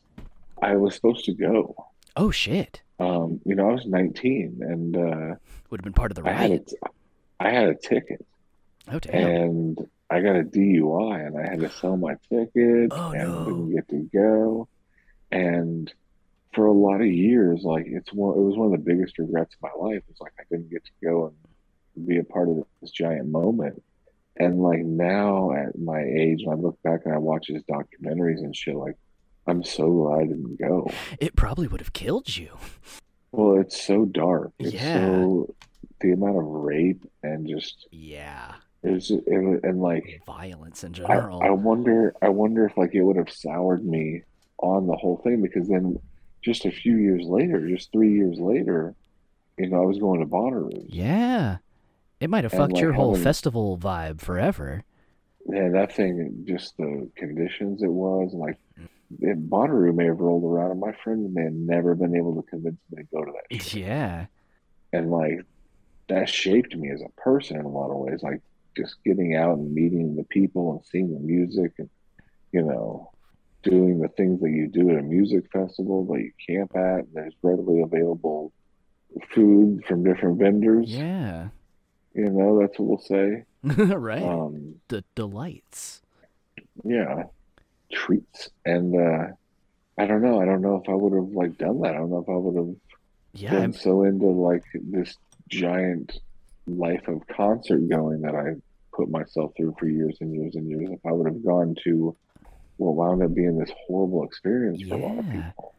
I 0.61 0.75
was 0.77 0.95
supposed 0.95 1.25
to 1.25 1.33
go. 1.33 1.75
Oh 2.15 2.31
shit. 2.31 2.81
Um, 2.99 3.41
you 3.43 3.55
know, 3.55 3.69
I 3.69 3.73
was 3.73 3.85
19 3.85 4.59
and 4.61 4.95
uh, 4.95 5.35
Would 5.69 5.79
have 5.81 5.83
been 5.83 5.93
part 5.93 6.11
of 6.11 6.15
the 6.15 6.23
ride. 6.23 6.31
I 6.35 6.37
had 6.37 6.51
a 6.51 6.53
riot. 6.53 6.73
I 7.39 7.49
had 7.49 7.69
a 7.69 7.75
ticket 7.75 8.25
Oh 8.89 8.99
damn. 8.99 9.27
and 9.27 9.89
I 10.09 10.21
got 10.21 10.35
a 10.37 10.43
DUI 10.43 11.25
and 11.27 11.37
I 11.37 11.41
had 11.49 11.59
to 11.61 11.69
sell 11.71 11.97
my 11.97 12.13
ticket 12.29 12.89
Oh, 12.91 13.11
and 13.11 13.27
no. 13.29 13.45
didn't 13.45 13.75
get 13.75 13.89
to 13.89 14.09
go. 14.13 14.67
And 15.31 15.91
for 16.53 16.65
a 16.65 16.71
lot 16.71 17.01
of 17.01 17.07
years, 17.07 17.63
like 17.63 17.85
it's 17.87 18.11
one, 18.13 18.37
it 18.37 18.41
was 18.41 18.55
one 18.57 18.67
of 18.67 18.71
the 18.71 18.77
biggest 18.93 19.17
regrets 19.17 19.55
of 19.55 19.61
my 19.61 19.87
life. 19.87 20.03
It's 20.09 20.21
like 20.21 20.33
I 20.39 20.43
didn't 20.49 20.69
get 20.69 20.83
to 20.85 20.91
go 21.03 21.33
and 21.95 22.07
be 22.07 22.17
a 22.19 22.23
part 22.23 22.49
of 22.49 22.63
this 22.81 22.91
giant 22.91 23.27
moment. 23.27 23.81
And 24.37 24.61
like 24.61 24.79
now 24.79 25.51
at 25.51 25.77
my 25.77 26.01
age, 26.01 26.41
when 26.43 26.57
I 26.57 26.61
look 26.61 26.81
back 26.83 27.01
and 27.05 27.13
I 27.13 27.17
watch 27.17 27.47
his 27.47 27.63
documentaries 27.63 28.39
and 28.39 28.55
shit, 28.55 28.75
like 28.75 28.95
I'm 29.45 29.63
so 29.63 29.91
glad 29.91 30.19
I 30.19 30.23
didn't 30.25 30.59
go. 30.59 30.89
It 31.19 31.35
probably 31.35 31.67
would 31.67 31.81
have 31.81 31.93
killed 31.93 32.35
you. 32.35 32.49
Well, 33.31 33.59
it's 33.59 33.81
so 33.81 34.05
dark. 34.05 34.51
It's 34.59 34.73
Yeah. 34.73 34.93
so 34.93 35.55
the 36.01 36.11
amount 36.11 36.37
of 36.37 36.45
rape 36.45 37.03
and 37.23 37.47
just 37.47 37.87
Yeah. 37.91 38.53
it's 38.83 39.09
it, 39.11 39.23
and 39.27 39.81
like 39.81 40.21
Violence 40.25 40.83
in 40.83 40.91
I, 40.93 40.97
general. 40.97 41.41
I 41.43 41.49
wonder 41.51 42.13
I 42.21 42.29
wonder 42.29 42.65
if 42.65 42.77
like 42.77 42.93
it 42.95 43.01
would 43.03 43.17
have 43.17 43.31
soured 43.31 43.85
me 43.85 44.21
on 44.59 44.87
the 44.87 44.95
whole 44.95 45.17
thing 45.23 45.41
because 45.41 45.67
then 45.67 45.97
just 46.43 46.65
a 46.65 46.71
few 46.71 46.97
years 46.97 47.25
later, 47.25 47.67
just 47.67 47.91
three 47.91 48.13
years 48.13 48.37
later, 48.39 48.93
you 49.57 49.69
know, 49.69 49.81
I 49.81 49.85
was 49.85 49.99
going 49.99 50.19
to 50.19 50.25
Bonnaroo. 50.25 50.85
yeah. 50.89 51.57
It 52.19 52.29
might 52.29 52.43
have 52.45 52.53
And, 52.53 52.61
fucked 52.61 52.73
like, 52.73 52.81
your 52.81 52.93
whole 52.93 53.11
having- 53.11 53.23
festival 53.23 53.77
vibe 53.77 54.21
forever. 54.21 54.83
Yeah, 55.45 55.69
that 55.69 55.93
thing, 55.93 56.45
just 56.47 56.77
the 56.77 57.09
conditions 57.15 57.83
it 57.83 57.91
was, 57.91 58.33
like 58.33 58.57
it, 59.19 59.49
Bonnaroo 59.49 59.93
may 59.93 60.05
have 60.05 60.19
rolled 60.21 60.45
around, 60.45 60.71
and 60.71 60.79
my 60.79 60.93
friends 61.03 61.29
may 61.35 61.43
have 61.43 61.53
never 61.53 61.95
been 61.95 62.15
able 62.15 62.35
to 62.41 62.41
convince 62.49 62.77
me 62.91 63.03
to 63.03 63.07
go 63.13 63.25
to 63.25 63.31
that. 63.31 63.61
shit. 63.61 63.83
Yeah. 63.85 64.27
and 64.93 65.11
like 65.11 65.41
that 66.09 66.29
shaped 66.29 66.75
me 66.75 66.89
as 66.91 67.01
a 67.01 67.09
person 67.21 67.57
in 67.57 67.65
a 67.65 67.69
lot 67.69 67.89
of 67.91 67.97
ways 67.97 68.21
like 68.23 68.41
just 68.77 68.95
getting 69.05 69.35
out 69.35 69.57
and 69.57 69.73
meeting 69.73 70.15
the 70.15 70.23
people 70.25 70.71
and 70.73 70.85
seeing 70.85 71.13
the 71.13 71.19
music 71.19 71.71
and 71.77 71.89
you 72.51 72.61
know 72.61 73.09
doing 73.63 73.99
the 73.99 74.07
things 74.09 74.41
that 74.41 74.49
you 74.51 74.67
do 74.67 74.89
at 74.91 74.97
a 74.97 75.01
music 75.01 75.45
festival 75.51 76.05
that 76.05 76.19
you 76.19 76.31
camp 76.47 76.75
at 76.75 77.05
there's 77.13 77.33
readily 77.41 77.81
available 77.81 78.51
food 79.33 79.83
from 79.87 80.03
different 80.03 80.37
vendors 80.39 80.89
Yeah. 80.89 81.49
you 82.13 82.29
know 82.29 82.59
that's 82.59 82.77
what 82.79 82.87
we'll 82.89 82.97
say 82.99 83.43
right. 83.93 84.21
um 84.23 84.75
the 84.89 85.03
delights. 85.15 86.01
yeah 86.83 87.23
treats 87.91 88.49
and 88.65 88.95
uh 88.95 89.27
i 89.97 90.05
don't 90.05 90.21
know 90.23 90.41
i 90.41 90.45
don't 90.45 90.61
know 90.61 90.81
if 90.83 90.89
i 90.89 90.93
would 90.93 91.13
have 91.13 91.29
like 91.33 91.57
done 91.57 91.79
that 91.81 91.93
i 91.93 91.97
don't 91.97 92.09
know 92.09 92.19
if 92.27 92.29
i 92.29 92.33
would 92.35 92.55
have 92.55 92.75
Yeah. 93.33 93.51
been 93.51 93.61
I'm- 93.61 93.73
so 93.73 94.03
into 94.03 94.25
like 94.27 94.63
this 94.73 95.15
giant 95.49 96.19
life 96.67 97.07
of 97.07 97.25
concert 97.27 97.87
going 97.89 98.21
that 98.21 98.33
I 98.35 98.55
put 98.95 99.09
myself 99.09 99.51
through 99.57 99.75
for 99.77 99.85
years 99.87 100.15
and 100.21 100.33
years 100.33 100.55
and 100.55 100.69
years. 100.69 100.89
If 100.91 101.05
I 101.05 101.11
would 101.11 101.27
have 101.27 101.43
gone 101.43 101.75
to 101.83 102.15
what 102.77 102.95
wound 102.95 103.21
up 103.23 103.33
being 103.33 103.57
this 103.57 103.71
horrible 103.87 104.23
experience 104.23 104.81
for 104.87 104.95
a 104.95 104.97
lot 104.97 105.19
of 105.19 105.29
people. 105.29 105.73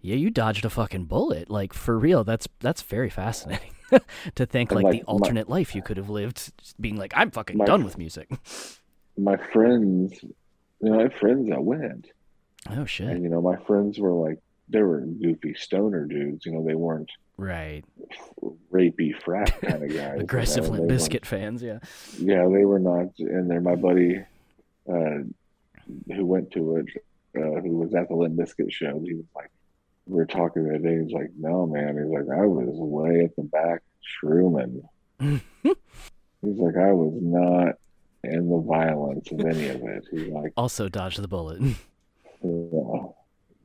Yeah, 0.00 0.16
you 0.16 0.30
dodged 0.30 0.64
a 0.64 0.70
fucking 0.70 1.04
bullet. 1.04 1.48
Like 1.50 1.72
for 1.72 1.98
real, 1.98 2.24
that's 2.24 2.46
that's 2.60 2.82
very 2.82 3.08
fascinating. 3.10 3.70
to 4.34 4.44
think 4.46 4.70
like, 4.72 4.84
like, 4.84 4.92
the 4.92 4.98
my- 4.98 5.12
alternate 5.12 5.48
life 5.48 5.74
you 5.74 5.82
could 5.82 5.96
have 5.96 6.10
lived, 6.10 6.52
being 6.80 6.96
like, 6.96 7.12
I'm 7.16 7.30
fucking 7.30 7.56
My- 7.56 7.64
done 7.64 7.84
with 7.84 7.96
music. 7.98 8.28
My 9.16 9.36
friends, 9.36 10.22
you 10.22 10.34
know, 10.90 10.98
I 10.98 11.02
had 11.02 11.14
friends 11.14 11.48
that 11.48 11.62
went, 11.62 12.08
Oh 12.70 12.84
shit. 12.84 13.08
and 13.08 13.22
you 13.22 13.28
know, 13.28 13.40
my 13.40 13.56
friends 13.64 13.98
were 13.98 14.10
like, 14.12 14.40
they 14.68 14.82
were 14.82 15.00
goofy 15.02 15.54
stoner 15.54 16.04
dudes. 16.06 16.44
You 16.44 16.52
know, 16.52 16.64
they 16.64 16.74
weren't 16.74 17.10
Right. 17.36 17.84
rapey 18.72 19.12
frat 19.22 19.60
kind 19.60 19.82
of 19.84 19.88
guys. 19.94 20.14
you 20.16 20.20
Aggressive 20.22 20.64
know, 20.64 20.72
they 20.72 20.78
weren't- 20.80 20.90
Bizkit 20.90 21.24
fans, 21.26 21.62
yeah. 21.62 21.78
yeah, 22.18 22.48
they 22.48 22.64
were 22.64 22.78
not 22.80 23.08
in 23.18 23.46
there. 23.48 23.60
My 23.60 23.76
buddy, 23.76 24.18
uh, 24.92 25.18
who 26.14 26.24
went 26.26 26.50
to 26.52 26.76
it, 26.76 26.86
uh, 27.36 27.60
who 27.60 27.76
was 27.76 27.94
at 27.94 28.08
the 28.08 28.14
Limp 28.14 28.36
Bizkit 28.36 28.72
show, 28.72 29.00
he 29.04 29.14
was 29.14 29.24
like, 29.34 29.50
we 30.06 30.16
were 30.16 30.26
talking 30.26 30.66
other 30.66 30.78
day. 30.78 31.02
He's 31.02 31.12
like, 31.12 31.30
no, 31.38 31.66
man. 31.66 31.96
He's 31.96 32.12
like, 32.12 32.38
I 32.38 32.46
was 32.46 32.68
way 32.70 33.24
at 33.24 33.34
the 33.36 33.42
back, 33.42 33.82
shrooming. 34.22 34.82
He's 35.20 36.58
like, 36.58 36.76
I 36.76 36.92
was 36.92 37.14
not 37.20 37.76
in 38.22 38.48
the 38.50 38.58
violence 38.60 39.30
of 39.32 39.40
any 39.40 39.68
of 39.68 39.82
it. 39.82 40.04
He's 40.10 40.28
like, 40.28 40.52
Also 40.56 40.88
dodged 40.88 41.22
the 41.22 41.28
bullet. 41.28 41.60
yeah, 42.42 43.02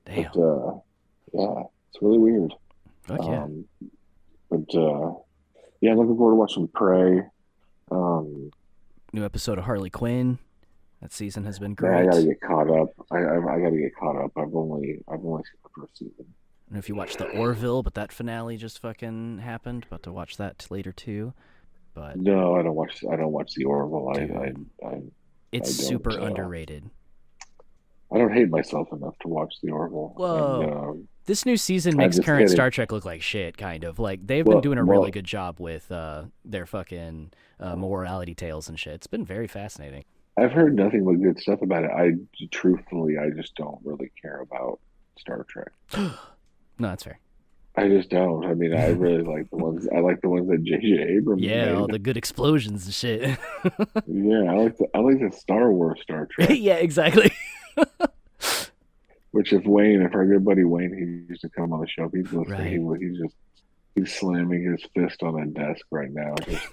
Damn. 0.05 0.23
but 0.33 0.39
uh, 0.39 0.79
yeah, 1.33 1.63
it's 1.89 2.01
really 2.01 2.17
weird. 2.17 2.53
Fuck 3.03 3.19
yeah. 3.23 3.43
Um, 3.43 3.65
but 4.49 4.75
uh, 4.75 5.13
yeah, 5.81 5.91
I'm 5.91 5.97
looking 5.97 6.15
forward 6.17 6.31
to 6.31 6.35
watching 6.35 6.67
Prey. 6.69 7.21
Um, 7.91 8.51
New 9.11 9.25
episode 9.25 9.57
of 9.57 9.65
Harley 9.65 9.89
Quinn. 9.89 10.39
That 11.01 11.13
season 11.13 11.45
has 11.45 11.59
been 11.59 11.75
Man, 11.79 11.93
I 11.93 12.05
gotta 12.05 12.23
get 12.23 12.41
caught 12.41 12.69
up. 12.69 12.89
I, 13.09 13.17
I 13.19 13.37
I 13.37 13.59
gotta 13.59 13.77
get 13.77 13.95
caught 13.95 14.17
up. 14.21 14.31
I've 14.35 14.53
only 14.53 14.99
I've 15.07 15.23
only 15.23 15.43
seen 15.43 15.59
the 15.63 15.69
first 15.81 15.97
season. 15.97 16.13
I 16.19 16.71
don't 16.71 16.73
know 16.73 16.79
if 16.79 16.89
you 16.89 16.95
watched 16.95 17.17
the 17.19 17.29
Orville, 17.29 17.83
but 17.83 17.93
that 17.95 18.11
finale 18.11 18.57
just 18.57 18.79
fucking 18.79 19.39
happened. 19.39 19.85
About 19.87 20.03
to 20.03 20.11
watch 20.11 20.37
that 20.37 20.67
later 20.69 20.91
too. 20.91 21.33
But 21.93 22.17
No, 22.17 22.55
I 22.55 22.63
don't 22.63 22.75
watch. 22.75 23.03
I 23.09 23.15
don't 23.15 23.31
watch 23.31 23.53
the 23.55 23.63
Orville. 23.63 24.11
I 24.15 24.21
I, 24.21 24.87
I 24.89 25.01
it's 25.51 25.73
super 25.73 26.11
uh, 26.11 26.25
underrated. 26.25 26.89
I 28.11 28.17
don't 28.17 28.33
hate 28.33 28.49
myself 28.49 28.91
enough 28.91 29.17
to 29.19 29.27
watch 29.27 29.55
the 29.61 29.71
Orville. 29.71 30.13
Whoa. 30.17 30.61
And, 30.61 30.73
um, 30.73 31.07
This 31.25 31.45
new 31.45 31.57
season 31.57 31.95
makes 31.95 32.19
current 32.19 32.41
kidding. 32.45 32.55
Star 32.55 32.71
Trek 32.71 32.91
look 32.91 33.05
like 33.05 33.21
shit, 33.21 33.55
kind 33.57 33.83
of. 33.83 33.99
Like 33.99 34.25
they've 34.25 34.45
Well- 34.45 34.57
been 34.57 34.63
doing 34.63 34.77
a 34.79 34.83
really 34.83 35.11
good 35.11 35.25
job 35.25 35.59
with 35.59 35.91
uh, 35.91 36.25
their 36.43 36.65
fucking 36.65 37.31
uh, 37.59 37.75
morality 37.75 38.33
tales 38.35 38.67
and 38.67 38.79
shit. 38.79 38.93
It's 38.95 39.07
been 39.07 39.25
very 39.25 39.47
fascinating. 39.47 40.03
I've 40.39 40.51
heard 40.51 40.75
nothing 40.75 41.03
but 41.05 41.21
good 41.21 41.39
stuff 41.39 41.61
about 41.61 41.83
it. 41.83 41.91
I 41.91 42.11
truthfully, 42.51 43.17
I 43.17 43.29
just 43.29 43.55
don't 43.55 43.79
really 43.83 44.11
care 44.21 44.41
about 44.41 44.79
Star 45.17 45.45
Trek. 45.49 45.71
No, 46.81 46.87
that's 46.87 47.03
fair. 47.03 47.19
I 47.75 47.89
just 47.89 48.09
don't. 48.09 48.45
I 48.45 48.53
mean, 48.53 48.73
I 48.73 48.87
really 48.91 49.21
like 49.21 49.49
the 49.49 49.57
ones. 49.57 49.85
I 49.93 49.99
like 49.99 50.21
the 50.21 50.29
ones 50.29 50.47
that 50.49 50.63
J.J. 50.63 51.15
Abrams 51.17 51.41
Yeah, 51.41 51.73
all 51.73 51.87
the 51.87 51.99
good 51.99 52.15
explosions 52.15 52.85
and 52.85 52.93
shit. 52.93 53.21
Yeah, 54.07 54.43
I 54.49 54.55
like 54.55 54.77
the 54.77 54.87
I 54.93 54.99
like 54.99 55.19
the 55.19 55.29
Star 55.37 55.71
Wars 55.73 55.99
Star 56.01 56.25
Trek. 56.31 56.51
yeah, 56.53 56.75
exactly. 56.75 57.31
Which 59.31 59.53
if 59.53 59.65
Wayne, 59.65 60.01
if 60.01 60.15
our 60.15 60.25
good 60.25 60.43
buddy 60.43 60.63
Wayne, 60.63 60.93
he 60.93 61.31
used 61.31 61.41
to 61.41 61.49
come 61.49 61.71
on 61.71 61.81
the 61.81 61.87
show, 61.87 62.09
he's 62.13 62.31
listening. 62.33 62.87
Right. 62.87 62.99
He. 63.01 63.07
He's 63.07 63.19
just 63.19 63.35
he's 63.95 64.13
slamming 64.13 64.63
his 64.63 64.81
fist 64.95 65.21
on 65.21 65.39
a 65.41 65.45
desk 65.45 65.85
right 65.91 66.11
now, 66.11 66.35
just 66.47 66.65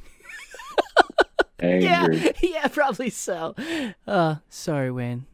angry. 1.61 2.33
yeah, 2.43 2.69
probably 2.69 3.11
so. 3.11 3.55
Uh, 4.07 4.37
sorry, 4.49 4.91
Wayne. 4.91 5.27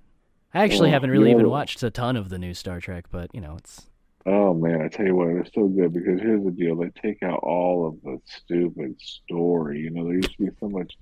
I 0.54 0.62
actually 0.64 0.90
Oh, 0.90 0.92
haven't 0.92 1.10
really 1.10 1.30
even 1.30 1.44
know- 1.44 1.48
watched 1.50 1.82
a 1.82 1.90
ton 1.90 2.16
of 2.16 2.28
the 2.28 2.38
new 2.38 2.54
Star 2.54 2.80
Trek, 2.80 3.06
but 3.10 3.34
you 3.34 3.40
know, 3.40 3.56
it's 3.58 3.86
Oh 4.24 4.54
man, 4.54 4.80
I 4.82 4.86
tell 4.88 5.04
you 5.06 5.16
what, 5.16 5.28
it's 5.30 5.50
so 5.52 5.66
good 5.66 5.92
because 5.92 6.20
here's 6.20 6.44
the 6.44 6.52
deal: 6.52 6.76
they 6.76 6.90
take 6.90 7.22
out 7.24 7.40
all 7.42 7.88
of 7.88 8.00
the 8.02 8.20
stupid 8.24 8.94
story. 9.00 9.80
You 9.80 9.90
know, 9.90 10.04
there 10.04 10.14
used 10.14 10.36
to 10.36 10.44
be 10.44 10.50
so 10.60 10.68
much 10.68 10.96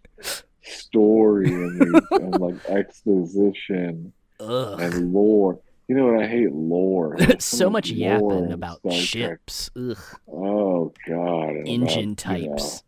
story 0.63 1.53
and, 1.53 1.81
these, 1.81 2.03
and 2.13 2.41
like 2.41 2.65
exposition 2.69 4.13
ugh. 4.41 4.81
and 4.81 5.13
lore. 5.13 5.59
You 5.89 5.97
know 5.97 6.07
what? 6.13 6.23
I 6.23 6.29
hate 6.29 6.53
lore. 6.53 7.17
There's 7.19 7.45
so 7.59 7.69
much 7.69 7.91
lore 7.91 7.99
yapping 7.99 8.53
about 8.53 8.79
Star 8.79 8.93
ships. 8.93 9.71
Ugh. 9.77 9.99
Oh 10.33 10.93
god, 11.07 11.57
Engine 11.67 12.13
about, 12.13 12.39
you 12.39 12.49
know, 12.49 12.57
types. 12.57 12.85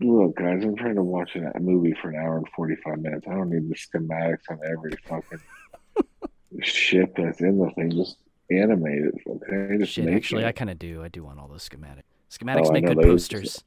Look, 0.00 0.36
guys, 0.36 0.62
I'm 0.64 0.76
trying 0.76 0.96
to 0.96 1.02
watch 1.02 1.36
a 1.36 1.58
movie 1.60 1.94
for 2.00 2.10
an 2.10 2.16
hour 2.16 2.36
and 2.38 2.48
45 2.56 2.98
minutes. 2.98 3.26
I 3.28 3.34
don't 3.34 3.50
need 3.50 3.68
the 3.68 3.74
schematics 3.74 4.50
on 4.50 4.58
every 4.66 4.92
fucking 5.06 5.40
ship 6.62 7.14
that's 7.16 7.40
in 7.40 7.58
the 7.58 7.70
thing. 7.70 7.90
Just 7.90 8.18
animate 8.50 9.02
it, 9.04 9.14
okay? 9.28 9.78
Just 9.78 9.92
Shit, 9.92 10.08
actually, 10.08 10.44
it. 10.44 10.46
I 10.48 10.52
kind 10.52 10.70
of 10.70 10.78
do. 10.78 11.02
I 11.02 11.08
do 11.08 11.24
want 11.24 11.38
all 11.38 11.48
those 11.48 11.68
schematics. 11.68 12.02
Schematics 12.30 12.66
Oh, 12.68 12.72
make 12.72 12.86
good 12.86 12.98
posters. 13.00 13.62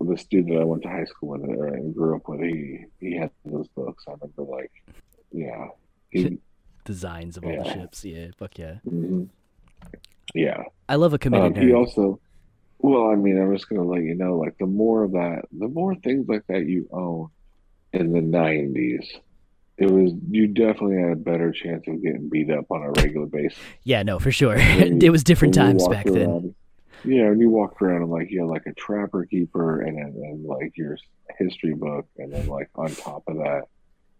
the 0.00 0.16
student 0.16 0.54
that 0.54 0.60
I 0.60 0.64
went 0.64 0.82
to 0.82 0.88
high 0.88 1.04
school 1.04 1.30
with 1.30 1.42
uh, 1.42 1.62
and 1.74 1.94
grew 1.94 2.16
up 2.16 2.28
with, 2.28 2.40
he 2.40 2.84
he 3.00 3.16
had 3.16 3.30
those 3.44 3.68
books. 3.68 4.04
I 4.08 4.12
remember, 4.12 4.42
like, 4.42 4.72
yeah, 5.32 5.68
he, 6.10 6.38
Designs 6.84 7.36
of 7.36 7.44
all 7.44 7.64
the 7.64 7.72
ships. 7.72 8.04
Yeah, 8.04 8.28
fuck 8.38 8.58
yeah. 8.58 8.76
mhm. 8.86 9.28
yeah. 10.34 10.62
I 10.88 10.94
love 10.94 11.12
a 11.14 11.18
committed 11.18 11.58
Um, 11.58 11.62
he 11.66 11.72
also, 11.72 12.20
well, 12.86 13.10
I 13.10 13.16
mean, 13.16 13.36
I'm 13.36 13.52
just 13.52 13.68
gonna 13.68 13.82
let 13.82 14.04
you 14.04 14.14
know, 14.14 14.36
like, 14.36 14.56
the 14.58 14.66
more 14.66 15.02
of 15.02 15.12
that, 15.12 15.42
the 15.50 15.66
more 15.66 15.96
things 15.96 16.28
like 16.28 16.46
that 16.46 16.66
you 16.66 16.88
own 16.92 17.30
in 17.92 18.12
the 18.12 18.20
'90s, 18.20 19.04
it 19.76 19.90
was 19.90 20.12
you 20.30 20.46
definitely 20.46 20.98
had 21.02 21.10
a 21.10 21.16
better 21.16 21.50
chance 21.50 21.84
of 21.88 22.00
getting 22.00 22.28
beat 22.28 22.48
up 22.48 22.70
on 22.70 22.82
a 22.82 22.92
regular 22.92 23.26
basis. 23.26 23.58
yeah, 23.82 24.04
no, 24.04 24.20
for 24.20 24.30
sure. 24.30 24.54
it 24.58 25.10
was 25.10 25.24
different 25.24 25.52
times 25.52 25.86
back 25.88 26.06
then. 26.06 26.54
Yeah, 27.04 27.24
and 27.24 27.40
you 27.40 27.50
walked 27.50 27.82
around 27.82 28.02
and 28.02 28.10
like 28.10 28.30
you 28.30 28.42
had 28.42 28.50
like 28.50 28.66
a 28.66 28.72
trapper 28.74 29.24
keeper 29.24 29.80
and 29.80 29.98
then 29.98 30.14
and 30.22 30.44
like 30.44 30.76
your 30.76 30.96
history 31.40 31.74
book, 31.74 32.06
and 32.18 32.32
then 32.32 32.46
like 32.46 32.70
on 32.76 32.94
top 32.94 33.24
of 33.26 33.38
that 33.38 33.64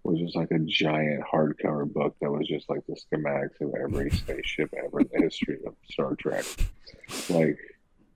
was 0.03 0.19
just 0.19 0.35
like 0.35 0.51
a 0.51 0.59
giant 0.59 1.23
hardcover 1.23 1.91
book 1.93 2.17
that 2.21 2.33
was 2.33 2.49
just 2.49 2.69
like 2.69 2.81
the 2.89 2.97
schematics 2.97 3.61
of 3.61 3.73
every 3.81 4.11
spaceship 4.11 4.75
ever 4.77 5.03
in 5.03 5.09
the 5.12 5.23
history 5.23 5.59
of 5.64 5.75
Star 5.89 6.17
Trek. 6.17 6.45
Like, 7.29 7.59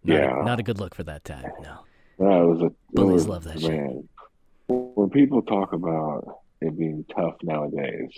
Not, 0.05 0.15
yeah, 0.15 0.41
a, 0.41 0.45
not 0.45 0.61
a 0.61 0.63
good 0.63 0.79
look 0.79 0.95
for 0.95 1.03
that 1.05 1.25
time. 1.25 1.51
No. 1.61 1.79
that 2.19 2.47
was 2.47 2.63
a 2.63 2.71
Bullies 2.93 3.27
was- 3.27 3.29
love 3.29 3.45
that 3.45 3.61
shit. 3.61 3.71
man. 3.71 4.09
When 4.69 5.11
people 5.11 5.43
talk 5.43 5.73
about 5.73 6.39
it 6.61 6.79
being 6.79 7.05
tough 7.15 7.35
nowadays, 7.43 8.11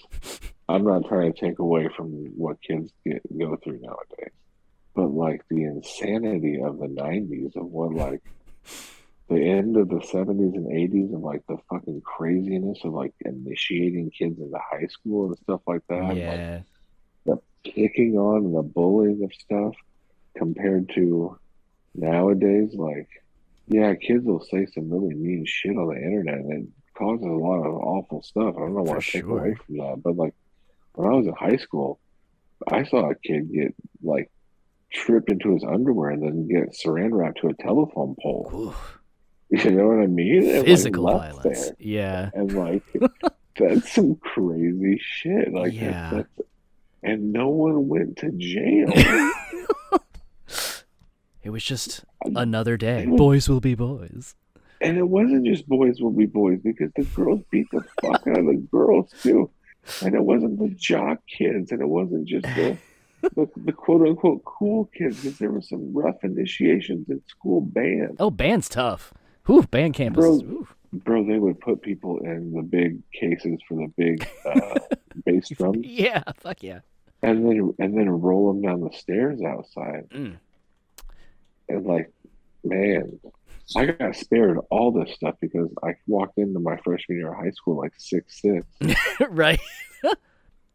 I'm 0.68 0.84
not 0.84 1.06
trying 1.08 1.32
to 1.32 1.40
take 1.40 1.58
away 1.58 1.88
from 1.96 2.08
what 2.36 2.60
kids 2.62 2.92
get 3.06 3.22
go 3.38 3.56
through 3.56 3.80
nowadays, 3.80 4.32
but 4.94 5.06
like 5.08 5.42
the 5.48 5.64
insanity 5.64 6.60
of 6.62 6.78
the 6.78 6.88
'90s 6.88 7.56
of 7.56 7.64
what 7.66 7.94
like 7.94 8.20
the 9.28 9.36
end 9.42 9.78
of 9.78 9.88
the 9.88 10.00
'70s 10.00 10.54
and 10.54 10.66
'80s 10.66 11.14
of 11.14 11.20
like 11.20 11.42
the 11.48 11.56
fucking 11.70 12.02
craziness 12.02 12.78
of 12.84 12.92
like 12.92 13.14
initiating 13.24 14.10
kids 14.10 14.38
into 14.38 14.58
high 14.70 14.86
school 14.88 15.28
and 15.28 15.38
stuff 15.38 15.62
like 15.66 15.80
that. 15.88 16.02
Like, 16.02 16.16
Yeah. 16.18 16.60
the 17.24 17.38
picking 17.64 18.18
on 18.18 18.44
and 18.44 18.54
the 18.56 18.62
bullying 18.62 19.24
of 19.24 19.32
stuff 19.32 19.74
compared 20.36 20.90
to 20.96 21.38
nowadays 21.94 22.70
like 22.74 23.08
yeah 23.68 23.94
kids 23.94 24.24
will 24.24 24.44
say 24.50 24.66
some 24.74 24.90
really 24.90 25.14
mean 25.14 25.44
shit 25.46 25.76
on 25.76 25.88
the 25.88 25.96
internet 26.00 26.36
and 26.38 26.64
it 26.68 26.68
causes 26.96 27.24
a 27.26 27.28
lot 27.28 27.58
of 27.66 27.74
awful 27.74 28.22
stuff 28.22 28.54
i 28.56 28.60
don't 28.60 28.74
know 28.74 28.82
what 28.82 29.02
to 29.02 29.10
take 29.12 29.22
sure. 29.22 29.38
away 29.38 29.54
from 29.66 29.76
that 29.76 30.00
but 30.02 30.16
like 30.16 30.34
when 30.94 31.08
i 31.10 31.14
was 31.14 31.26
in 31.26 31.34
high 31.34 31.56
school 31.56 31.98
i 32.70 32.82
saw 32.84 33.10
a 33.10 33.14
kid 33.16 33.52
get 33.52 33.74
like 34.02 34.30
trip 34.92 35.28
into 35.28 35.52
his 35.54 35.64
underwear 35.64 36.10
and 36.10 36.22
then 36.22 36.48
get 36.48 36.74
saran 36.74 37.10
wrapped 37.12 37.40
to 37.40 37.48
a 37.48 37.54
telephone 37.54 38.14
pole 38.22 38.50
Oof. 38.54 38.98
you 39.64 39.70
know 39.70 39.88
what 39.88 40.02
i 40.02 40.06
mean 40.06 40.42
And, 40.48 40.56
like, 40.58 40.66
Physical 40.66 41.04
left 41.04 41.34
violence. 41.42 41.66
there. 41.66 41.76
Yeah. 41.78 42.30
and 42.34 42.52
like 42.54 42.82
that's 43.58 43.92
some 43.92 44.16
crazy 44.16 44.98
shit 45.02 45.52
like 45.52 45.72
that's- 45.74 45.74
Yeah. 45.74 46.10
that's, 46.14 46.48
and 47.04 47.32
no 47.32 47.48
one 47.48 47.88
went 47.88 48.16
to 48.18 48.30
jail 48.32 48.86
It 51.42 51.50
was 51.50 51.64
just 51.64 52.04
another 52.36 52.76
day. 52.76 53.06
Was- 53.06 53.18
Boys 53.18 53.48
will 53.48 53.60
be 53.60 53.74
boys. 53.74 54.34
And 54.80 54.96
it 54.98 55.08
wasn't 55.08 55.46
just 55.46 55.68
boys 55.68 56.00
will 56.00 56.10
be 56.10 56.26
boys 56.26 56.58
because 56.62 56.90
the 56.96 57.04
girls 57.04 57.40
beat 57.50 57.68
the 57.70 57.84
fuck 58.00 58.26
out 58.26 58.38
of 58.38 58.46
the 58.46 58.66
girls 58.70 59.12
too. 59.22 59.50
And 60.04 60.14
it 60.14 60.22
wasn't 60.24 60.58
the 60.58 60.68
jock 60.70 61.18
kids 61.26 61.70
and 61.72 61.80
it 61.80 61.88
wasn't 61.88 62.26
just 62.26 62.44
the 62.44 62.76
the, 63.36 63.48
the 63.56 63.72
quote 63.72 64.06
unquote 64.06 64.44
cool 64.44 64.86
kids 64.96 65.22
because 65.22 65.38
there 65.38 65.50
were 65.52 65.62
some 65.62 65.92
rough 65.92 66.24
initiations 66.24 67.08
in 67.08 67.22
school 67.28 67.60
band. 67.60 68.16
Oh, 68.18 68.30
band's 68.30 68.68
tough. 68.68 69.12
Whew, 69.46 69.62
band 69.64 69.94
campuses. 69.94 70.14
Bro. 70.14 70.32
Ooh. 70.50 70.68
Bro, 70.92 71.24
they 71.26 71.38
would 71.38 71.58
put 71.60 71.80
people 71.80 72.18
in 72.18 72.52
the 72.52 72.60
big 72.62 72.98
cases 73.12 73.58
for 73.66 73.76
the 73.76 73.90
big 73.96 74.28
uh, 74.44 74.74
bass 75.24 75.48
drums 75.48 75.78
Yeah, 75.86 76.22
fuck 76.36 76.62
yeah. 76.62 76.80
and 77.22 77.46
then 77.48 77.72
and 77.78 77.96
then 77.96 78.10
roll 78.10 78.52
them 78.52 78.60
down 78.62 78.80
the 78.80 78.92
stairs 78.96 79.40
outside. 79.42 80.08
Mm. 80.10 80.36
And 81.68 81.86
like, 81.86 82.12
man, 82.64 83.18
I 83.76 83.86
got 83.86 84.16
spared 84.16 84.58
all 84.70 84.92
this 84.92 85.14
stuff 85.14 85.36
because 85.40 85.68
I 85.82 85.94
walked 86.06 86.38
into 86.38 86.58
my 86.60 86.76
freshman 86.78 87.18
year 87.18 87.32
of 87.32 87.38
high 87.38 87.50
school 87.50 87.76
like 87.76 87.92
six 87.96 88.40
six, 88.40 88.66
right. 89.30 89.60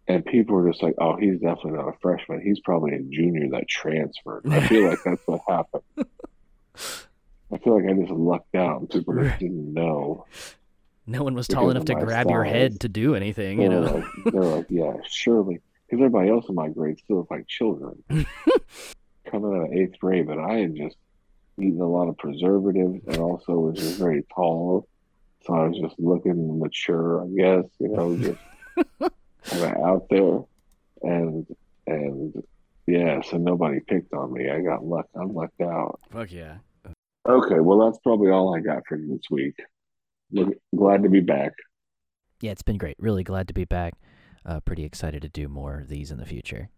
and 0.07 0.25
people 0.25 0.55
were 0.55 0.69
just 0.69 0.81
like, 0.81 0.95
"Oh, 0.99 1.15
he's 1.17 1.39
definitely 1.39 1.73
not 1.73 1.89
a 1.89 1.97
freshman. 2.01 2.41
He's 2.41 2.59
probably 2.61 2.93
a 2.95 2.99
junior 3.01 3.49
that 3.51 3.67
transferred." 3.67 4.43
I 4.49 4.61
feel 4.67 4.87
like 4.89 4.99
that's 5.03 5.21
what 5.27 5.41
happened. 5.47 5.83
I 7.51 7.57
feel 7.59 7.81
like 7.81 7.89
I 7.89 7.99
just 7.99 8.11
lucked 8.11 8.55
out, 8.55 8.89
people 8.89 9.13
just 9.21 9.39
didn't 9.39 9.73
know. 9.73 10.25
No 11.05 11.23
one 11.23 11.33
was 11.35 11.47
tall 11.47 11.69
enough 11.69 11.85
to 11.85 11.95
grab 11.95 12.29
your 12.29 12.43
head 12.43 12.81
to 12.81 12.89
do 12.89 13.15
anything, 13.15 13.57
They 13.57 13.63
you 13.63 13.69
know. 13.69 13.81
like, 13.81 14.33
they're 14.33 14.41
like, 14.41 14.65
"Yeah, 14.69 14.93
surely," 15.07 15.61
because 15.85 16.01
everybody 16.03 16.29
else 16.29 16.49
in 16.49 16.55
my 16.55 16.67
grade 16.69 16.99
still 16.99 17.17
looked 17.17 17.31
like 17.31 17.47
children 17.47 18.03
coming 19.29 19.53
out 19.53 19.67
of 19.67 19.73
eighth 19.73 19.99
grade, 19.99 20.27
but 20.27 20.39
I 20.39 20.55
had 20.55 20.75
just 20.75 20.97
eaten 21.59 21.81
a 21.81 21.87
lot 21.87 22.09
of 22.09 22.17
preservatives 22.17 23.01
and 23.07 23.17
also 23.17 23.53
was 23.53 23.79
just 23.79 23.97
very 23.97 24.23
tall. 24.33 24.87
So 25.45 25.53
I 25.53 25.67
was 25.67 25.77
just 25.77 25.99
looking 25.99 26.59
mature, 26.59 27.23
I 27.23 27.27
guess, 27.27 27.69
you 27.79 27.89
know, 27.89 28.17
just 28.17 28.39
kind 29.45 29.63
of 29.63 29.83
out 29.83 30.07
there. 30.09 30.39
And, 31.01 31.47
and 31.85 32.43
yeah, 32.85 33.21
so 33.21 33.37
nobody 33.37 33.79
picked 33.79 34.13
on 34.13 34.33
me. 34.33 34.49
I 34.49 34.61
got 34.61 34.83
luck. 34.83 35.07
I'm 35.15 35.33
lucked 35.33 35.61
out. 35.61 35.99
Fuck 36.11 36.31
yeah. 36.31 36.57
Okay, 37.27 37.59
well, 37.59 37.79
that's 37.79 37.99
probably 37.99 38.31
all 38.31 38.55
I 38.55 38.61
got 38.61 38.83
for 38.87 38.97
you 38.97 39.09
this 39.09 39.29
week. 39.29 39.55
Look, 40.31 40.53
glad 40.75 41.03
to 41.03 41.09
be 41.09 41.19
back. 41.19 41.53
Yeah, 42.41 42.51
it's 42.51 42.61
been 42.61 42.77
great. 42.77 42.95
Really 42.99 43.23
glad 43.23 43.47
to 43.49 43.53
be 43.53 43.65
back. 43.65 43.95
Uh, 44.45 44.61
pretty 44.61 44.85
excited 44.85 45.21
to 45.23 45.29
do 45.29 45.49
more 45.49 45.79
of 45.79 45.89
these 45.89 46.09
in 46.09 46.17
the 46.17 46.25
future. 46.25 46.69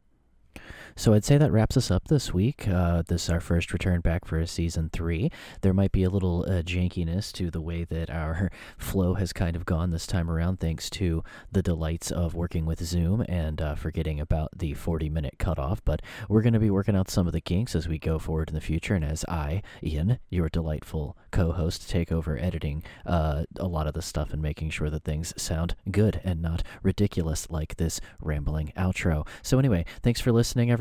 So 0.96 1.14
I'd 1.14 1.24
say 1.24 1.38
that 1.38 1.52
wraps 1.52 1.78
us 1.78 1.92
up 1.92 2.08
this 2.08 2.34
week. 2.34 2.68
Uh, 2.68 3.04
this 3.08 3.26
is 3.26 3.30
our 3.30 3.40
first 3.40 3.72
return 3.72 4.02
back 4.02 4.26
for 4.26 4.46
season 4.46 4.90
three. 4.92 5.32
There 5.62 5.74
might 5.74 5.92
be 5.92 6.04
a 6.04 6.10
little 6.10 6.44
uh, 6.44 6.62
jankiness 6.62 7.32
to 7.34 7.50
the 7.50 7.62
way 7.62 7.84
that 7.86 8.10
our 8.10 8.52
flow 8.78 9.14
has 9.14 9.32
kind 9.32 9.56
of 9.56 9.66
gone 9.66 9.92
this 9.92 10.08
time 10.08 10.30
around, 10.30 10.60
thanks 10.60 10.90
to 10.92 11.24
the 11.52 11.62
delights 11.62 12.12
of 12.12 12.36
working 12.36 12.66
with 12.66 12.84
Zoom 12.84 13.24
and 13.30 13.62
uh, 13.62 13.76
forgetting 13.76 14.20
about 14.20 14.50
the 14.58 14.74
40 14.74 15.10
minute 15.10 15.36
cutoff. 15.38 15.84
But 15.86 16.02
we're 16.28 16.42
going 16.42 16.54
to 16.54 16.60
be 16.60 16.70
working 16.70 16.96
out 16.96 17.10
some 17.10 17.28
of 17.28 17.34
the 17.34 17.42
kinks 17.42 17.76
as 17.76 17.88
we 17.88 17.98
go 17.98 18.20
forward 18.20 18.50
in 18.50 18.56
the 18.56 18.62
future. 18.62 18.96
And 18.96 19.06
as 19.06 19.24
I, 19.26 19.62
Ian, 19.82 20.20
your 20.30 20.50
delightful 20.50 21.18
co 21.32 21.52
host, 21.52 21.90
take 21.90 22.12
over 22.12 22.38
editing 22.38 22.84
uh, 23.06 23.46
a 23.58 23.68
lot 23.68 23.88
of 23.88 23.94
the 23.94 24.02
stuff 24.02 24.34
and 24.34 24.42
making 24.42 24.72
sure 24.72 24.90
that 24.90 25.04
things 25.04 25.34
sound 25.42 25.76
good 25.92 26.20
and 26.24 26.42
not 26.42 26.64
ridiculous 26.84 27.50
like 27.50 27.78
this 27.78 28.02
rambling 28.22 28.74
outro. 28.76 29.26
So, 29.42 29.60
anyway, 29.60 29.86
thanks 30.02 30.20
for 30.20 30.32
listening, 30.32 30.70
everyone. 30.72 30.79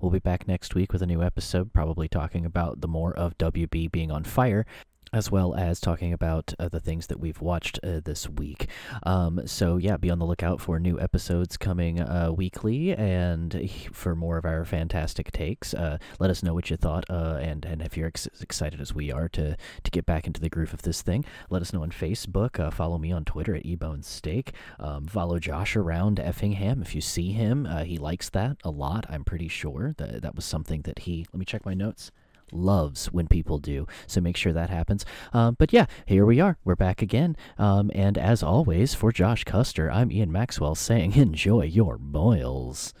We'll 0.00 0.10
be 0.10 0.18
back 0.18 0.46
next 0.46 0.74
week 0.74 0.92
with 0.92 1.02
a 1.02 1.06
new 1.06 1.22
episode, 1.22 1.72
probably 1.72 2.06
talking 2.06 2.44
about 2.44 2.80
the 2.80 2.88
more 2.88 3.12
of 3.14 3.36
WB 3.38 3.90
being 3.90 4.10
on 4.12 4.22
fire. 4.24 4.66
As 5.12 5.28
well 5.28 5.56
as 5.56 5.80
talking 5.80 6.12
about 6.12 6.54
uh, 6.60 6.68
the 6.68 6.78
things 6.78 7.08
that 7.08 7.18
we've 7.18 7.40
watched 7.40 7.80
uh, 7.82 7.98
this 8.04 8.28
week. 8.28 8.68
Um, 9.02 9.44
so, 9.44 9.76
yeah, 9.76 9.96
be 9.96 10.08
on 10.08 10.20
the 10.20 10.24
lookout 10.24 10.60
for 10.60 10.78
new 10.78 11.00
episodes 11.00 11.56
coming 11.56 12.00
uh, 12.00 12.30
weekly 12.30 12.92
and 12.94 13.68
for 13.92 14.14
more 14.14 14.38
of 14.38 14.44
our 14.44 14.64
fantastic 14.64 15.32
takes. 15.32 15.74
Uh, 15.74 15.98
let 16.20 16.30
us 16.30 16.44
know 16.44 16.54
what 16.54 16.70
you 16.70 16.76
thought 16.76 17.06
uh, 17.10 17.38
and, 17.42 17.64
and 17.64 17.82
if 17.82 17.96
you're 17.96 18.06
ex- 18.06 18.28
excited 18.40 18.80
as 18.80 18.94
we 18.94 19.10
are 19.10 19.28
to, 19.30 19.56
to 19.82 19.90
get 19.90 20.06
back 20.06 20.28
into 20.28 20.40
the 20.40 20.48
groove 20.48 20.72
of 20.72 20.82
this 20.82 21.02
thing. 21.02 21.24
Let 21.48 21.60
us 21.60 21.72
know 21.72 21.82
on 21.82 21.90
Facebook. 21.90 22.60
Uh, 22.60 22.70
follow 22.70 22.96
me 22.96 23.10
on 23.10 23.24
Twitter 23.24 23.56
at 23.56 23.64
eBoneSteak. 23.64 24.50
Um, 24.78 25.06
follow 25.06 25.40
Josh 25.40 25.74
around 25.74 26.20
Effingham. 26.20 26.82
If 26.82 26.94
you 26.94 27.00
see 27.00 27.32
him, 27.32 27.64
he 27.84 27.98
likes 27.98 28.28
that 28.30 28.58
a 28.62 28.70
lot, 28.70 29.06
I'm 29.08 29.24
pretty 29.24 29.48
sure. 29.48 29.92
That, 29.96 30.22
that 30.22 30.36
was 30.36 30.44
something 30.44 30.82
that 30.82 31.00
he, 31.00 31.26
let 31.32 31.40
me 31.40 31.44
check 31.44 31.66
my 31.66 31.74
notes 31.74 32.12
loves 32.52 33.06
when 33.06 33.26
people 33.26 33.58
do. 33.58 33.86
So 34.06 34.20
make 34.20 34.36
sure 34.36 34.52
that 34.52 34.70
happens. 34.70 35.04
Um, 35.32 35.56
but 35.58 35.72
yeah, 35.72 35.86
here 36.06 36.26
we 36.26 36.40
are. 36.40 36.58
We're 36.64 36.76
back 36.76 37.02
again. 37.02 37.36
Um, 37.58 37.90
and 37.94 38.16
as 38.18 38.42
always, 38.42 38.94
for 38.94 39.12
Josh 39.12 39.44
Custer, 39.44 39.90
I'm 39.90 40.12
Ian 40.12 40.32
Maxwell 40.32 40.74
saying 40.74 41.12
enjoy 41.16 41.64
your 41.64 41.98
boils. 41.98 42.94